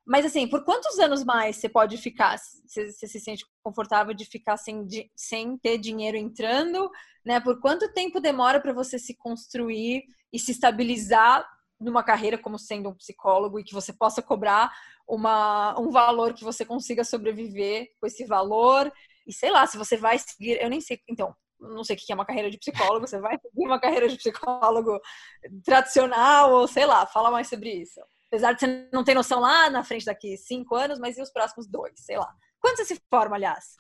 Mas 0.06 0.26
assim, 0.26 0.48
por 0.48 0.66
quantos 0.66 0.98
anos 0.98 1.24
mais 1.24 1.58
você 1.58 1.70
pode 1.70 1.96
ficar? 1.98 2.38
Você, 2.38 2.92
você 2.92 3.08
se 3.08 3.20
sente 3.20 3.46
confortável 3.64 4.14
de 4.14 4.26
ficar 4.26 4.58
sem, 4.58 4.86
de, 4.86 5.10
sem 5.16 5.58
ter 5.58 5.78
dinheiro 5.78 6.18
entrando, 6.18 6.90
né? 7.24 7.40
Por 7.40 7.60
quanto 7.62 7.94
tempo 7.94 8.20
demora 8.20 8.60
para 8.60 8.74
você 8.74 8.98
se 8.98 9.16
construir 9.16 10.04
e 10.34 10.40
se 10.40 10.52
estabilizar 10.52 11.48
numa 11.80 12.04
carreira 12.04 12.38
como 12.38 12.60
sendo 12.60 12.90
um 12.90 12.96
psicólogo 12.96 13.60
e 13.60 13.64
que 13.64 13.74
você 13.74 13.94
possa 13.94 14.22
cobrar 14.22 14.72
uma, 15.08 15.80
um 15.80 15.90
valor 15.90 16.34
que 16.34 16.44
você 16.44 16.66
consiga 16.66 17.04
sobreviver 17.04 17.88
com 18.00 18.08
esse 18.08 18.26
valor? 18.26 18.92
E 19.26 19.34
sei 19.34 19.52
lá, 19.52 19.66
se 19.66 19.78
você 19.78 19.96
vai 19.98 20.18
seguir, 20.20 20.62
eu 20.62 20.70
nem 20.70 20.82
sei, 20.82 21.00
então, 21.08 21.36
não 21.60 21.84
sei 21.84 21.96
o 21.96 22.00
que 22.00 22.12
é 22.12 22.16
uma 22.16 22.26
carreira 22.26 22.50
de 22.50 22.58
psicólogo, 22.58 23.08
você 23.08 23.20
vai 23.20 23.38
seguir 23.38 23.66
uma 23.66 23.80
carreira 23.80 24.08
de 24.08 24.18
psicólogo 24.18 25.00
tradicional, 25.64 26.52
ou 26.52 26.68
sei 26.68 26.86
lá, 26.86 27.06
fala 27.06 27.32
mais 27.32 27.48
sobre 27.48 27.72
isso. 27.72 28.00
Apesar 28.28 28.54
de 28.54 28.60
você 28.60 28.90
não 28.94 29.04
ter 29.04 29.14
noção 29.14 29.40
lá 29.40 29.70
na 29.70 29.84
frente 29.84 30.06
daqui 30.06 30.38
cinco 30.38 30.76
anos, 30.76 31.00
mas 31.00 31.18
e 31.18 31.22
os 31.22 31.32
próximos 31.32 31.68
dois, 31.68 31.94
sei 31.96 32.18
lá. 32.18 32.32
Quando 32.60 32.78
você 32.78 32.86
se 32.86 33.02
forma, 33.10 33.36
aliás? 33.36 33.76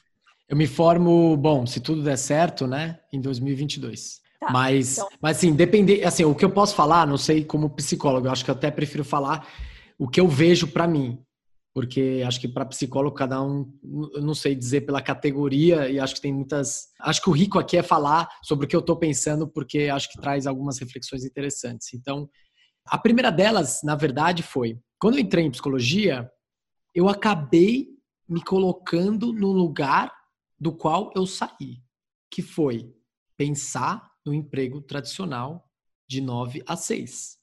Eu 0.48 0.58
me 0.58 0.66
formo, 0.66 1.38
bom, 1.38 1.66
se 1.68 1.80
tudo 1.80 2.04
der 2.04 2.18
certo, 2.18 2.66
né, 2.66 3.00
em 3.14 3.22
2022. 3.22 4.22
Tá, 4.40 4.52
mas, 4.52 4.94
então... 4.94 5.10
mas 5.22 5.38
assim, 5.38 5.54
depender, 5.54 6.04
assim, 6.06 6.24
o 6.24 6.34
que 6.34 6.46
eu 6.46 6.52
posso 6.52 6.76
falar, 6.76 7.06
não 7.06 7.18
sei 7.18 7.44
como 7.44 7.70
psicólogo, 7.70 8.28
eu 8.28 8.32
acho 8.32 8.44
que 8.44 8.52
eu 8.52 8.56
até 8.56 8.72
prefiro 8.72 9.04
falar 9.04 9.48
o 9.98 10.08
que 10.08 10.20
eu 10.20 10.28
vejo 10.28 10.68
para 10.68 10.88
mim 10.88 11.22
porque 11.74 12.24
acho 12.26 12.40
que 12.42 12.48
para 12.48 12.66
psicólogo 12.66 13.16
cada 13.16 13.42
um, 13.42 13.72
eu 14.14 14.22
não 14.22 14.34
sei 14.34 14.56
dizer 14.56 14.82
pela 14.82 15.02
categoria 15.02 15.90
e 15.90 16.00
acho 16.00 16.16
que 16.16 16.22
tem 16.22 16.34
muitas, 16.34 16.90
acho 17.00 17.22
que 17.22 17.30
o 17.30 17.34
rico 17.34 17.60
aqui 17.60 17.78
é 17.78 17.84
falar 17.84 18.28
sobre 18.44 18.66
o 18.66 18.68
que 18.68 18.76
eu 18.76 18.82
estou 18.82 18.98
pensando 18.98 19.48
porque 19.48 19.84
acho 19.84 20.12
que 20.12 20.20
traz 20.20 20.48
algumas 20.48 20.80
reflexões 20.80 21.24
interessantes. 21.24 21.94
Então, 21.94 22.30
a 22.86 22.98
primeira 22.98 23.32
delas, 23.32 23.82
na 23.84 23.96
verdade, 23.96 24.42
foi 24.44 24.80
quando 25.00 25.16
eu 25.16 25.22
entrei 25.22 25.46
em 25.46 25.52
psicologia, 25.52 26.30
eu 26.94 27.08
acabei 27.08 27.88
me 28.28 28.44
colocando 28.44 29.32
no 29.32 29.52
lugar 29.52 30.12
do 30.60 30.74
qual 30.74 31.12
eu 31.16 31.26
saí, 31.26 31.78
que 32.30 32.42
foi 32.42 32.94
pensar 33.38 34.09
no 34.26 34.34
emprego 34.34 34.82
tradicional 34.82 35.70
de 36.08 36.22
9 36.22 36.64
a 36.66 36.76
6. 36.76 37.38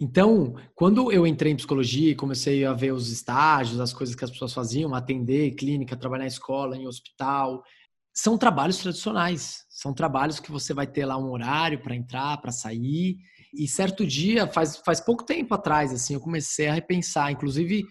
Então, 0.00 0.54
quando 0.74 1.12
eu 1.12 1.26
entrei 1.26 1.52
em 1.52 1.56
psicologia 1.56 2.10
e 2.10 2.14
comecei 2.14 2.64
a 2.64 2.72
ver 2.72 2.92
os 2.92 3.10
estágios, 3.10 3.80
as 3.80 3.92
coisas 3.92 4.16
que 4.16 4.24
as 4.24 4.30
pessoas 4.30 4.54
faziam, 4.54 4.94
atender 4.94 5.54
clínica, 5.54 5.96
trabalhar 5.96 6.24
em 6.24 6.28
escola, 6.28 6.76
em 6.76 6.86
hospital, 6.86 7.62
são 8.14 8.38
trabalhos 8.38 8.78
tradicionais. 8.78 9.64
São 9.68 9.92
trabalhos 9.92 10.40
que 10.40 10.50
você 10.50 10.72
vai 10.72 10.86
ter 10.86 11.04
lá 11.04 11.18
um 11.18 11.30
horário 11.30 11.82
para 11.82 11.94
entrar, 11.94 12.38
para 12.38 12.50
sair. 12.50 13.18
E 13.52 13.68
certo 13.68 14.06
dia, 14.06 14.46
faz, 14.46 14.78
faz 14.78 15.00
pouco 15.00 15.24
tempo 15.24 15.54
atrás, 15.54 15.92
assim, 15.92 16.14
eu 16.14 16.20
comecei 16.20 16.68
a 16.68 16.74
repensar, 16.74 17.30
inclusive 17.30 17.84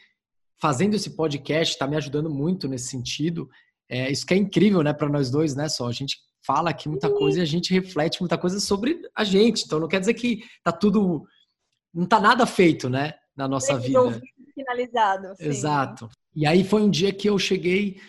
fazendo 0.61 0.95
esse 0.95 1.15
podcast 1.15 1.73
está 1.73 1.87
me 1.87 1.95
ajudando 1.95 2.29
muito 2.29 2.67
nesse 2.67 2.87
sentido. 2.87 3.49
É, 3.89 4.11
isso 4.11 4.25
que 4.25 4.33
é 4.33 4.37
incrível, 4.37 4.81
né, 4.81 4.93
para 4.93 5.09
nós 5.09 5.29
dois, 5.29 5.55
né, 5.55 5.69
só 5.69 5.87
a 5.87 5.91
gente 5.91 6.17
fala 6.45 6.69
aqui 6.69 6.87
muita 6.87 7.09
coisa 7.09 7.39
e 7.39 7.41
a 7.41 7.45
gente 7.45 7.73
reflete 7.73 8.19
muita 8.19 8.37
coisa 8.37 8.59
sobre 8.59 9.01
a 9.15 9.23
gente. 9.23 9.63
Então 9.65 9.79
não 9.79 9.87
quer 9.87 9.99
dizer 9.99 10.13
que 10.13 10.43
tá 10.63 10.71
tudo. 10.71 11.25
Não 11.93 12.05
tá 12.05 12.19
nada 12.19 12.45
feito, 12.45 12.89
né? 12.89 13.13
Na 13.35 13.47
nossa 13.47 13.77
vida. 13.77 14.21
Finalizado. 14.53 15.35
Sim. 15.35 15.45
Exato. 15.45 16.09
E 16.35 16.45
aí 16.45 16.63
foi 16.63 16.81
um 16.81 16.89
dia 16.89 17.13
que 17.13 17.29
eu 17.29 17.37
cheguei 17.39 17.99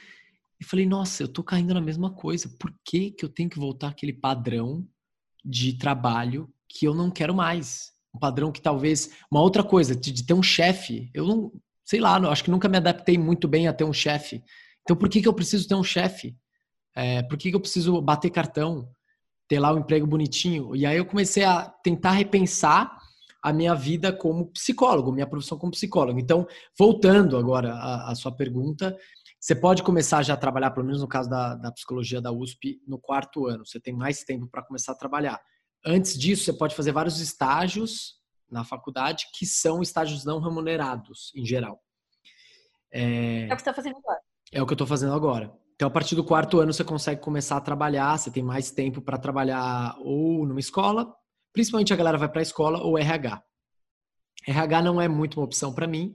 e 0.61 0.65
falei, 0.65 0.85
nossa, 0.85 1.23
eu 1.23 1.29
tô 1.29 1.43
caindo 1.43 1.73
na 1.73 1.81
mesma 1.81 2.11
coisa. 2.11 2.49
Por 2.59 2.73
que, 2.85 3.11
que 3.13 3.25
eu 3.25 3.29
tenho 3.29 3.49
que 3.49 3.59
voltar 3.59 3.89
àquele 3.89 4.13
padrão 4.13 4.87
de 5.45 5.79
trabalho 5.79 6.53
que 6.69 6.87
eu 6.87 6.95
não 6.95 7.11
quero 7.11 7.35
mais? 7.35 7.93
Um 8.15 8.19
padrão 8.19 8.53
que 8.53 8.61
talvez. 8.61 9.11
Uma 9.31 9.41
outra 9.41 9.65
coisa, 9.65 9.97
de, 9.97 10.25
ter 10.25 10.35
um 10.35 10.43
chefe. 10.43 11.11
Eu 11.15 11.27
não. 11.27 11.53
Sei 11.85 11.99
lá, 11.99 12.17
acho 12.31 12.45
que 12.45 12.51
nunca 12.51 12.69
me 12.69 12.77
adaptei 12.77 13.17
muito 13.17 13.49
bem 13.49 13.67
a 13.67 13.73
ter 13.73 13.85
um 13.85 13.93
chefe. 13.93 14.43
Então 14.83 14.97
por 14.97 15.09
que, 15.09 15.21
que 15.21 15.29
eu 15.29 15.35
preciso 15.35 15.67
ter 15.67 15.75
um 15.75 15.83
chefe? 15.83 16.37
É, 16.95 17.23
por 17.23 17.39
que, 17.39 17.51
que 17.51 17.57
eu 17.57 17.61
preciso 17.61 18.01
bater 18.01 18.31
cartão? 18.31 18.89
Ter 19.49 19.59
lá 19.59 19.73
o 19.73 19.77
um 19.77 19.79
emprego 19.81 20.07
bonitinho? 20.07 20.75
E 20.77 20.87
aí 20.87 20.97
eu 20.97 21.07
comecei 21.07 21.45
a 21.45 21.69
tentar 21.83 22.13
repensar 22.13 22.99
a 23.43 23.53
minha 23.53 23.75
vida 23.75 24.13
como 24.13 24.51
psicólogo, 24.53 25.13
minha 25.13 25.27
profissão 25.27 25.59
como 25.59 25.73
psicólogo. 25.73 26.19
Então, 26.19 26.47
voltando 26.79 27.37
agora 27.37 27.73
à, 27.73 28.11
à 28.11 28.15
sua 28.15 28.31
pergunta, 28.31 28.97
você 29.41 29.55
pode 29.55 29.83
começar 29.83 30.23
já 30.23 30.35
a 30.35 30.37
trabalhar, 30.37 30.71
pelo 30.71 30.85
menos 30.85 31.01
no 31.01 31.09
caso 31.09 31.31
da, 31.31 31.55
da 31.55 31.73
psicologia 31.73 32.21
da 32.21 32.31
USP, 32.31 32.81
no 32.87 32.99
quarto 32.99 33.47
ano. 33.47 33.65
Você 33.65 33.81
tem 33.81 33.95
mais 33.95 34.23
tempo 34.23 34.47
para 34.47 34.63
começar 34.63 34.93
a 34.93 34.97
trabalhar. 34.97 35.41
Antes 35.85 36.19
disso, 36.19 36.45
você 36.45 36.53
pode 36.53 36.77
fazer 36.77 36.93
vários 36.93 37.21
estágios 37.21 38.21
na 38.51 38.65
faculdade 38.65 39.27
que 39.33 39.47
são 39.47 39.81
estágios 39.81 40.25
não 40.25 40.41
remunerados, 40.41 41.33
em 41.35 41.47
geral. 41.47 41.81
É, 42.93 43.49
é 43.49 43.55
o 43.55 43.57
que 43.57 43.63
você 43.63 43.71
está 43.71 43.75
fazendo 43.75 43.97
agora. 43.97 44.21
É 44.53 44.63
o 44.63 44.67
que 44.67 44.73
eu 44.73 44.75
estou 44.75 44.87
fazendo 44.87 45.15
agora. 45.15 45.60
Então, 45.81 45.89
a 45.89 45.91
partir 45.91 46.15
do 46.15 46.23
quarto 46.23 46.61
ano, 46.61 46.75
você 46.75 46.85
consegue 46.85 47.23
começar 47.23 47.57
a 47.57 47.61
trabalhar, 47.61 48.19
você 48.19 48.31
tem 48.31 48.43
mais 48.43 48.71
tempo 48.71 49.01
para 49.01 49.17
trabalhar 49.17 49.97
ou 50.01 50.47
numa 50.47 50.61
escola, 50.61 51.11
principalmente 51.55 51.91
a 51.91 51.97
galera 51.97 52.19
vai 52.19 52.29
para 52.29 52.43
a 52.43 52.43
escola, 52.43 52.83
ou 52.83 52.99
RH. 52.99 53.43
RH 54.47 54.83
não 54.83 55.01
é 55.01 55.09
muito 55.09 55.41
uma 55.41 55.47
opção 55.47 55.73
para 55.73 55.87
mim, 55.87 56.15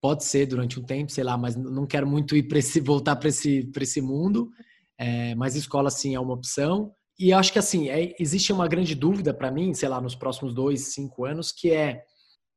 pode 0.00 0.22
ser 0.22 0.46
durante 0.46 0.78
um 0.78 0.84
tempo, 0.84 1.10
sei 1.10 1.24
lá, 1.24 1.36
mas 1.36 1.56
não 1.56 1.88
quero 1.88 2.06
muito 2.06 2.36
ir 2.36 2.44
para 2.44 2.60
esse, 2.60 2.78
voltar 2.86 3.16
para 3.16 3.28
esse, 3.28 3.68
esse 3.80 4.00
mundo, 4.00 4.48
é, 4.96 5.34
mas 5.34 5.56
escola 5.56 5.90
sim 5.90 6.14
é 6.14 6.20
uma 6.20 6.34
opção. 6.34 6.94
E 7.18 7.32
acho 7.32 7.52
que 7.52 7.58
assim, 7.58 7.88
é, 7.88 8.14
existe 8.16 8.52
uma 8.52 8.68
grande 8.68 8.94
dúvida 8.94 9.34
para 9.34 9.50
mim, 9.50 9.74
sei 9.74 9.88
lá, 9.88 10.00
nos 10.00 10.14
próximos 10.14 10.54
dois, 10.54 10.94
cinco 10.94 11.24
anos, 11.24 11.50
que 11.50 11.72
é 11.72 12.04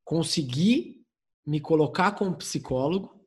conseguir 0.06 0.98
me 1.48 1.60
colocar 1.60 2.12
como 2.12 2.38
psicólogo 2.38 3.23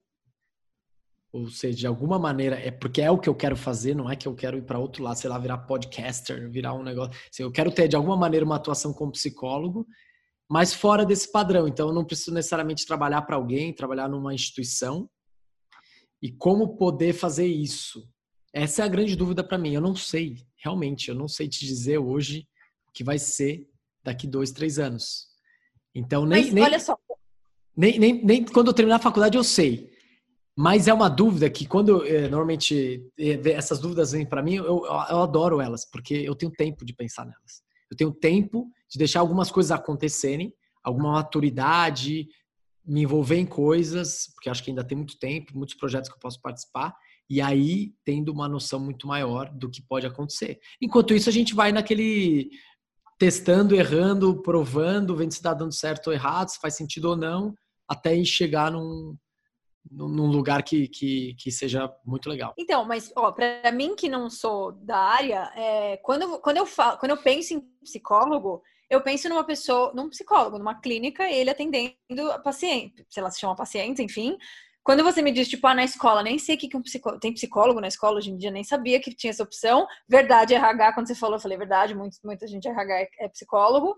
ou 1.36 1.50
seja, 1.50 1.76
de 1.76 1.86
alguma 1.86 2.18
maneira, 2.18 2.56
é 2.56 2.70
porque 2.70 3.02
é 3.02 3.10
o 3.10 3.18
que 3.18 3.28
eu 3.28 3.34
quero 3.34 3.56
fazer, 3.56 3.94
não 3.94 4.10
é 4.10 4.16
que 4.16 4.26
eu 4.26 4.34
quero 4.34 4.56
ir 4.56 4.62
para 4.62 4.78
outro 4.78 5.02
lado, 5.02 5.16
sei 5.18 5.28
lá, 5.28 5.38
virar 5.38 5.58
podcaster, 5.58 6.50
virar 6.50 6.72
um 6.72 6.82
negócio. 6.82 7.12
Assim, 7.30 7.42
eu 7.42 7.52
quero 7.52 7.70
ter, 7.70 7.88
de 7.88 7.94
alguma 7.94 8.16
maneira, 8.16 8.46
uma 8.46 8.56
atuação 8.56 8.92
como 8.92 9.12
psicólogo, 9.12 9.86
mas 10.48 10.72
fora 10.72 11.04
desse 11.04 11.30
padrão. 11.30 11.68
Então, 11.68 11.88
eu 11.88 11.94
não 11.94 12.06
preciso 12.06 12.32
necessariamente 12.32 12.86
trabalhar 12.86 13.20
para 13.22 13.36
alguém, 13.36 13.74
trabalhar 13.74 14.08
numa 14.08 14.32
instituição. 14.32 15.10
E 16.22 16.32
como 16.32 16.78
poder 16.78 17.12
fazer 17.12 17.46
isso? 17.46 18.08
Essa 18.50 18.82
é 18.82 18.84
a 18.86 18.88
grande 18.88 19.14
dúvida 19.14 19.44
para 19.44 19.58
mim. 19.58 19.74
Eu 19.74 19.82
não 19.82 19.94
sei, 19.94 20.36
realmente, 20.56 21.10
eu 21.10 21.14
não 21.14 21.28
sei 21.28 21.48
te 21.48 21.66
dizer 21.66 21.98
hoje 21.98 22.48
o 22.88 22.92
que 22.92 23.04
vai 23.04 23.18
ser 23.18 23.68
daqui 24.02 24.26
dois, 24.26 24.52
três 24.52 24.78
anos. 24.78 25.26
Então, 25.94 26.24
nem. 26.24 26.44
Mas, 26.44 26.54
nem 26.54 26.64
olha 26.64 26.80
só. 26.80 26.96
Nem, 27.76 27.98
nem, 27.98 28.24
nem 28.24 28.44
quando 28.46 28.68
eu 28.68 28.74
terminar 28.74 28.96
a 28.96 29.00
faculdade 29.00 29.36
eu 29.36 29.44
sei. 29.44 29.94
Mas 30.58 30.88
é 30.88 30.94
uma 30.94 31.10
dúvida 31.10 31.50
que 31.50 31.66
quando 31.66 32.06
eh, 32.06 32.28
normalmente 32.28 33.04
eh, 33.18 33.40
essas 33.50 33.78
dúvidas 33.78 34.12
vêm 34.12 34.24
para 34.24 34.42
mim, 34.42 34.54
eu, 34.54 34.86
eu 34.86 35.20
adoro 35.20 35.60
elas, 35.60 35.84
porque 35.84 36.14
eu 36.14 36.34
tenho 36.34 36.50
tempo 36.50 36.82
de 36.82 36.94
pensar 36.94 37.26
nelas. 37.26 37.62
Eu 37.90 37.96
tenho 37.96 38.10
tempo 38.10 38.70
de 38.88 38.98
deixar 38.98 39.20
algumas 39.20 39.50
coisas 39.50 39.70
acontecerem, 39.70 40.54
alguma 40.82 41.12
maturidade, 41.12 42.26
me 42.86 43.02
envolver 43.02 43.36
em 43.36 43.44
coisas, 43.44 44.30
porque 44.34 44.48
acho 44.48 44.64
que 44.64 44.70
ainda 44.70 44.82
tem 44.82 44.96
muito 44.96 45.18
tempo, 45.18 45.56
muitos 45.56 45.74
projetos 45.74 46.08
que 46.08 46.14
eu 46.14 46.20
posso 46.20 46.40
participar, 46.40 46.94
e 47.28 47.40
aí 47.40 47.92
tendo 48.02 48.32
uma 48.32 48.48
noção 48.48 48.80
muito 48.80 49.06
maior 49.06 49.50
do 49.52 49.68
que 49.68 49.82
pode 49.82 50.06
acontecer. 50.06 50.58
Enquanto 50.80 51.12
isso, 51.12 51.28
a 51.28 51.32
gente 51.32 51.54
vai 51.54 51.70
naquele 51.70 52.48
testando, 53.18 53.74
errando, 53.74 54.40
provando, 54.42 55.16
vendo 55.16 55.32
se 55.32 55.38
está 55.38 55.52
dando 55.52 55.72
certo 55.72 56.08
ou 56.08 56.12
errado, 56.12 56.48
se 56.48 56.60
faz 56.60 56.74
sentido 56.74 57.10
ou 57.10 57.16
não, 57.16 57.54
até 57.88 58.22
chegar 58.24 58.70
num, 58.70 59.16
num 59.90 60.26
lugar 60.26 60.62
que, 60.62 60.88
que, 60.88 61.34
que 61.34 61.50
seja 61.50 61.92
muito 62.04 62.28
legal. 62.28 62.54
Então, 62.58 62.84
mas 62.84 63.12
ó, 63.16 63.30
para 63.32 63.70
mim 63.72 63.94
que 63.94 64.08
não 64.08 64.28
sou 64.28 64.72
da 64.72 64.98
área, 64.98 65.50
é, 65.56 65.96
quando, 65.98 66.38
quando, 66.40 66.56
eu 66.56 66.66
falo, 66.66 66.98
quando 66.98 67.10
eu 67.10 67.18
penso 67.18 67.54
em 67.54 67.60
psicólogo, 67.82 68.62
eu 68.88 69.00
penso 69.00 69.28
numa 69.28 69.44
pessoa, 69.44 69.92
num 69.94 70.08
psicólogo, 70.08 70.58
numa 70.58 70.80
clínica, 70.80 71.28
ele 71.30 71.50
atendendo 71.50 72.30
a 72.30 72.38
paciente, 72.38 73.04
sei 73.08 73.22
lá, 73.22 73.30
se 73.30 73.40
chama 73.40 73.56
paciente, 73.56 74.02
enfim. 74.02 74.36
Quando 74.86 75.02
você 75.02 75.20
me 75.20 75.32
diz, 75.32 75.48
tipo, 75.48 75.66
ah, 75.66 75.74
na 75.74 75.82
escola, 75.82 76.22
nem 76.22 76.38
sei 76.38 76.56
que, 76.56 76.68
que 76.68 76.76
um 76.76 76.82
psicólogo, 76.82 77.20
tem 77.20 77.34
psicólogo 77.34 77.80
na 77.80 77.88
escola 77.88 78.18
hoje 78.18 78.30
em 78.30 78.36
dia, 78.36 78.52
nem 78.52 78.62
sabia 78.62 79.00
que 79.00 79.12
tinha 79.12 79.32
essa 79.32 79.42
opção. 79.42 79.84
Verdade, 80.08 80.54
RH, 80.54 80.92
quando 80.92 81.08
você 81.08 81.14
falou, 81.16 81.34
eu 81.34 81.40
falei, 81.40 81.58
verdade, 81.58 81.92
muito, 81.92 82.18
muita 82.22 82.46
gente 82.46 82.68
RH 82.68 82.94
é, 82.94 83.08
é 83.22 83.28
psicólogo. 83.28 83.96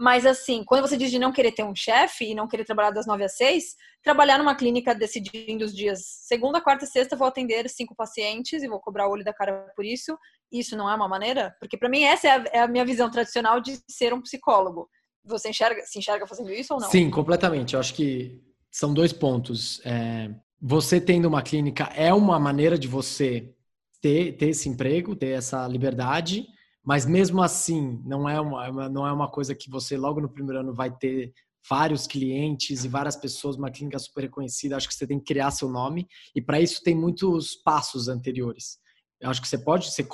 Mas 0.00 0.24
assim, 0.24 0.64
quando 0.64 0.80
você 0.80 0.96
diz 0.96 1.10
de 1.10 1.18
não 1.18 1.30
querer 1.30 1.52
ter 1.52 1.62
um 1.62 1.74
chefe 1.74 2.30
e 2.30 2.34
não 2.34 2.48
querer 2.48 2.64
trabalhar 2.64 2.90
das 2.90 3.06
nove 3.06 3.22
às 3.22 3.36
seis, 3.36 3.76
trabalhar 4.02 4.38
numa 4.38 4.54
clínica 4.54 4.94
decidindo 4.94 5.62
os 5.62 5.76
dias 5.76 6.00
segunda, 6.22 6.58
quarta 6.58 6.86
e 6.86 6.88
sexta, 6.88 7.14
vou 7.14 7.28
atender 7.28 7.68
cinco 7.68 7.94
pacientes 7.94 8.62
e 8.62 8.66
vou 8.66 8.80
cobrar 8.80 9.06
o 9.06 9.10
olho 9.10 9.22
da 9.22 9.34
cara 9.34 9.70
por 9.76 9.84
isso. 9.84 10.16
Isso 10.50 10.74
não 10.74 10.88
é 10.88 10.94
uma 10.94 11.06
maneira? 11.06 11.54
Porque 11.60 11.76
para 11.76 11.90
mim 11.90 12.02
essa 12.02 12.28
é 12.28 12.30
a, 12.30 12.44
é 12.50 12.58
a, 12.60 12.66
minha 12.66 12.82
visão 12.82 13.10
tradicional 13.10 13.60
de 13.60 13.78
ser 13.86 14.14
um 14.14 14.22
psicólogo. 14.22 14.88
Você 15.22 15.50
enxerga, 15.50 15.82
se 15.84 15.98
enxerga 15.98 16.26
fazendo 16.26 16.50
isso 16.50 16.72
ou 16.72 16.80
não? 16.80 16.88
Sim, 16.88 17.10
completamente. 17.10 17.74
Eu 17.74 17.80
acho 17.80 17.92
que 17.92 18.40
são 18.70 18.94
dois 18.94 19.12
pontos. 19.12 19.82
É, 19.84 20.30
você 20.58 20.98
tendo 20.98 21.28
uma 21.28 21.42
clínica 21.42 21.92
é 21.94 22.14
uma 22.14 22.40
maneira 22.40 22.78
de 22.78 22.88
você 22.88 23.52
ter, 24.00 24.32
ter 24.38 24.48
esse 24.48 24.66
emprego, 24.66 25.14
ter 25.14 25.36
essa 25.36 25.68
liberdade 25.68 26.46
mas 26.84 27.04
mesmo 27.04 27.42
assim, 27.42 28.00
não 28.04 28.28
é 28.28 28.40
uma, 28.40 28.88
não 28.88 29.06
é 29.06 29.12
uma 29.12 29.30
coisa 29.30 29.54
que 29.54 29.70
você 29.70 29.96
logo 29.96 30.20
no 30.20 30.28
primeiro 30.28 30.60
ano 30.60 30.74
vai 30.74 30.90
ter 30.90 31.32
vários 31.68 32.06
clientes 32.06 32.84
e 32.84 32.88
várias 32.88 33.16
pessoas, 33.16 33.56
uma 33.56 33.70
clínica 33.70 33.98
super 33.98 34.22
reconhecida. 34.22 34.76
Acho 34.76 34.88
que 34.88 34.94
você 34.94 35.06
tem 35.06 35.18
que 35.18 35.26
criar 35.26 35.50
seu 35.50 35.68
nome 35.68 36.08
e 36.34 36.40
para 36.40 36.60
isso 36.60 36.82
tem 36.82 36.94
muitos 36.94 37.54
passos 37.54 38.08
anteriores. 38.08 38.78
Eu 39.20 39.28
acho 39.28 39.42
que 39.42 39.48
você 39.48 39.58
pode, 39.58 39.90
você 39.90 40.06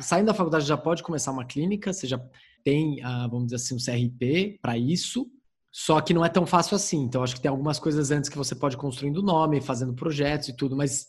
saindo 0.00 0.26
da 0.26 0.34
faculdade 0.34 0.66
já 0.66 0.76
pode 0.76 1.02
começar 1.02 1.30
uma 1.30 1.44
clínica, 1.44 1.92
você 1.92 2.06
já 2.06 2.20
tem, 2.64 3.00
ah, 3.02 3.28
vamos 3.28 3.46
dizer 3.46 3.56
assim, 3.56 3.74
um 3.74 3.78
CRP 3.78 4.58
para 4.60 4.76
isso. 4.76 5.30
Só 5.70 6.00
que 6.02 6.12
não 6.12 6.24
é 6.24 6.28
tão 6.28 6.44
fácil 6.44 6.76
assim. 6.76 7.02
Então, 7.02 7.22
acho 7.22 7.34
que 7.34 7.40
tem 7.40 7.50
algumas 7.50 7.78
coisas 7.78 8.10
antes 8.10 8.28
que 8.28 8.36
você 8.36 8.54
pode 8.54 8.76
construindo 8.76 9.22
nome, 9.22 9.60
fazendo 9.60 9.94
projetos 9.94 10.48
e 10.48 10.56
tudo, 10.56 10.76
mas 10.76 11.06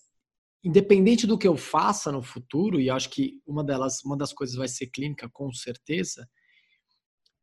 independente 0.64 1.28
do 1.28 1.38
que 1.38 1.48
eu 1.48 1.58
faça 1.58 2.12
no 2.12 2.22
futuro, 2.22 2.80
e 2.80 2.90
acho 2.90 3.10
que 3.10 3.42
uma 3.46 3.64
delas, 3.64 4.04
uma 4.04 4.16
das 4.16 4.32
coisas 4.32 4.56
vai 4.56 4.68
ser 4.68 4.88
clínica, 4.88 5.30
com 5.32 5.52
certeza, 5.52 6.28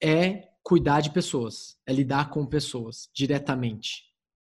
é 0.03 0.49
cuidar 0.63 1.01
de 1.01 1.11
pessoas, 1.11 1.77
é 1.87 1.93
lidar 1.93 2.31
com 2.31 2.47
pessoas 2.47 3.09
diretamente. 3.15 4.05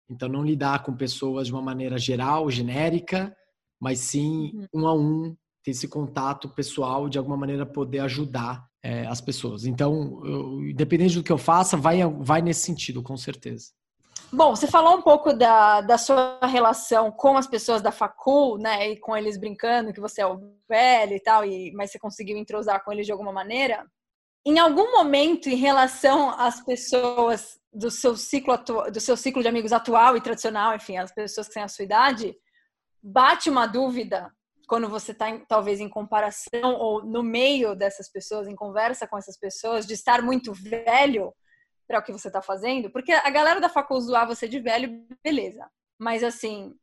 Então, 0.10 0.28
não 0.28 0.44
lidar 0.44 0.84
com 0.84 0.96
pessoas 0.96 1.48
de 1.48 1.54
uma 1.54 1.62
maneira 1.62 1.98
geral, 1.98 2.52
genérica, 2.52 3.36
mas 3.80 4.00
sim 4.00 4.52
uhum. 4.74 4.84
um 4.84 4.88
a 4.88 4.94
um, 4.94 5.38
ter 5.64 5.72
esse 5.72 5.88
contato 5.88 6.50
pessoal, 6.50 7.10
de 7.10 7.18
alguma 7.18 7.38
maneira 7.38 7.66
poder 7.66 8.00
ajudar 8.00 8.68
é, 8.84 9.08
as 9.08 9.20
pessoas. 9.20 9.66
Então, 9.66 10.24
eu, 10.26 10.70
independente 10.70 11.16
do 11.16 11.24
que 11.24 11.32
eu 11.32 11.38
faça, 11.38 11.76
vai, 11.76 12.00
vai 12.20 12.42
nesse 12.42 12.62
sentido, 12.62 13.02
com 13.02 13.18
certeza. 13.18 13.72
Bom, 14.36 14.54
você 14.54 14.68
falou 14.68 14.98
um 14.98 15.02
pouco 15.02 15.32
da, 15.32 15.80
da 15.80 15.98
sua 15.98 16.38
relação 16.46 17.10
com 17.10 17.38
as 17.38 17.48
pessoas 17.48 17.82
da 17.82 17.90
facul, 17.90 18.58
né? 18.58 18.90
E 18.90 19.00
com 19.00 19.16
eles 19.16 19.38
brincando 19.38 19.94
que 19.94 20.02
você 20.02 20.22
é 20.22 20.28
o 20.28 20.38
velho 20.68 21.14
e 21.14 21.20
tal, 21.22 21.46
e, 21.46 21.72
mas 21.72 21.92
você 21.92 21.98
conseguiu 21.98 22.36
entrosar 22.36 22.84
com 22.84 22.92
eles 22.92 23.06
de 23.06 23.14
alguma 23.14 23.32
maneira. 23.32 23.90
Em 24.46 24.60
algum 24.60 24.92
momento, 24.92 25.48
em 25.48 25.56
relação 25.56 26.32
às 26.38 26.62
pessoas 26.62 27.58
do 27.72 27.90
seu 27.90 28.18
ciclo 28.18 28.58
do 28.92 29.00
seu 29.00 29.16
ciclo 29.16 29.42
de 29.42 29.48
amigos 29.48 29.72
atual 29.72 30.18
e 30.18 30.22
tradicional, 30.22 30.76
enfim, 30.76 30.98
as 30.98 31.14
pessoas 31.14 31.48
que 31.48 31.54
têm 31.54 31.64
a 31.64 31.70
sua 31.70 31.86
idade, 31.86 32.36
bate 33.02 33.50
uma 33.50 33.66
dúvida 33.66 34.30
quando 34.68 34.90
você 34.90 35.14
está 35.14 35.28
talvez 35.48 35.80
em 35.80 35.88
comparação 35.88 36.74
ou 36.78 37.06
no 37.06 37.24
meio 37.24 37.74
dessas 37.74 38.12
pessoas, 38.12 38.50
em 38.50 38.56
conversa 38.56 39.08
com 39.08 39.18
essas 39.18 39.40
pessoas, 39.40 39.86
de 39.88 39.94
estar 39.94 40.22
muito 40.22 40.52
velho 40.52 41.34
para 41.88 42.00
o 42.00 42.04
que 42.04 42.12
você 42.12 42.28
está 42.28 42.42
fazendo, 42.42 42.90
porque 42.90 43.12
a 43.12 43.30
galera 43.30 43.62
da 43.62 43.70
facul 43.70 44.00
zoar 44.02 44.28
você 44.28 44.48
de 44.48 44.60
velho, 44.60 45.06
beleza. 45.24 45.70
Mas 46.00 46.24
assim, 46.24 46.76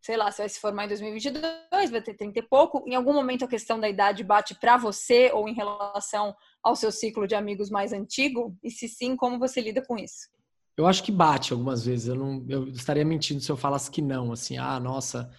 sei 0.00 0.16
lá, 0.16 0.30
você 0.30 0.42
vai 0.42 0.48
se 0.48 0.60
formar 0.60 0.84
em 0.86 0.88
2022, 0.88 1.90
vai 1.90 2.02
ter 2.02 2.14
30 2.14 2.38
e 2.38 2.42
pouco, 2.42 2.82
em 2.86 2.94
algum 2.94 3.12
momento 3.12 3.44
a 3.44 3.48
questão 3.48 3.78
da 3.78 3.88
idade 3.88 4.24
bate 4.24 4.54
para 4.54 4.76
você 4.76 5.30
ou 5.32 5.48
em 5.48 5.54
relação 5.54 6.34
ao 6.62 6.74
seu 6.74 6.90
ciclo 6.90 7.26
de 7.26 7.34
amigos 7.34 7.70
mais 7.70 7.92
antigo? 7.92 8.56
E 8.62 8.70
se 8.70 8.88
sim, 8.88 9.16
como 9.16 9.38
você 9.38 9.60
lida 9.60 9.84
com 9.84 9.96
isso? 9.96 10.28
Eu 10.76 10.86
acho 10.86 11.02
que 11.02 11.12
bate 11.12 11.52
algumas 11.52 11.84
vezes. 11.84 12.08
Eu 12.08 12.14
não, 12.14 12.44
eu 12.48 12.68
estaria 12.68 13.04
mentindo 13.04 13.40
se 13.40 13.52
eu 13.52 13.56
falasse 13.56 13.90
que 13.90 14.00
não, 14.00 14.32
assim, 14.32 14.56
ah, 14.56 14.80
nossa, 14.80 15.30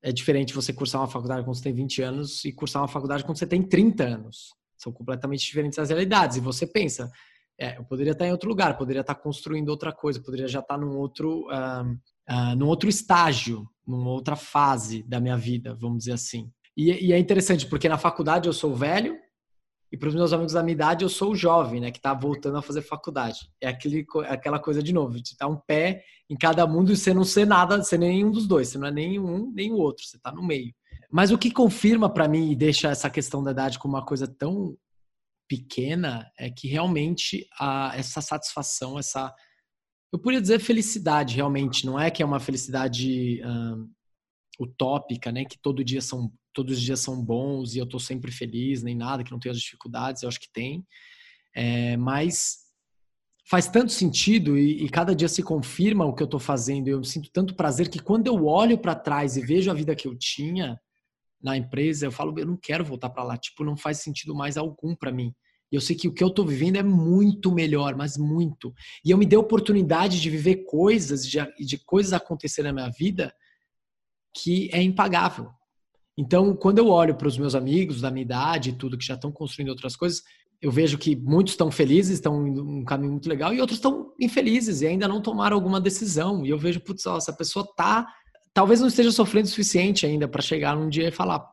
é 0.00 0.12
diferente 0.12 0.54
você 0.54 0.72
cursar 0.72 1.00
uma 1.00 1.08
faculdade 1.08 1.44
quando 1.44 1.56
você 1.56 1.64
tem 1.64 1.74
20 1.74 2.02
anos 2.02 2.44
e 2.44 2.52
cursar 2.52 2.82
uma 2.82 2.88
faculdade 2.88 3.24
quando 3.24 3.38
você 3.38 3.46
tem 3.46 3.62
30 3.62 4.04
anos. 4.04 4.54
São 4.76 4.92
completamente 4.92 5.44
diferentes 5.44 5.78
as 5.78 5.90
realidades. 5.90 6.36
E 6.36 6.40
você 6.40 6.66
pensa, 6.66 7.10
é, 7.58 7.78
eu 7.78 7.84
poderia 7.84 8.12
estar 8.12 8.26
em 8.26 8.32
outro 8.32 8.48
lugar, 8.48 8.76
poderia 8.76 9.00
estar 9.00 9.14
construindo 9.14 9.68
outra 9.68 9.92
coisa, 9.92 10.22
poderia 10.22 10.48
já 10.48 10.60
estar 10.60 10.78
num 10.78 10.96
outro, 10.96 11.46
uh, 11.48 11.90
uh, 12.30 12.56
num 12.56 12.66
outro 12.66 12.88
estágio, 12.88 13.66
numa 13.86 14.10
outra 14.10 14.36
fase 14.36 15.02
da 15.04 15.20
minha 15.20 15.36
vida, 15.36 15.74
vamos 15.74 15.98
dizer 15.98 16.12
assim. 16.12 16.50
E, 16.76 17.08
e 17.08 17.12
é 17.12 17.18
interessante, 17.18 17.66
porque 17.66 17.88
na 17.88 17.98
faculdade 17.98 18.48
eu 18.48 18.52
sou 18.52 18.74
velho, 18.74 19.16
e 19.92 19.96
para 19.96 20.08
os 20.08 20.14
meus 20.14 20.32
amigos 20.32 20.54
da 20.54 20.62
minha 20.62 20.72
idade, 20.72 21.04
eu 21.04 21.08
sou 21.08 21.32
o 21.32 21.36
jovem, 21.36 21.78
né, 21.78 21.90
que 21.90 21.98
está 21.98 22.14
voltando 22.14 22.56
a 22.56 22.62
fazer 22.62 22.80
faculdade. 22.80 23.40
É 23.60 23.68
aquele, 23.68 24.06
aquela 24.26 24.58
coisa 24.58 24.82
de 24.82 24.90
novo, 24.90 25.20
de 25.20 25.28
estar 25.28 25.46
um 25.46 25.60
pé 25.66 26.02
em 26.30 26.36
cada 26.36 26.66
mundo 26.66 26.90
e 26.90 26.96
você 26.96 27.12
não 27.12 27.24
ser 27.24 27.46
nada, 27.46 27.82
ser 27.82 27.98
nenhum 27.98 28.30
dos 28.30 28.46
dois, 28.46 28.68
você 28.68 28.78
não 28.78 28.86
é 28.86 28.90
nem 28.90 29.20
um 29.20 29.52
nem 29.52 29.70
o 29.70 29.76
outro, 29.76 30.02
você 30.02 30.16
está 30.16 30.32
no 30.32 30.42
meio. 30.42 30.72
Mas 31.10 31.30
o 31.30 31.36
que 31.36 31.50
confirma 31.50 32.08
para 32.08 32.26
mim 32.26 32.50
e 32.50 32.56
deixa 32.56 32.88
essa 32.88 33.10
questão 33.10 33.44
da 33.44 33.50
idade 33.50 33.78
como 33.78 33.94
uma 33.94 34.04
coisa 34.04 34.26
tão 34.26 34.74
pequena 35.48 36.30
é 36.38 36.50
que 36.50 36.68
realmente 36.68 37.46
a, 37.58 37.92
essa 37.96 38.20
satisfação, 38.20 38.98
essa 38.98 39.34
eu 40.12 40.18
poderia 40.18 40.42
dizer 40.42 40.60
felicidade 40.60 41.36
realmente, 41.36 41.86
não 41.86 41.98
é 41.98 42.10
que 42.10 42.22
é 42.22 42.26
uma 42.26 42.40
felicidade 42.40 43.40
hum, 43.44 43.90
utópica, 44.60 45.32
né, 45.32 45.44
que 45.44 45.58
todo 45.58 45.84
dia 45.84 46.02
são 46.02 46.30
todos 46.52 46.76
os 46.76 46.82
dias 46.82 47.00
são 47.00 47.22
bons 47.22 47.74
e 47.74 47.78
eu 47.78 47.84
estou 47.84 47.98
sempre 47.98 48.30
feliz, 48.30 48.82
nem 48.82 48.94
nada, 48.94 49.24
que 49.24 49.32
não 49.32 49.38
tenho 49.38 49.54
as 49.54 49.60
dificuldades, 49.60 50.22
eu 50.22 50.28
acho 50.28 50.40
que 50.40 50.52
tem. 50.52 50.86
É, 51.54 51.96
mas 51.96 52.58
faz 53.48 53.68
tanto 53.68 53.92
sentido 53.92 54.56
e, 54.56 54.84
e, 54.84 54.88
cada 54.88 55.14
dia 55.14 55.28
se 55.28 55.42
confirma 55.42 56.04
o 56.04 56.14
que 56.14 56.22
eu 56.22 56.26
estou 56.26 56.40
fazendo. 56.40 56.88
Eu 56.88 57.02
sinto 57.04 57.30
tanto 57.32 57.54
prazer 57.54 57.88
que 57.88 57.98
quando 57.98 58.26
eu 58.26 58.46
olho 58.46 58.78
para 58.78 58.94
trás 58.94 59.36
e 59.36 59.40
vejo 59.40 59.70
a 59.70 59.74
vida 59.74 59.96
que 59.96 60.06
eu 60.06 60.16
tinha 60.16 60.80
na 61.42 61.56
empresa, 61.56 62.06
eu 62.06 62.12
falo, 62.12 62.38
eu 62.38 62.46
não 62.46 62.56
quero 62.56 62.84
voltar 62.84 63.10
para 63.10 63.24
lá. 63.24 63.36
Tipo, 63.36 63.64
não 63.64 63.76
faz 63.76 63.98
sentido 63.98 64.34
mais 64.34 64.56
algum 64.56 64.94
para 64.94 65.10
mim. 65.10 65.34
E 65.70 65.74
eu 65.74 65.80
sei 65.80 65.96
que 65.96 66.06
o 66.06 66.12
que 66.12 66.22
eu 66.22 66.28
estou 66.28 66.46
vivendo 66.46 66.76
é 66.76 66.82
muito 66.82 67.50
melhor, 67.50 67.96
mas 67.96 68.18
muito. 68.18 68.74
E 69.04 69.10
eu 69.10 69.16
me 69.16 69.24
dei 69.24 69.38
a 69.38 69.40
oportunidade 69.40 70.20
de 70.20 70.28
viver 70.28 70.64
coisas, 70.64 71.26
de, 71.26 71.38
de 71.58 71.78
coisas 71.78 72.12
acontecer 72.12 72.62
na 72.62 72.72
minha 72.72 72.90
vida 72.90 73.34
que 74.34 74.68
é 74.72 74.82
impagável. 74.82 75.50
Então, 76.16 76.54
quando 76.54 76.78
eu 76.78 76.88
olho 76.88 77.14
para 77.14 77.26
os 77.28 77.38
meus 77.38 77.54
amigos 77.54 78.02
da 78.02 78.10
minha 78.10 78.22
idade 78.22 78.70
e 78.70 78.72
tudo 78.74 78.98
que 78.98 79.04
já 79.04 79.14
estão 79.14 79.32
construindo 79.32 79.70
outras 79.70 79.96
coisas, 79.96 80.22
eu 80.60 80.70
vejo 80.70 80.98
que 80.98 81.16
muitos 81.16 81.54
estão 81.54 81.70
felizes, 81.70 82.14
estão 82.14 82.46
em 82.46 82.60
um 82.60 82.84
caminho 82.84 83.12
muito 83.12 83.28
legal, 83.28 83.52
e 83.52 83.60
outros 83.60 83.78
estão 83.78 84.12
infelizes 84.20 84.80
e 84.80 84.86
ainda 84.86 85.08
não 85.08 85.20
tomaram 85.20 85.56
alguma 85.56 85.80
decisão. 85.80 86.46
E 86.46 86.50
eu 86.50 86.58
vejo, 86.58 86.80
putz, 86.80 87.04
essa 87.04 87.32
pessoa 87.32 87.66
tá, 87.74 88.06
talvez 88.54 88.80
não 88.80 88.88
esteja 88.88 89.10
sofrendo 89.10 89.46
o 89.46 89.50
suficiente 89.50 90.06
ainda 90.06 90.28
para 90.28 90.42
chegar 90.42 90.76
num 90.76 90.88
dia 90.88 91.08
e 91.08 91.12
falar: 91.12 91.44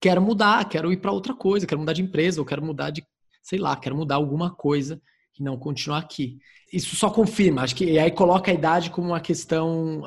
quero 0.00 0.20
mudar, 0.20 0.68
quero 0.68 0.92
ir 0.92 0.98
para 0.98 1.12
outra 1.12 1.34
coisa, 1.34 1.66
quero 1.66 1.80
mudar 1.80 1.92
de 1.92 2.02
empresa, 2.02 2.40
ou 2.40 2.46
quero 2.46 2.64
mudar 2.64 2.90
de, 2.90 3.04
sei 3.42 3.58
lá, 3.58 3.76
quero 3.76 3.96
mudar 3.96 4.16
alguma 4.16 4.54
coisa 4.54 5.00
e 5.38 5.42
não 5.42 5.58
continuar 5.58 5.98
aqui. 5.98 6.38
Isso 6.72 6.96
só 6.96 7.10
confirma, 7.10 7.62
acho 7.62 7.76
que 7.76 7.84
e 7.84 7.98
aí 7.98 8.10
coloca 8.10 8.50
a 8.50 8.54
idade 8.54 8.90
como 8.90 9.08
uma 9.08 9.20
questão 9.20 10.02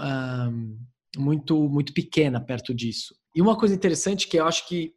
muito 1.17 1.69
muito 1.69 1.93
pequena 1.93 2.39
perto 2.39 2.73
disso. 2.73 3.15
E 3.35 3.41
uma 3.41 3.57
coisa 3.57 3.75
interessante 3.75 4.27
que 4.27 4.39
eu 4.39 4.45
acho 4.45 4.67
que 4.67 4.93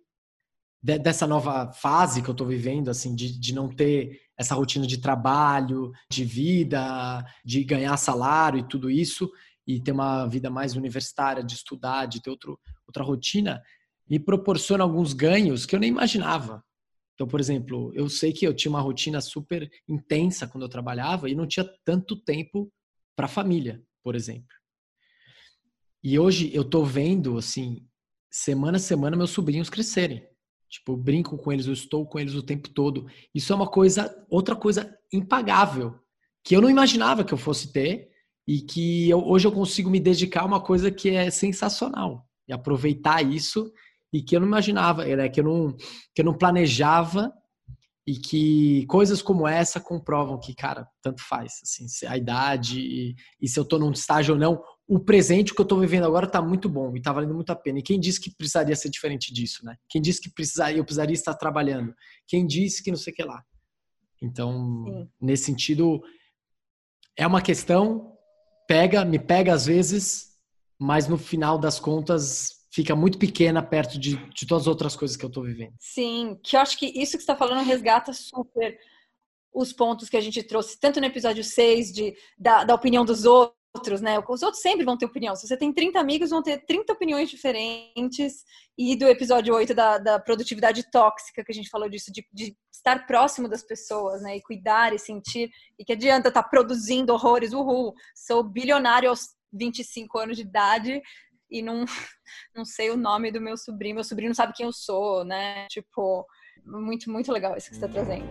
dessa 0.82 1.28
nova 1.28 1.72
fase 1.72 2.22
que 2.22 2.28
eu 2.28 2.32
estou 2.32 2.46
vivendo, 2.46 2.88
assim, 2.88 3.14
de, 3.14 3.38
de 3.38 3.54
não 3.54 3.68
ter 3.68 4.18
essa 4.36 4.56
rotina 4.56 4.84
de 4.84 4.98
trabalho, 4.98 5.92
de 6.10 6.24
vida, 6.24 7.24
de 7.44 7.62
ganhar 7.62 7.96
salário 7.96 8.58
e 8.58 8.68
tudo 8.68 8.90
isso, 8.90 9.30
e 9.66 9.80
ter 9.80 9.92
uma 9.92 10.26
vida 10.26 10.50
mais 10.50 10.74
universitária, 10.74 11.42
de 11.42 11.54
estudar, 11.54 12.06
de 12.06 12.20
ter 12.20 12.30
outro, 12.30 12.58
outra 12.86 13.02
rotina, 13.02 13.62
me 14.08 14.18
proporciona 14.18 14.84
alguns 14.84 15.12
ganhos 15.12 15.64
que 15.64 15.74
eu 15.74 15.80
nem 15.80 15.90
imaginava. 15.90 16.64
Então, 17.14 17.26
por 17.26 17.40
exemplo, 17.40 17.92
eu 17.94 18.08
sei 18.08 18.32
que 18.32 18.46
eu 18.46 18.54
tinha 18.54 18.70
uma 18.70 18.80
rotina 18.80 19.20
super 19.20 19.70
intensa 19.88 20.46
quando 20.46 20.64
eu 20.64 20.68
trabalhava 20.68 21.28
e 21.30 21.34
não 21.34 21.46
tinha 21.46 21.68
tanto 21.84 22.16
tempo 22.16 22.72
para 23.14 23.26
a 23.26 23.28
família, 23.28 23.82
por 24.02 24.14
exemplo. 24.14 24.56
E 26.02 26.18
hoje 26.18 26.50
eu 26.52 26.62
estou 26.62 26.84
vendo, 26.84 27.38
assim, 27.38 27.86
semana 28.30 28.76
a 28.76 28.80
semana 28.80 29.16
meus 29.16 29.30
sobrinhos 29.30 29.70
crescerem. 29.70 30.26
Tipo, 30.68 30.92
eu 30.92 30.96
brinco 30.96 31.36
com 31.36 31.52
eles, 31.52 31.66
eu 31.66 31.72
estou 31.72 32.06
com 32.06 32.18
eles 32.18 32.34
o 32.34 32.42
tempo 32.42 32.70
todo. 32.70 33.06
Isso 33.34 33.52
é 33.52 33.56
uma 33.56 33.68
coisa, 33.68 34.26
outra 34.28 34.56
coisa 34.56 34.98
impagável, 35.12 36.00
que 36.42 36.56
eu 36.56 36.60
não 36.60 36.70
imaginava 36.70 37.24
que 37.24 37.32
eu 37.32 37.38
fosse 37.38 37.72
ter 37.72 38.10
e 38.47 38.61
que 38.61 39.09
eu, 39.09 39.20
hoje 39.24 39.47
eu 39.47 39.53
consigo 39.53 39.88
me 39.88 40.01
dedicar 40.01 40.43
a 40.43 40.47
uma 40.47 40.61
coisa 40.61 40.90
que 40.90 41.11
é 41.11 41.30
sensacional 41.30 42.26
e 42.49 42.53
aproveitar 42.53 43.22
isso 43.22 43.72
e 44.12 44.22
que 44.22 44.36
eu 44.36 44.40
não 44.40 44.47
imaginava, 44.47 45.05
né? 45.05 45.28
que, 45.28 45.40
eu 45.40 45.45
não, 45.45 45.76
que 46.14 46.20
eu 46.20 46.24
não 46.24 46.34
planejava 46.34 47.32
e 48.07 48.14
que 48.14 48.84
coisas 48.86 49.22
como 49.22 49.47
essa 49.47 49.80
comprovam 49.80 50.38
que, 50.38 50.55
cara, 50.55 50.86
tanto 51.01 51.22
faz, 51.22 51.61
assim, 51.62 51.86
a 52.07 52.16
idade 52.16 52.80
e, 52.80 53.14
e 53.40 53.49
se 53.49 53.59
eu 53.59 53.62
estou 53.62 53.78
num 53.78 53.93
estágio 53.93 54.34
ou 54.34 54.40
não, 54.40 54.62
o 54.88 54.99
presente 54.99 55.55
que 55.55 55.61
eu 55.61 55.64
estou 55.64 55.78
vivendo 55.78 56.05
agora 56.05 56.26
está 56.26 56.43
muito 56.43 56.68
bom 56.68 56.95
e 56.95 56.99
está 56.99 57.12
valendo 57.12 57.34
muito 57.34 57.51
a 57.51 57.57
pena. 57.57 57.78
E 57.78 57.82
quem 57.82 57.99
disse 57.99 58.20
que 58.20 58.34
precisaria 58.34 58.74
ser 58.74 58.90
diferente 58.90 59.32
disso, 59.32 59.64
né? 59.64 59.76
Quem 59.88 60.03
disse 60.03 60.20
que 60.20 60.28
precisaria, 60.28 60.78
eu 60.78 60.84
precisaria 60.84 61.14
estar 61.14 61.34
trabalhando? 61.34 61.95
Quem 62.26 62.47
disse 62.47 62.82
que 62.82 62.90
não 62.90 62.99
sei 62.99 63.12
o 63.12 63.16
que 63.16 63.22
lá? 63.22 63.43
Então, 64.20 64.84
Sim. 64.84 65.09
nesse 65.20 65.45
sentido, 65.45 66.03
é 67.16 67.26
uma 67.26 67.40
questão, 67.40 68.11
pega, 68.72 69.04
me 69.04 69.18
pega 69.18 69.52
às 69.52 69.66
vezes, 69.66 70.30
mas 70.78 71.06
no 71.06 71.18
final 71.18 71.58
das 71.58 71.78
contas 71.78 72.62
fica 72.72 72.96
muito 72.96 73.18
pequena 73.18 73.62
perto 73.62 73.98
de, 73.98 74.16
de 74.30 74.46
todas 74.46 74.62
as 74.62 74.66
outras 74.66 74.96
coisas 74.96 75.14
que 75.14 75.24
eu 75.24 75.28
estou 75.28 75.42
vivendo. 75.42 75.74
Sim, 75.78 76.38
que 76.42 76.56
eu 76.56 76.60
acho 76.60 76.78
que 76.78 76.86
isso 76.86 77.18
que 77.18 77.22
você 77.22 77.32
está 77.32 77.36
falando 77.36 77.66
resgata 77.66 78.14
super 78.14 78.78
os 79.52 79.70
pontos 79.74 80.08
que 80.08 80.16
a 80.16 80.20
gente 80.22 80.42
trouxe, 80.42 80.80
tanto 80.80 80.98
no 80.98 81.04
episódio 81.04 81.44
6 81.44 81.92
de, 81.92 82.14
da, 82.38 82.64
da 82.64 82.74
opinião 82.74 83.04
dos 83.04 83.26
outros, 83.26 83.60
outros, 83.74 84.00
né? 84.00 84.18
Os 84.28 84.42
outros 84.42 84.62
sempre 84.62 84.84
vão 84.84 84.96
ter 84.96 85.06
opinião. 85.06 85.34
Se 85.34 85.46
você 85.46 85.56
tem 85.56 85.72
30 85.72 85.98
amigos, 85.98 86.30
vão 86.30 86.42
ter 86.42 86.64
30 86.64 86.92
opiniões 86.92 87.30
diferentes. 87.30 88.44
E 88.76 88.96
do 88.96 89.06
episódio 89.06 89.54
8 89.54 89.74
da, 89.74 89.98
da 89.98 90.18
produtividade 90.18 90.90
tóxica, 90.90 91.44
que 91.44 91.52
a 91.52 91.54
gente 91.54 91.70
falou 91.70 91.88
disso, 91.88 92.12
de, 92.12 92.26
de, 92.32 92.56
estar 92.72 93.06
próximo 93.06 93.48
das 93.48 93.62
pessoas, 93.62 94.22
né? 94.22 94.36
E 94.36 94.42
cuidar 94.42 94.94
e 94.94 94.98
sentir. 94.98 95.50
E 95.78 95.84
que 95.84 95.92
adianta 95.92 96.28
estar 96.28 96.42
tá 96.42 96.48
produzindo 96.48 97.12
horrores, 97.12 97.52
uhul. 97.52 97.94
Sou 98.14 98.42
bilionário 98.42 99.08
aos 99.08 99.28
25 99.52 100.18
anos 100.18 100.36
de 100.36 100.42
idade 100.42 101.02
e 101.50 101.62
não, 101.62 101.84
não 102.54 102.64
sei 102.64 102.90
o 102.90 102.96
nome 102.96 103.30
do 103.32 103.40
meu 103.40 103.56
sobrinho. 103.56 103.96
Meu 103.96 104.04
sobrinho 104.04 104.30
não 104.30 104.34
sabe 104.34 104.54
quem 104.54 104.66
eu 104.66 104.72
sou, 104.72 105.24
né? 105.24 105.66
Tipo, 105.68 106.26
muito, 106.64 107.10
muito 107.10 107.32
legal 107.32 107.56
isso 107.56 107.70
que 107.70 107.76
você 107.76 107.86
está 107.86 107.88
trazendo. 107.88 108.26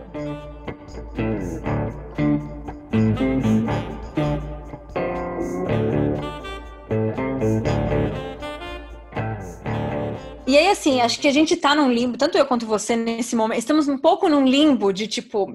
E 10.44 10.58
aí, 10.58 10.68
assim, 10.68 11.00
acho 11.00 11.20
que 11.20 11.28
a 11.28 11.32
gente 11.32 11.56
tá 11.56 11.74
num 11.74 11.90
limbo, 11.90 12.18
tanto 12.18 12.36
eu 12.36 12.44
quanto 12.44 12.66
você 12.66 12.96
nesse 12.96 13.36
momento, 13.36 13.60
estamos 13.60 13.86
um 13.86 13.96
pouco 13.96 14.28
num 14.28 14.44
limbo 14.44 14.92
de 14.92 15.06
tipo, 15.06 15.46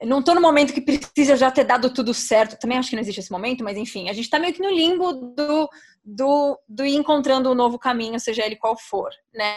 não 0.00 0.22
tô 0.22 0.34
no 0.34 0.40
momento 0.40 0.72
que 0.72 0.80
precisa 0.80 1.36
já 1.36 1.50
ter 1.50 1.64
dado 1.64 1.92
tudo 1.92 2.14
certo. 2.14 2.58
Também 2.58 2.78
acho 2.78 2.90
que 2.90 2.96
não 2.96 3.02
existe 3.02 3.18
esse 3.18 3.32
momento, 3.32 3.64
mas 3.64 3.76
enfim, 3.76 4.08
a 4.08 4.12
gente 4.12 4.30
tá 4.30 4.38
meio 4.38 4.54
que 4.54 4.62
no 4.62 4.70
limbo 4.70 5.12
do, 5.12 5.68
do, 6.04 6.60
do 6.68 6.84
ir 6.84 6.94
encontrando 6.94 7.50
um 7.50 7.54
novo 7.56 7.76
caminho, 7.76 8.20
seja 8.20 8.46
ele 8.46 8.56
qual 8.56 8.76
for, 8.78 9.10
né? 9.34 9.56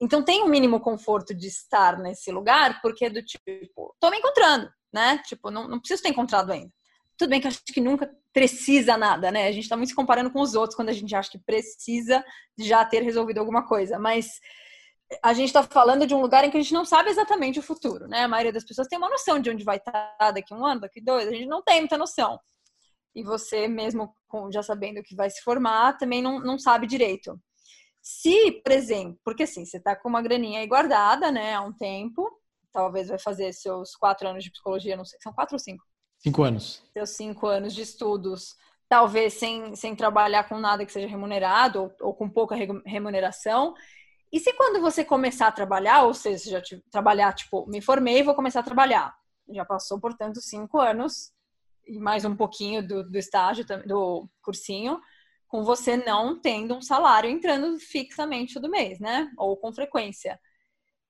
Então 0.00 0.22
tem 0.22 0.44
um 0.44 0.48
mínimo 0.48 0.78
conforto 0.80 1.34
de 1.34 1.48
estar 1.48 1.98
nesse 1.98 2.30
lugar, 2.30 2.80
porque 2.82 3.06
é 3.06 3.10
do 3.10 3.22
tipo, 3.22 3.94
tô 4.00 4.10
me 4.10 4.18
encontrando, 4.18 4.70
né? 4.92 5.18
Tipo, 5.26 5.50
não, 5.50 5.66
não 5.66 5.80
preciso 5.80 6.02
ter 6.02 6.10
encontrado 6.10 6.52
ainda. 6.52 6.72
Tudo 7.22 7.30
bem 7.30 7.40
que 7.40 7.46
acho 7.46 7.62
que 7.64 7.80
nunca 7.80 8.12
precisa 8.32 8.96
nada, 8.96 9.30
né? 9.30 9.46
A 9.46 9.52
gente 9.52 9.62
está 9.62 9.76
muito 9.76 9.90
se 9.90 9.94
comparando 9.94 10.28
com 10.28 10.40
os 10.40 10.56
outros 10.56 10.74
quando 10.74 10.88
a 10.88 10.92
gente 10.92 11.14
acha 11.14 11.30
que 11.30 11.38
precisa 11.38 12.24
já 12.58 12.84
ter 12.84 13.00
resolvido 13.00 13.38
alguma 13.38 13.64
coisa. 13.64 13.96
Mas 13.96 14.40
a 15.22 15.32
gente 15.32 15.46
está 15.46 15.62
falando 15.62 16.04
de 16.04 16.16
um 16.16 16.20
lugar 16.20 16.42
em 16.42 16.50
que 16.50 16.56
a 16.56 16.60
gente 16.60 16.74
não 16.74 16.84
sabe 16.84 17.10
exatamente 17.10 17.60
o 17.60 17.62
futuro, 17.62 18.08
né? 18.08 18.24
A 18.24 18.28
maioria 18.28 18.52
das 18.52 18.64
pessoas 18.64 18.88
tem 18.88 18.98
uma 18.98 19.08
noção 19.08 19.38
de 19.38 19.50
onde 19.50 19.62
vai 19.62 19.76
estar 19.76 19.92
tá 20.18 20.32
daqui 20.32 20.52
um 20.52 20.66
ano, 20.66 20.80
daqui 20.80 21.00
dois. 21.00 21.28
A 21.28 21.30
gente 21.30 21.46
não 21.46 21.62
tem 21.62 21.78
muita 21.78 21.96
noção. 21.96 22.40
E 23.14 23.22
você, 23.22 23.68
mesmo 23.68 24.12
já 24.52 24.64
sabendo 24.64 25.00
que 25.00 25.14
vai 25.14 25.30
se 25.30 25.42
formar, 25.42 25.96
também 25.98 26.20
não, 26.20 26.40
não 26.40 26.58
sabe 26.58 26.88
direito. 26.88 27.40
Se, 28.02 28.50
por 28.64 28.72
exemplo, 28.72 29.16
porque 29.24 29.44
assim, 29.44 29.64
você 29.64 29.76
está 29.76 29.94
com 29.94 30.08
uma 30.08 30.22
graninha 30.22 30.58
aí 30.58 30.66
guardada, 30.66 31.30
né, 31.30 31.54
há 31.54 31.60
um 31.60 31.72
tempo, 31.72 32.28
talvez 32.72 33.06
vai 33.06 33.18
fazer 33.20 33.52
seus 33.52 33.94
quatro 33.94 34.26
anos 34.26 34.42
de 34.42 34.50
psicologia, 34.50 34.96
não 34.96 35.04
sei, 35.04 35.20
são 35.22 35.32
quatro 35.32 35.54
ou 35.54 35.60
cinco? 35.60 35.84
Cinco 36.22 36.42
anos. 36.42 36.82
Seus 36.92 37.10
cinco 37.10 37.46
anos 37.46 37.74
de 37.74 37.82
estudos, 37.82 38.54
talvez 38.88 39.34
sem, 39.34 39.74
sem 39.74 39.96
trabalhar 39.96 40.48
com 40.48 40.58
nada 40.58 40.86
que 40.86 40.92
seja 40.92 41.08
remunerado 41.08 41.82
ou, 41.82 41.92
ou 42.00 42.14
com 42.14 42.30
pouca 42.30 42.54
remuneração. 42.86 43.74
E 44.32 44.38
se 44.38 44.52
quando 44.54 44.80
você 44.80 45.04
começar 45.04 45.48
a 45.48 45.52
trabalhar, 45.52 46.04
ou 46.04 46.14
seja, 46.14 46.50
já 46.50 46.62
trabalhar, 46.90 47.32
tipo, 47.34 47.66
me 47.66 47.82
formei 47.82 48.20
e 48.20 48.22
vou 48.22 48.34
começar 48.34 48.60
a 48.60 48.64
trabalhar. 48.64 49.14
Já 49.50 49.64
passou, 49.64 50.00
portanto, 50.00 50.40
cinco 50.40 50.78
anos 50.78 51.32
e 51.86 51.98
mais 51.98 52.24
um 52.24 52.36
pouquinho 52.36 52.86
do, 52.86 53.02
do 53.02 53.18
estágio, 53.18 53.64
do 53.84 54.28
cursinho. 54.40 55.00
com 55.48 55.64
você 55.64 55.96
não 55.96 56.40
tendo 56.40 56.74
um 56.74 56.80
salário 56.80 57.28
entrando 57.28 57.78
fixamente 57.78 58.54
todo 58.54 58.70
mês, 58.70 58.98
né? 59.00 59.30
Ou 59.36 59.56
com 59.56 59.72
frequência. 59.72 60.40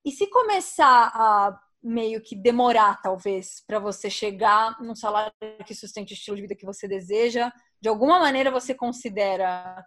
E 0.03 0.11
se 0.11 0.27
começar 0.27 1.11
a 1.13 1.57
meio 1.83 2.21
que 2.21 2.35
demorar, 2.35 3.01
talvez, 3.01 3.61
para 3.67 3.77
você 3.77 4.09
chegar 4.09 4.79
num 4.81 4.95
salário 4.95 5.33
que 5.65 5.75
sustente 5.75 6.13
o 6.13 6.15
estilo 6.15 6.37
de 6.37 6.43
vida 6.43 6.55
que 6.55 6.65
você 6.65 6.87
deseja, 6.87 7.51
de 7.81 7.89
alguma 7.89 8.19
maneira 8.19 8.49
você 8.49 8.73
considera 8.73 9.83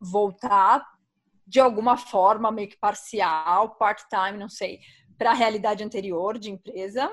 voltar 0.00 0.82
de 1.46 1.60
alguma 1.60 1.96
forma, 1.98 2.50
meio 2.50 2.68
que 2.68 2.78
parcial, 2.78 3.76
part-time, 3.76 4.38
não 4.38 4.48
sei, 4.48 4.80
para 5.18 5.30
a 5.30 5.34
realidade 5.34 5.84
anterior 5.84 6.38
de 6.38 6.50
empresa? 6.50 7.10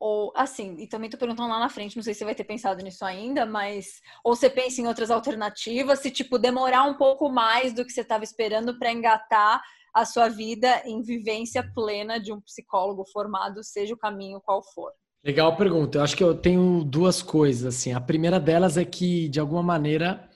Ou 0.00 0.32
assim, 0.34 0.76
e 0.78 0.88
também 0.88 1.10
tô 1.10 1.18
perguntando 1.18 1.50
lá 1.50 1.60
na 1.60 1.68
frente, 1.68 1.94
não 1.94 2.02
sei 2.02 2.14
se 2.14 2.20
você 2.20 2.24
vai 2.24 2.34
ter 2.34 2.44
pensado 2.44 2.82
nisso 2.82 3.04
ainda, 3.04 3.44
mas 3.44 4.00
ou 4.24 4.34
você 4.34 4.48
pensa 4.48 4.80
em 4.80 4.86
outras 4.86 5.10
alternativas, 5.10 6.00
se 6.00 6.10
tipo 6.10 6.38
demorar 6.38 6.84
um 6.84 6.94
pouco 6.94 7.28
mais 7.28 7.72
do 7.72 7.84
que 7.84 7.92
você 7.92 8.00
estava 8.00 8.24
esperando 8.24 8.78
para 8.78 8.90
engatar 8.90 9.62
a 9.94 10.04
sua 10.04 10.28
vida 10.28 10.82
em 10.86 11.02
vivência 11.02 11.62
plena 11.74 12.18
de 12.18 12.32
um 12.32 12.40
psicólogo 12.40 13.04
formado, 13.12 13.62
seja 13.62 13.94
o 13.94 13.98
caminho 13.98 14.40
qual 14.40 14.62
for. 14.62 14.92
Legal 15.24 15.56
pergunta. 15.56 15.98
Eu 15.98 16.02
acho 16.02 16.16
que 16.16 16.24
eu 16.24 16.34
tenho 16.34 16.82
duas 16.82 17.22
coisas 17.22 17.76
assim. 17.76 17.92
A 17.92 18.00
primeira 18.00 18.40
delas 18.40 18.76
é 18.76 18.84
que 18.84 19.28
de 19.28 19.38
alguma 19.38 19.62
maneira 19.62 20.28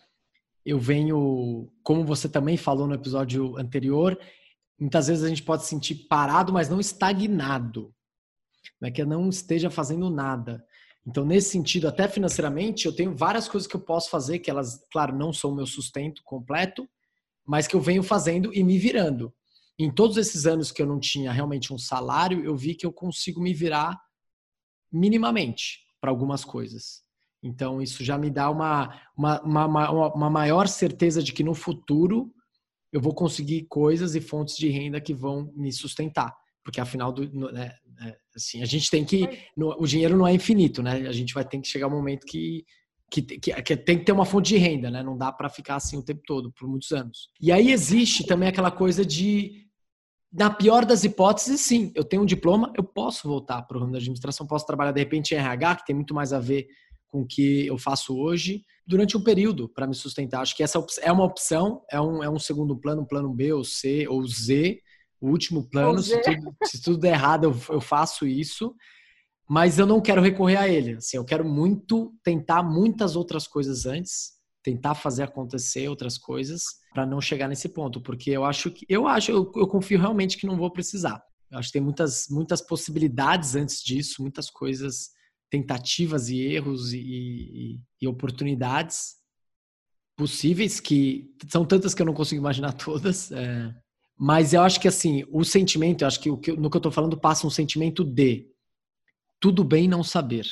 eu 0.64 0.78
venho, 0.78 1.72
como 1.82 2.04
você 2.04 2.28
também 2.28 2.56
falou 2.56 2.86
no 2.86 2.94
episódio 2.94 3.56
anterior, 3.56 4.18
muitas 4.78 5.06
vezes 5.06 5.24
a 5.24 5.28
gente 5.28 5.42
pode 5.42 5.62
se 5.62 5.68
sentir 5.68 6.06
parado, 6.08 6.52
mas 6.52 6.68
não 6.68 6.78
estagnado. 6.78 7.92
Não 8.80 8.88
é 8.88 8.90
que 8.90 9.00
eu 9.00 9.06
não 9.06 9.28
esteja 9.28 9.70
fazendo 9.70 10.10
nada. 10.10 10.64
Então, 11.06 11.24
nesse 11.24 11.50
sentido, 11.50 11.86
até 11.86 12.08
financeiramente, 12.08 12.86
eu 12.86 12.94
tenho 12.94 13.14
várias 13.14 13.46
coisas 13.48 13.68
que 13.68 13.76
eu 13.76 13.80
posso 13.80 14.10
fazer, 14.10 14.40
que 14.40 14.50
elas, 14.50 14.84
claro, 14.90 15.16
não 15.16 15.32
são 15.32 15.52
o 15.52 15.54
meu 15.54 15.66
sustento 15.66 16.20
completo, 16.24 16.88
mas 17.46 17.68
que 17.68 17.76
eu 17.76 17.80
venho 17.80 18.02
fazendo 18.02 18.52
e 18.52 18.64
me 18.64 18.76
virando. 18.76 19.32
Em 19.78 19.90
todos 19.90 20.16
esses 20.16 20.46
anos 20.46 20.72
que 20.72 20.80
eu 20.80 20.86
não 20.86 20.98
tinha 20.98 21.30
realmente 21.30 21.72
um 21.72 21.78
salário, 21.78 22.44
eu 22.44 22.56
vi 22.56 22.74
que 22.74 22.86
eu 22.86 22.92
consigo 22.92 23.40
me 23.40 23.52
virar 23.52 23.98
minimamente 24.90 25.80
para 26.00 26.10
algumas 26.10 26.44
coisas. 26.44 27.02
Então, 27.42 27.82
isso 27.82 28.02
já 28.02 28.16
me 28.16 28.30
dá 28.30 28.50
uma, 28.50 29.00
uma, 29.16 29.40
uma, 29.42 30.08
uma, 30.14 30.30
maior 30.30 30.66
certeza 30.66 31.22
de 31.22 31.32
que 31.32 31.44
no 31.44 31.54
futuro 31.54 32.32
eu 32.92 33.00
vou 33.00 33.14
conseguir 33.14 33.66
coisas 33.68 34.14
e 34.14 34.20
fontes 34.20 34.56
de 34.56 34.68
renda 34.68 35.00
que 35.00 35.14
vão 35.14 35.52
me 35.54 35.72
sustentar. 35.72 36.34
Porque 36.64 36.80
afinal, 36.80 37.12
do, 37.12 37.52
né, 37.52 37.72
é, 38.00 38.16
assim, 38.34 38.62
a 38.62 38.64
gente 38.64 38.90
tem 38.90 39.04
que. 39.04 39.28
O 39.56 39.86
dinheiro 39.86 40.16
não 40.16 40.26
é 40.26 40.32
infinito, 40.32 40.82
né? 40.82 41.06
A 41.06 41.12
gente 41.12 41.34
vai 41.34 41.44
ter 41.44 41.60
que 41.60 41.68
chegar 41.68 41.86
um 41.86 41.90
momento 41.90 42.26
que, 42.26 42.64
que, 43.10 43.22
que, 43.22 43.62
que 43.62 43.76
tem 43.76 43.98
que 43.98 44.04
ter 44.04 44.12
uma 44.12 44.24
fonte 44.24 44.48
de 44.48 44.56
renda, 44.56 44.90
né? 44.90 45.02
Não 45.02 45.16
dá 45.16 45.30
para 45.30 45.48
ficar 45.48 45.76
assim 45.76 45.96
o 45.96 46.02
tempo 46.02 46.22
todo, 46.26 46.52
por 46.52 46.68
muitos 46.68 46.90
anos. 46.90 47.28
E 47.40 47.52
aí 47.52 47.70
existe 47.70 48.26
também 48.26 48.48
aquela 48.48 48.70
coisa 48.70 49.04
de 49.04 49.65
na 50.32 50.50
pior 50.50 50.84
das 50.84 51.04
hipóteses, 51.04 51.60
sim, 51.60 51.92
eu 51.94 52.04
tenho 52.04 52.22
um 52.22 52.26
diploma, 52.26 52.72
eu 52.76 52.84
posso 52.84 53.26
voltar 53.28 53.62
para 53.62 53.76
o 53.76 53.80
ramo 53.80 53.92
da 53.92 53.98
administração, 53.98 54.46
posso 54.46 54.66
trabalhar 54.66 54.92
de 54.92 55.00
repente 55.00 55.34
em 55.34 55.38
RH, 55.38 55.76
que 55.76 55.86
tem 55.86 55.96
muito 55.96 56.14
mais 56.14 56.32
a 56.32 56.38
ver 56.38 56.66
com 57.08 57.22
o 57.22 57.26
que 57.26 57.66
eu 57.66 57.78
faço 57.78 58.16
hoje, 58.18 58.62
durante 58.86 59.16
um 59.16 59.22
período 59.22 59.68
para 59.68 59.86
me 59.86 59.94
sustentar. 59.94 60.42
Acho 60.42 60.56
que 60.56 60.62
essa 60.62 60.84
é 61.00 61.10
uma 61.10 61.24
opção, 61.24 61.82
é 61.90 62.00
um, 62.00 62.22
é 62.22 62.28
um 62.28 62.38
segundo 62.38 62.76
plano, 62.78 63.02
um 63.02 63.06
plano 63.06 63.32
B 63.32 63.52
ou 63.52 63.64
C 63.64 64.06
ou 64.08 64.26
Z, 64.26 64.80
o 65.20 65.30
último 65.30 65.68
plano. 65.68 66.02
Se 66.02 66.20
tudo, 66.20 66.56
se 66.64 66.82
tudo 66.82 66.98
der 66.98 67.14
errado, 67.14 67.44
eu, 67.44 67.74
eu 67.74 67.80
faço 67.80 68.26
isso, 68.26 68.74
mas 69.48 69.78
eu 69.78 69.86
não 69.86 70.00
quero 70.00 70.20
recorrer 70.20 70.56
a 70.56 70.68
ele. 70.68 70.94
Assim, 70.94 71.16
eu 71.16 71.24
quero 71.24 71.44
muito 71.44 72.12
tentar 72.22 72.62
muitas 72.62 73.16
outras 73.16 73.46
coisas 73.46 73.86
antes, 73.86 74.32
tentar 74.66 74.96
fazer 74.96 75.22
acontecer 75.22 75.88
outras 75.88 76.18
coisas 76.18 76.64
para 76.92 77.06
não 77.06 77.20
chegar 77.20 77.46
nesse 77.46 77.68
ponto, 77.68 78.00
porque 78.00 78.32
eu 78.32 78.44
acho 78.44 78.68
que 78.68 78.84
eu 78.88 79.06
acho, 79.06 79.30
eu, 79.30 79.52
eu 79.54 79.68
confio 79.68 79.96
realmente 79.96 80.36
que 80.36 80.44
não 80.44 80.56
vou 80.56 80.72
precisar. 80.72 81.22
Eu 81.48 81.58
acho 81.58 81.68
que 81.68 81.74
tem 81.74 81.82
muitas 81.82 82.26
muitas 82.28 82.60
possibilidades 82.60 83.54
antes 83.54 83.80
disso, 83.80 84.20
muitas 84.20 84.50
coisas 84.50 85.10
tentativas 85.48 86.28
e 86.28 86.40
erros 86.40 86.92
e, 86.92 86.98
e, 86.98 87.80
e, 88.02 88.08
oportunidades 88.08 89.14
possíveis 90.16 90.80
que 90.80 91.32
são 91.48 91.64
tantas 91.64 91.94
que 91.94 92.02
eu 92.02 92.06
não 92.06 92.12
consigo 92.12 92.40
imaginar 92.40 92.72
todas. 92.74 93.30
É, 93.30 93.72
mas 94.18 94.52
eu 94.52 94.62
acho 94.62 94.80
que 94.80 94.88
assim 94.88 95.24
o 95.30 95.44
sentimento, 95.44 96.02
eu 96.02 96.08
acho 96.08 96.18
que, 96.18 96.28
o 96.28 96.36
que 96.36 96.50
no 96.50 96.68
que 96.68 96.76
eu 96.76 96.80
estou 96.80 96.90
falando 96.90 97.16
passa 97.16 97.46
um 97.46 97.50
sentimento 97.50 98.02
de 98.02 98.48
tudo 99.38 99.62
bem 99.62 99.86
não 99.86 100.02
saber. 100.02 100.44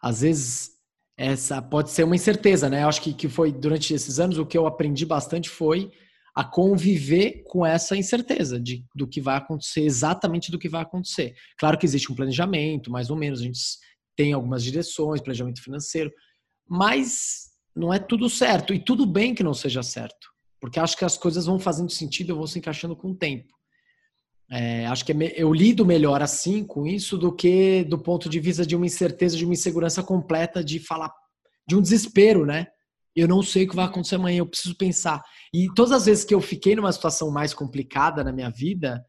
Às 0.00 0.22
vezes 0.22 0.71
essa 1.22 1.62
pode 1.62 1.90
ser 1.90 2.02
uma 2.02 2.16
incerteza, 2.16 2.68
né? 2.68 2.82
Eu 2.82 2.88
acho 2.88 3.00
que, 3.00 3.14
que 3.14 3.28
foi 3.28 3.52
durante 3.52 3.94
esses 3.94 4.18
anos 4.18 4.38
o 4.38 4.44
que 4.44 4.58
eu 4.58 4.66
aprendi 4.66 5.06
bastante 5.06 5.48
foi 5.48 5.88
a 6.34 6.42
conviver 6.42 7.44
com 7.46 7.64
essa 7.64 7.96
incerteza 7.96 8.58
de, 8.58 8.84
do 8.96 9.06
que 9.06 9.20
vai 9.20 9.36
acontecer, 9.36 9.82
exatamente 9.82 10.50
do 10.50 10.58
que 10.58 10.68
vai 10.68 10.82
acontecer. 10.82 11.34
Claro 11.58 11.78
que 11.78 11.86
existe 11.86 12.10
um 12.10 12.16
planejamento, 12.16 12.90
mais 12.90 13.08
ou 13.08 13.16
menos, 13.16 13.40
a 13.40 13.44
gente 13.44 13.60
tem 14.16 14.32
algumas 14.32 14.64
direções, 14.64 15.20
planejamento 15.20 15.62
financeiro, 15.62 16.10
mas 16.68 17.50
não 17.76 17.94
é 17.94 18.00
tudo 18.00 18.28
certo. 18.28 18.74
E 18.74 18.82
tudo 18.82 19.06
bem 19.06 19.32
que 19.32 19.44
não 19.44 19.54
seja 19.54 19.82
certo, 19.82 20.28
porque 20.60 20.80
acho 20.80 20.96
que 20.96 21.04
as 21.04 21.16
coisas 21.16 21.46
vão 21.46 21.58
fazendo 21.58 21.92
sentido 21.92 22.30
e 22.30 22.34
vão 22.34 22.46
se 22.48 22.58
encaixando 22.58 22.96
com 22.96 23.10
o 23.10 23.14
tempo. 23.14 23.54
É, 24.54 24.84
acho 24.86 25.02
que 25.06 25.12
é, 25.12 25.32
eu 25.34 25.50
lido 25.50 25.86
melhor 25.86 26.20
assim 26.20 26.62
com 26.62 26.86
isso 26.86 27.16
do 27.16 27.34
que 27.34 27.84
do 27.84 27.98
ponto 27.98 28.28
de 28.28 28.38
vista 28.38 28.66
de 28.66 28.76
uma 28.76 28.84
incerteza, 28.84 29.34
de 29.34 29.46
uma 29.46 29.54
insegurança 29.54 30.02
completa, 30.02 30.62
de 30.62 30.78
falar, 30.78 31.10
de 31.66 31.74
um 31.74 31.80
desespero, 31.80 32.44
né? 32.44 32.66
Eu 33.16 33.26
não 33.26 33.42
sei 33.42 33.64
o 33.64 33.68
que 33.68 33.76
vai 33.76 33.86
acontecer 33.86 34.16
amanhã, 34.16 34.38
eu 34.38 34.46
preciso 34.46 34.76
pensar. 34.76 35.22
E 35.54 35.68
todas 35.74 35.92
as 35.92 36.04
vezes 36.04 36.24
que 36.24 36.34
eu 36.34 36.40
fiquei 36.40 36.76
numa 36.76 36.92
situação 36.92 37.30
mais 37.30 37.54
complicada 37.54 38.22
na 38.22 38.30
minha 38.30 38.50
vida, 38.50 39.02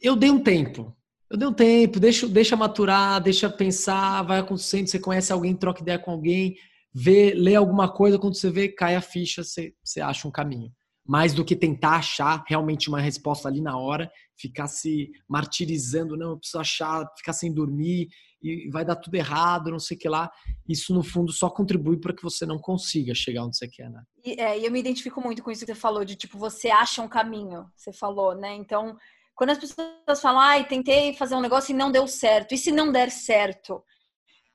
eu 0.00 0.14
dei 0.14 0.30
um 0.30 0.40
tempo. 0.40 0.96
Eu 1.28 1.36
dei 1.36 1.48
um 1.48 1.52
tempo, 1.52 1.98
deixa, 1.98 2.28
deixa 2.28 2.54
maturar, 2.56 3.20
deixa 3.20 3.50
pensar, 3.50 4.22
vai 4.22 4.38
acontecendo, 4.38 4.86
você 4.86 5.00
conhece 5.00 5.32
alguém, 5.32 5.56
troca 5.56 5.82
ideia 5.82 5.98
com 5.98 6.12
alguém, 6.12 6.56
vê, 6.94 7.34
lê 7.34 7.56
alguma 7.56 7.92
coisa, 7.92 8.18
quando 8.20 8.36
você 8.36 8.50
vê, 8.50 8.68
cai 8.68 8.94
a 8.94 9.00
ficha, 9.00 9.42
você, 9.42 9.74
você 9.82 10.00
acha 10.00 10.28
um 10.28 10.30
caminho. 10.30 10.70
Mais 11.06 11.32
do 11.32 11.44
que 11.44 11.54
tentar 11.54 11.96
achar 11.96 12.44
realmente 12.46 12.88
uma 12.88 13.00
resposta 13.00 13.48
ali 13.48 13.60
na 13.60 13.78
hora, 13.78 14.10
ficar 14.36 14.66
se 14.66 15.10
martirizando, 15.28 16.16
não, 16.16 16.30
eu 16.30 16.38
preciso 16.38 16.58
achar, 16.58 17.06
ficar 17.16 17.32
sem 17.32 17.52
dormir, 17.52 18.08
e 18.42 18.68
vai 18.70 18.84
dar 18.84 18.96
tudo 18.96 19.14
errado, 19.14 19.70
não 19.70 19.78
sei 19.78 19.96
o 19.96 20.00
que 20.00 20.08
lá. 20.08 20.30
Isso, 20.68 20.94
no 20.94 21.02
fundo, 21.02 21.32
só 21.32 21.48
contribui 21.48 21.98
para 21.98 22.14
que 22.14 22.22
você 22.22 22.44
não 22.44 22.58
consiga 22.58 23.14
chegar 23.14 23.44
onde 23.44 23.56
você 23.56 23.68
quer, 23.68 23.90
né? 23.90 24.02
E, 24.24 24.40
é, 24.40 24.64
eu 24.64 24.70
me 24.70 24.78
identifico 24.78 25.20
muito 25.20 25.42
com 25.42 25.50
isso 25.50 25.64
que 25.64 25.72
você 25.72 25.78
falou, 25.78 26.04
de 26.04 26.16
tipo, 26.16 26.38
você 26.38 26.68
acha 26.68 27.02
um 27.02 27.08
caminho, 27.08 27.66
você 27.74 27.92
falou, 27.92 28.34
né? 28.34 28.54
Então, 28.54 28.96
quando 29.34 29.50
as 29.50 29.58
pessoas 29.58 30.20
falam, 30.20 30.40
ai, 30.40 30.66
tentei 30.66 31.14
fazer 31.14 31.34
um 31.34 31.40
negócio 31.40 31.72
e 31.72 31.76
não 31.76 31.90
deu 31.90 32.06
certo, 32.06 32.52
e 32.52 32.58
se 32.58 32.70
não 32.70 32.92
der 32.92 33.10
certo? 33.10 33.82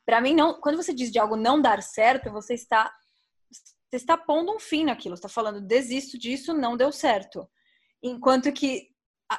Para 0.05 0.21
mim, 0.21 0.33
não. 0.33 0.59
Quando 0.59 0.77
você 0.77 0.93
diz 0.93 1.11
de 1.11 1.19
algo 1.19 1.35
não 1.35 1.61
dar 1.61 1.81
certo, 1.81 2.31
você 2.31 2.53
está 2.53 2.91
você 3.91 3.97
está 3.97 4.17
pondo 4.17 4.55
um 4.55 4.59
fim 4.59 4.85
naquilo. 4.85 5.17
Você 5.17 5.19
está 5.19 5.29
falando, 5.29 5.59
desisto 5.59 6.17
disso, 6.17 6.53
não 6.53 6.77
deu 6.77 6.91
certo. 6.91 7.47
Enquanto 8.01 8.51
que 8.53 8.87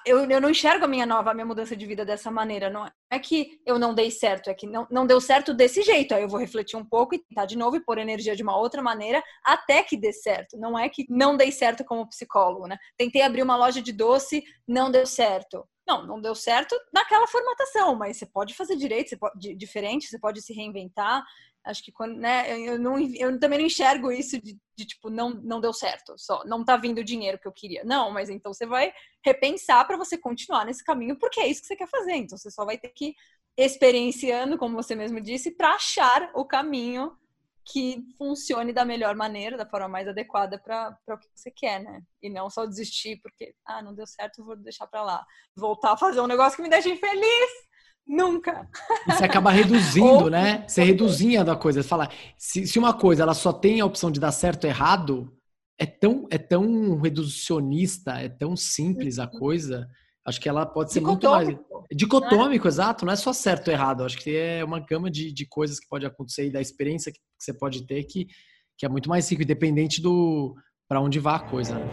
eu, 0.06 0.30
eu 0.30 0.40
não 0.40 0.50
enxergo 0.50 0.84
a 0.84 0.88
minha 0.88 1.06
nova, 1.06 1.30
a 1.30 1.34
minha 1.34 1.46
mudança 1.46 1.74
de 1.74 1.86
vida 1.86 2.04
dessa 2.04 2.30
maneira. 2.30 2.68
Não 2.68 2.86
é 3.10 3.18
que 3.18 3.60
eu 3.64 3.78
não 3.78 3.94
dei 3.94 4.10
certo, 4.10 4.50
é 4.50 4.54
que 4.54 4.66
não, 4.66 4.86
não 4.90 5.06
deu 5.06 5.20
certo 5.20 5.54
desse 5.54 5.82
jeito. 5.82 6.14
Aí 6.14 6.22
eu 6.22 6.28
vou 6.28 6.38
refletir 6.38 6.76
um 6.76 6.84
pouco 6.84 7.14
e 7.14 7.18
tentar 7.18 7.46
de 7.46 7.56
novo 7.56 7.76
e 7.76 7.84
pôr 7.84 7.96
energia 7.96 8.36
de 8.36 8.42
uma 8.42 8.56
outra 8.56 8.82
maneira 8.82 9.22
até 9.42 9.82
que 9.82 9.96
dê 9.96 10.12
certo. 10.12 10.58
Não 10.58 10.78
é 10.78 10.88
que 10.88 11.06
não 11.08 11.34
dei 11.34 11.50
certo 11.50 11.82
como 11.82 12.08
psicólogo, 12.08 12.66
né? 12.66 12.76
Tentei 12.96 13.22
abrir 13.22 13.42
uma 13.42 13.56
loja 13.56 13.80
de 13.80 13.92
doce, 13.92 14.44
não 14.68 14.90
deu 14.90 15.06
certo. 15.06 15.66
Não, 15.86 16.06
não 16.06 16.20
deu 16.20 16.34
certo 16.34 16.76
naquela 16.92 17.26
formatação, 17.26 17.94
mas 17.96 18.16
você 18.16 18.26
pode 18.26 18.54
fazer 18.54 18.76
direito, 18.76 19.10
você 19.10 19.16
pode, 19.16 19.54
diferente, 19.54 20.08
você 20.08 20.18
pode 20.18 20.40
se 20.40 20.52
reinventar. 20.52 21.24
Acho 21.64 21.82
que 21.82 21.92
quando, 21.92 22.16
né, 22.16 22.58
eu, 22.60 22.78
não, 22.78 22.98
eu 22.98 23.38
também 23.38 23.58
não 23.58 23.66
enxergo 23.66 24.10
isso 24.10 24.40
de, 24.40 24.58
de, 24.76 24.84
tipo, 24.84 25.10
não, 25.10 25.30
não 25.30 25.60
deu 25.60 25.72
certo, 25.72 26.14
só 26.16 26.44
não 26.44 26.64
tá 26.64 26.76
vindo 26.76 26.98
o 26.98 27.04
dinheiro 27.04 27.38
que 27.38 27.46
eu 27.46 27.52
queria. 27.52 27.84
Não, 27.84 28.10
mas 28.10 28.30
então 28.30 28.52
você 28.52 28.66
vai 28.66 28.92
repensar 29.24 29.84
para 29.86 29.96
você 29.96 30.18
continuar 30.18 30.64
nesse 30.64 30.84
caminho, 30.84 31.16
porque 31.18 31.40
é 31.40 31.46
isso 31.46 31.60
que 31.60 31.68
você 31.68 31.76
quer 31.76 31.88
fazer. 31.88 32.14
Então 32.14 32.36
você 32.36 32.50
só 32.50 32.64
vai 32.64 32.78
ter 32.78 32.88
que 32.88 33.14
experienciando, 33.56 34.58
como 34.58 34.74
você 34.74 34.94
mesmo 34.94 35.20
disse, 35.20 35.50
para 35.50 35.74
achar 35.74 36.30
o 36.34 36.44
caminho 36.44 37.16
que 37.64 38.02
funcione 38.18 38.72
da 38.72 38.84
melhor 38.84 39.14
maneira, 39.14 39.56
da 39.56 39.68
forma 39.68 39.88
mais 39.88 40.08
adequada 40.08 40.58
para 40.58 40.96
o 41.08 41.18
que 41.18 41.28
você 41.34 41.50
quer, 41.50 41.82
né? 41.82 42.02
E 42.22 42.28
não 42.28 42.50
só 42.50 42.66
desistir 42.66 43.20
porque, 43.22 43.54
ah, 43.64 43.82
não 43.82 43.94
deu 43.94 44.06
certo, 44.06 44.44
vou 44.44 44.56
deixar 44.56 44.86
para 44.86 45.02
lá. 45.02 45.24
Voltar 45.56 45.92
a 45.92 45.96
fazer 45.96 46.20
um 46.20 46.26
negócio 46.26 46.56
que 46.56 46.62
me 46.62 46.68
deixe 46.68 46.96
feliz 46.96 47.50
Nunca. 48.06 48.68
Você 49.06 49.24
acaba 49.24 49.50
reduzindo, 49.50 50.28
né? 50.30 50.64
Você 50.66 50.82
reduzindo 50.82 51.50
a 51.50 51.56
coisa. 51.56 51.82
Você 51.82 51.88
fala, 51.88 52.10
se, 52.36 52.66
se 52.66 52.78
uma 52.78 52.92
coisa 52.92 53.22
ela 53.22 53.34
só 53.34 53.52
tem 53.52 53.80
a 53.80 53.86
opção 53.86 54.10
de 54.10 54.20
dar 54.20 54.32
certo 54.32 54.64
ou 54.64 54.70
errado, 54.70 55.32
é 55.78 55.86
tão, 55.86 56.26
é 56.30 56.38
tão 56.38 57.00
reducionista, 57.00 58.12
é 58.12 58.28
tão 58.28 58.56
simples 58.56 59.18
a 59.18 59.26
coisa. 59.26 59.88
Acho 60.24 60.40
que 60.40 60.48
ela 60.48 60.64
pode 60.64 60.92
ser 60.92 61.00
muito 61.00 61.28
mais. 61.28 61.48
Dicotômico, 61.90 62.64
né? 62.64 62.68
exato. 62.70 63.04
Não 63.04 63.12
é 63.12 63.16
só 63.16 63.32
certo 63.32 63.68
ou 63.68 63.74
errado. 63.74 64.04
Acho 64.04 64.16
que 64.18 64.36
é 64.36 64.64
uma 64.64 64.78
gama 64.78 65.10
de, 65.10 65.32
de 65.32 65.46
coisas 65.46 65.80
que 65.80 65.88
pode 65.88 66.06
acontecer 66.06 66.46
e 66.46 66.52
da 66.52 66.60
experiência 66.60 67.12
que 67.12 67.18
você 67.36 67.52
pode 67.52 67.84
ter 67.86 68.04
que, 68.04 68.28
que 68.78 68.86
é 68.86 68.88
muito 68.88 69.08
mais 69.08 69.28
rico, 69.28 69.42
independente 69.42 70.00
do 70.00 70.54
para 70.88 71.00
onde 71.00 71.18
vá 71.18 71.36
a 71.36 71.40
coisa. 71.40 71.74
Né? 71.74 71.90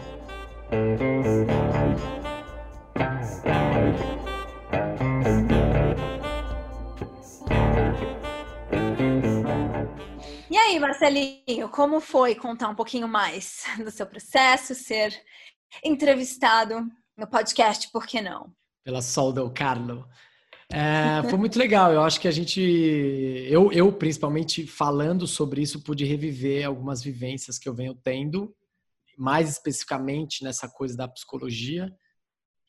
E 10.48 10.56
aí, 10.56 10.78
Marcelinho, 10.78 11.68
como 11.68 12.00
foi 12.00 12.36
contar 12.36 12.68
um 12.68 12.76
pouquinho 12.76 13.08
mais 13.08 13.64
do 13.82 13.90
seu 13.90 14.06
processo, 14.06 14.72
ser 14.72 15.12
entrevistado 15.82 16.86
no 17.20 17.26
podcast, 17.26 17.90
por 17.92 18.06
que 18.06 18.20
não? 18.20 18.52
Pela 18.82 19.02
Sol 19.02 19.32
del 19.32 19.50
Carlo. 19.50 20.08
É, 20.72 21.28
foi 21.28 21.38
muito 21.38 21.58
legal. 21.58 21.92
Eu 21.92 22.00
acho 22.00 22.20
que 22.20 22.26
a 22.26 22.30
gente, 22.30 22.60
eu, 22.60 23.70
eu 23.72 23.92
principalmente 23.92 24.66
falando 24.66 25.26
sobre 25.26 25.60
isso, 25.60 25.82
pude 25.82 26.04
reviver 26.04 26.64
algumas 26.64 27.02
vivências 27.02 27.58
que 27.58 27.68
eu 27.68 27.74
venho 27.74 27.94
tendo, 27.94 28.54
mais 29.18 29.50
especificamente 29.50 30.42
nessa 30.42 30.68
coisa 30.68 30.96
da 30.96 31.08
psicologia 31.08 31.92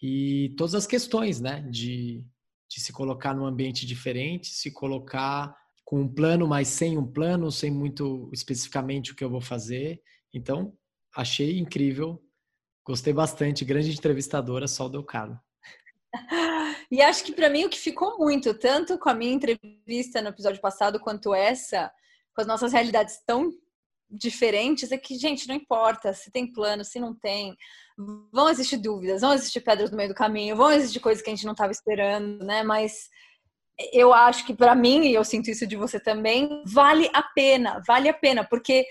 e 0.01 0.53
todas 0.57 0.75
as 0.75 0.87
questões, 0.87 1.39
né, 1.39 1.61
de, 1.69 2.25
de 2.67 2.81
se 2.81 2.91
colocar 2.91 3.33
num 3.35 3.45
ambiente 3.45 3.85
diferente, 3.85 4.47
se 4.47 4.71
colocar 4.71 5.55
com 5.85 6.01
um 6.01 6.07
plano, 6.07 6.47
mas 6.47 6.67
sem 6.67 6.97
um 6.97 7.05
plano, 7.05 7.51
sem 7.51 7.69
muito 7.71 8.29
especificamente 8.33 9.11
o 9.11 9.15
que 9.15 9.23
eu 9.23 9.29
vou 9.29 9.41
fazer. 9.41 10.01
Então, 10.33 10.73
achei 11.15 11.59
incrível, 11.59 12.21
gostei 12.85 13.13
bastante. 13.13 13.65
Grande 13.65 13.91
entrevistadora, 13.91 14.67
Sol 14.67 14.89
Del 14.89 15.03
Carlo. 15.03 15.39
E 16.91 17.01
acho 17.01 17.23
que 17.23 17.31
para 17.31 17.49
mim 17.49 17.63
o 17.63 17.69
que 17.69 17.79
ficou 17.79 18.17
muito, 18.17 18.53
tanto 18.53 18.99
com 18.99 19.09
a 19.09 19.13
minha 19.13 19.31
entrevista 19.31 20.21
no 20.21 20.27
episódio 20.27 20.59
passado 20.59 20.99
quanto 20.99 21.33
essa, 21.33 21.89
com 22.35 22.41
as 22.41 22.47
nossas 22.47 22.73
realidades 22.73 23.23
tão 23.25 23.49
diferentes, 24.09 24.91
é 24.91 24.97
que, 24.97 25.17
gente, 25.17 25.47
não 25.47 25.55
importa 25.55 26.13
se 26.13 26.29
tem 26.29 26.51
plano, 26.51 26.83
se 26.83 26.99
não 26.99 27.15
tem. 27.15 27.55
Vão 28.33 28.49
existir 28.49 28.75
dúvidas, 28.77 29.21
vão 29.21 29.33
existir 29.33 29.61
pedras 29.61 29.89
no 29.89 29.95
meio 29.95 30.09
do 30.09 30.15
caminho, 30.15 30.55
vão 30.57 30.69
existir 30.71 30.99
coisas 30.99 31.23
que 31.23 31.29
a 31.29 31.33
gente 31.33 31.45
não 31.45 31.53
estava 31.53 31.71
esperando, 31.71 32.43
né? 32.43 32.61
Mas 32.61 33.09
eu 33.93 34.13
acho 34.13 34.45
que 34.45 34.53
para 34.53 34.75
mim, 34.75 35.05
e 35.05 35.13
eu 35.13 35.23
sinto 35.23 35.49
isso 35.49 35.65
de 35.65 35.77
você 35.77 35.99
também, 35.99 36.61
vale 36.65 37.09
a 37.13 37.23
pena, 37.23 37.81
vale 37.87 38.09
a 38.09 38.13
pena, 38.13 38.43
porque 38.43 38.85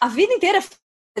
a 0.00 0.08
vida 0.08 0.32
inteira 0.34 0.60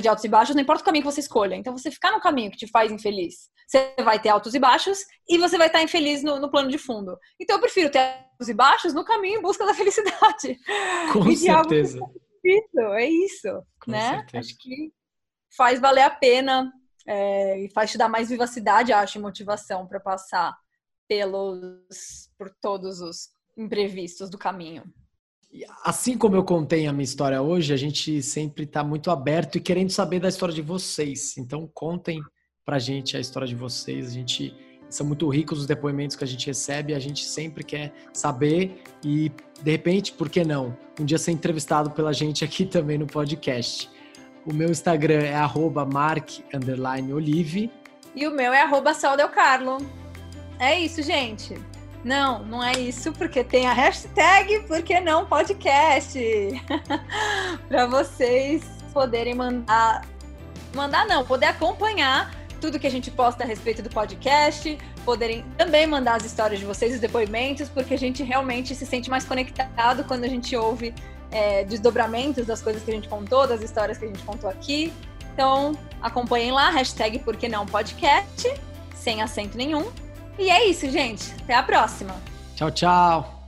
de 0.00 0.08
altos 0.08 0.24
e 0.24 0.28
baixos, 0.28 0.54
não 0.54 0.62
importa 0.62 0.82
o 0.82 0.84
caminho 0.84 1.04
que 1.04 1.10
você 1.10 1.20
escolha. 1.20 1.54
Então, 1.54 1.76
você 1.76 1.90
ficar 1.90 2.12
no 2.12 2.20
caminho 2.20 2.50
que 2.50 2.56
te 2.56 2.66
faz 2.66 2.90
infeliz, 2.90 3.50
você 3.66 3.94
vai 4.02 4.20
ter 4.20 4.30
altos 4.30 4.54
e 4.54 4.58
baixos 4.58 5.04
e 5.28 5.38
você 5.38 5.58
vai 5.58 5.66
estar 5.66 5.82
infeliz 5.82 6.22
no, 6.22 6.40
no 6.40 6.50
plano 6.50 6.70
de 6.70 6.78
fundo. 6.78 7.18
Então, 7.40 7.56
eu 7.56 7.60
prefiro 7.60 7.90
ter 7.90 7.98
altos 7.98 8.48
e 8.48 8.54
baixos 8.54 8.94
no 8.94 9.04
caminho 9.04 9.38
em 9.38 9.42
busca 9.42 9.66
da 9.66 9.74
felicidade. 9.74 10.58
Com 11.12 11.28
e 11.28 11.36
certeza. 11.36 11.98
Isso, 12.44 12.80
é 12.80 13.08
isso, 13.08 13.62
Com 13.84 13.90
né? 13.90 14.10
Certeza. 14.16 14.38
Acho 14.38 14.58
que 14.58 14.92
faz 15.56 15.78
valer 15.78 16.02
a 16.02 16.10
pena 16.10 16.72
é, 17.06 17.60
e 17.60 17.70
faz 17.70 17.90
te 17.90 17.98
dar 17.98 18.08
mais 18.08 18.30
vivacidade, 18.30 18.92
acho, 18.92 19.18
e 19.18 19.20
motivação 19.20 19.86
para 19.86 20.00
passar 20.00 20.56
pelos 21.08 22.30
por 22.38 22.50
todos 22.60 23.00
os 23.00 23.28
imprevistos 23.56 24.30
do 24.30 24.38
caminho. 24.38 24.84
Assim 25.84 26.16
como 26.16 26.36
eu 26.36 26.44
contei 26.44 26.86
a 26.86 26.92
minha 26.92 27.04
história 27.04 27.42
hoje, 27.42 27.72
a 27.72 27.76
gente 27.76 28.22
sempre 28.22 28.64
está 28.64 28.82
muito 28.82 29.10
aberto 29.10 29.56
e 29.56 29.60
querendo 29.60 29.90
saber 29.90 30.20
da 30.20 30.28
história 30.28 30.54
de 30.54 30.62
vocês. 30.62 31.36
Então 31.36 31.68
contem 31.74 32.20
pra 32.64 32.78
gente 32.78 33.16
a 33.16 33.20
história 33.20 33.46
de 33.46 33.54
vocês. 33.54 34.06
A 34.06 34.10
gente 34.10 34.54
são 34.88 35.06
muito 35.06 35.28
ricos 35.28 35.60
os 35.60 35.66
depoimentos 35.66 36.16
que 36.16 36.24
a 36.24 36.26
gente 36.26 36.46
recebe, 36.46 36.94
a 36.94 36.98
gente 36.98 37.24
sempre 37.24 37.64
quer 37.64 37.92
saber 38.12 38.82
e 39.04 39.30
de 39.62 39.70
repente, 39.70 40.12
por 40.12 40.28
que 40.28 40.44
não? 40.44 40.76
Um 41.00 41.04
dia 41.04 41.18
ser 41.18 41.32
entrevistado 41.32 41.90
pela 41.90 42.12
gente 42.12 42.44
aqui 42.44 42.66
também 42.66 42.98
no 42.98 43.06
podcast. 43.06 43.90
O 44.44 44.52
meu 44.52 44.70
Instagram 44.70 45.22
é 45.22 45.34
@mark_olive 45.86 47.70
e 48.14 48.26
o 48.26 48.30
meu 48.30 48.52
é 48.52 48.62
arroba 48.62 48.92
Carlo. 49.28 49.78
É 50.58 50.78
isso, 50.78 51.02
gente. 51.02 51.54
Não, 52.04 52.40
não 52.44 52.62
é 52.62 52.72
isso, 52.72 53.12
porque 53.12 53.44
tem 53.44 53.66
a 53.66 53.72
hashtag 53.72 54.60
Porque 54.66 54.98
Não 55.00 55.24
Podcast. 55.24 56.18
para 57.68 57.86
vocês 57.86 58.64
poderem 58.92 59.34
mandar. 59.34 60.04
Mandar 60.74 61.06
não, 61.06 61.24
poder 61.24 61.46
acompanhar 61.46 62.34
tudo 62.60 62.78
que 62.78 62.86
a 62.86 62.90
gente 62.90 63.10
posta 63.10 63.42
a 63.44 63.46
respeito 63.46 63.82
do 63.82 63.90
podcast, 63.90 64.78
poderem 65.04 65.44
também 65.58 65.86
mandar 65.86 66.14
as 66.14 66.24
histórias 66.24 66.60
de 66.60 66.64
vocês, 66.64 66.94
os 66.94 67.00
depoimentos, 67.00 67.68
porque 67.68 67.92
a 67.92 67.98
gente 67.98 68.22
realmente 68.22 68.74
se 68.74 68.86
sente 68.86 69.10
mais 69.10 69.24
conectado 69.24 70.04
quando 70.04 70.24
a 70.24 70.28
gente 70.28 70.56
ouve 70.56 70.94
é, 71.32 71.64
desdobramentos 71.64 72.46
das 72.46 72.62
coisas 72.62 72.82
que 72.82 72.90
a 72.90 72.94
gente 72.94 73.08
contou, 73.08 73.48
das 73.48 73.62
histórias 73.62 73.98
que 73.98 74.04
a 74.04 74.08
gente 74.08 74.22
contou 74.22 74.48
aqui. 74.48 74.92
Então, 75.34 75.72
acompanhem 76.00 76.52
lá, 76.52 76.70
hashtag 76.70 77.18
Porque 77.18 77.48
Não 77.48 77.66
Podcast, 77.66 78.52
sem 78.94 79.20
acento 79.20 79.56
nenhum. 79.56 79.90
E 80.38 80.50
é 80.50 80.66
isso, 80.66 80.90
gente. 80.90 81.32
Até 81.42 81.54
a 81.54 81.62
próxima. 81.62 82.14
Tchau, 82.56 82.70
tchau. 82.70 83.41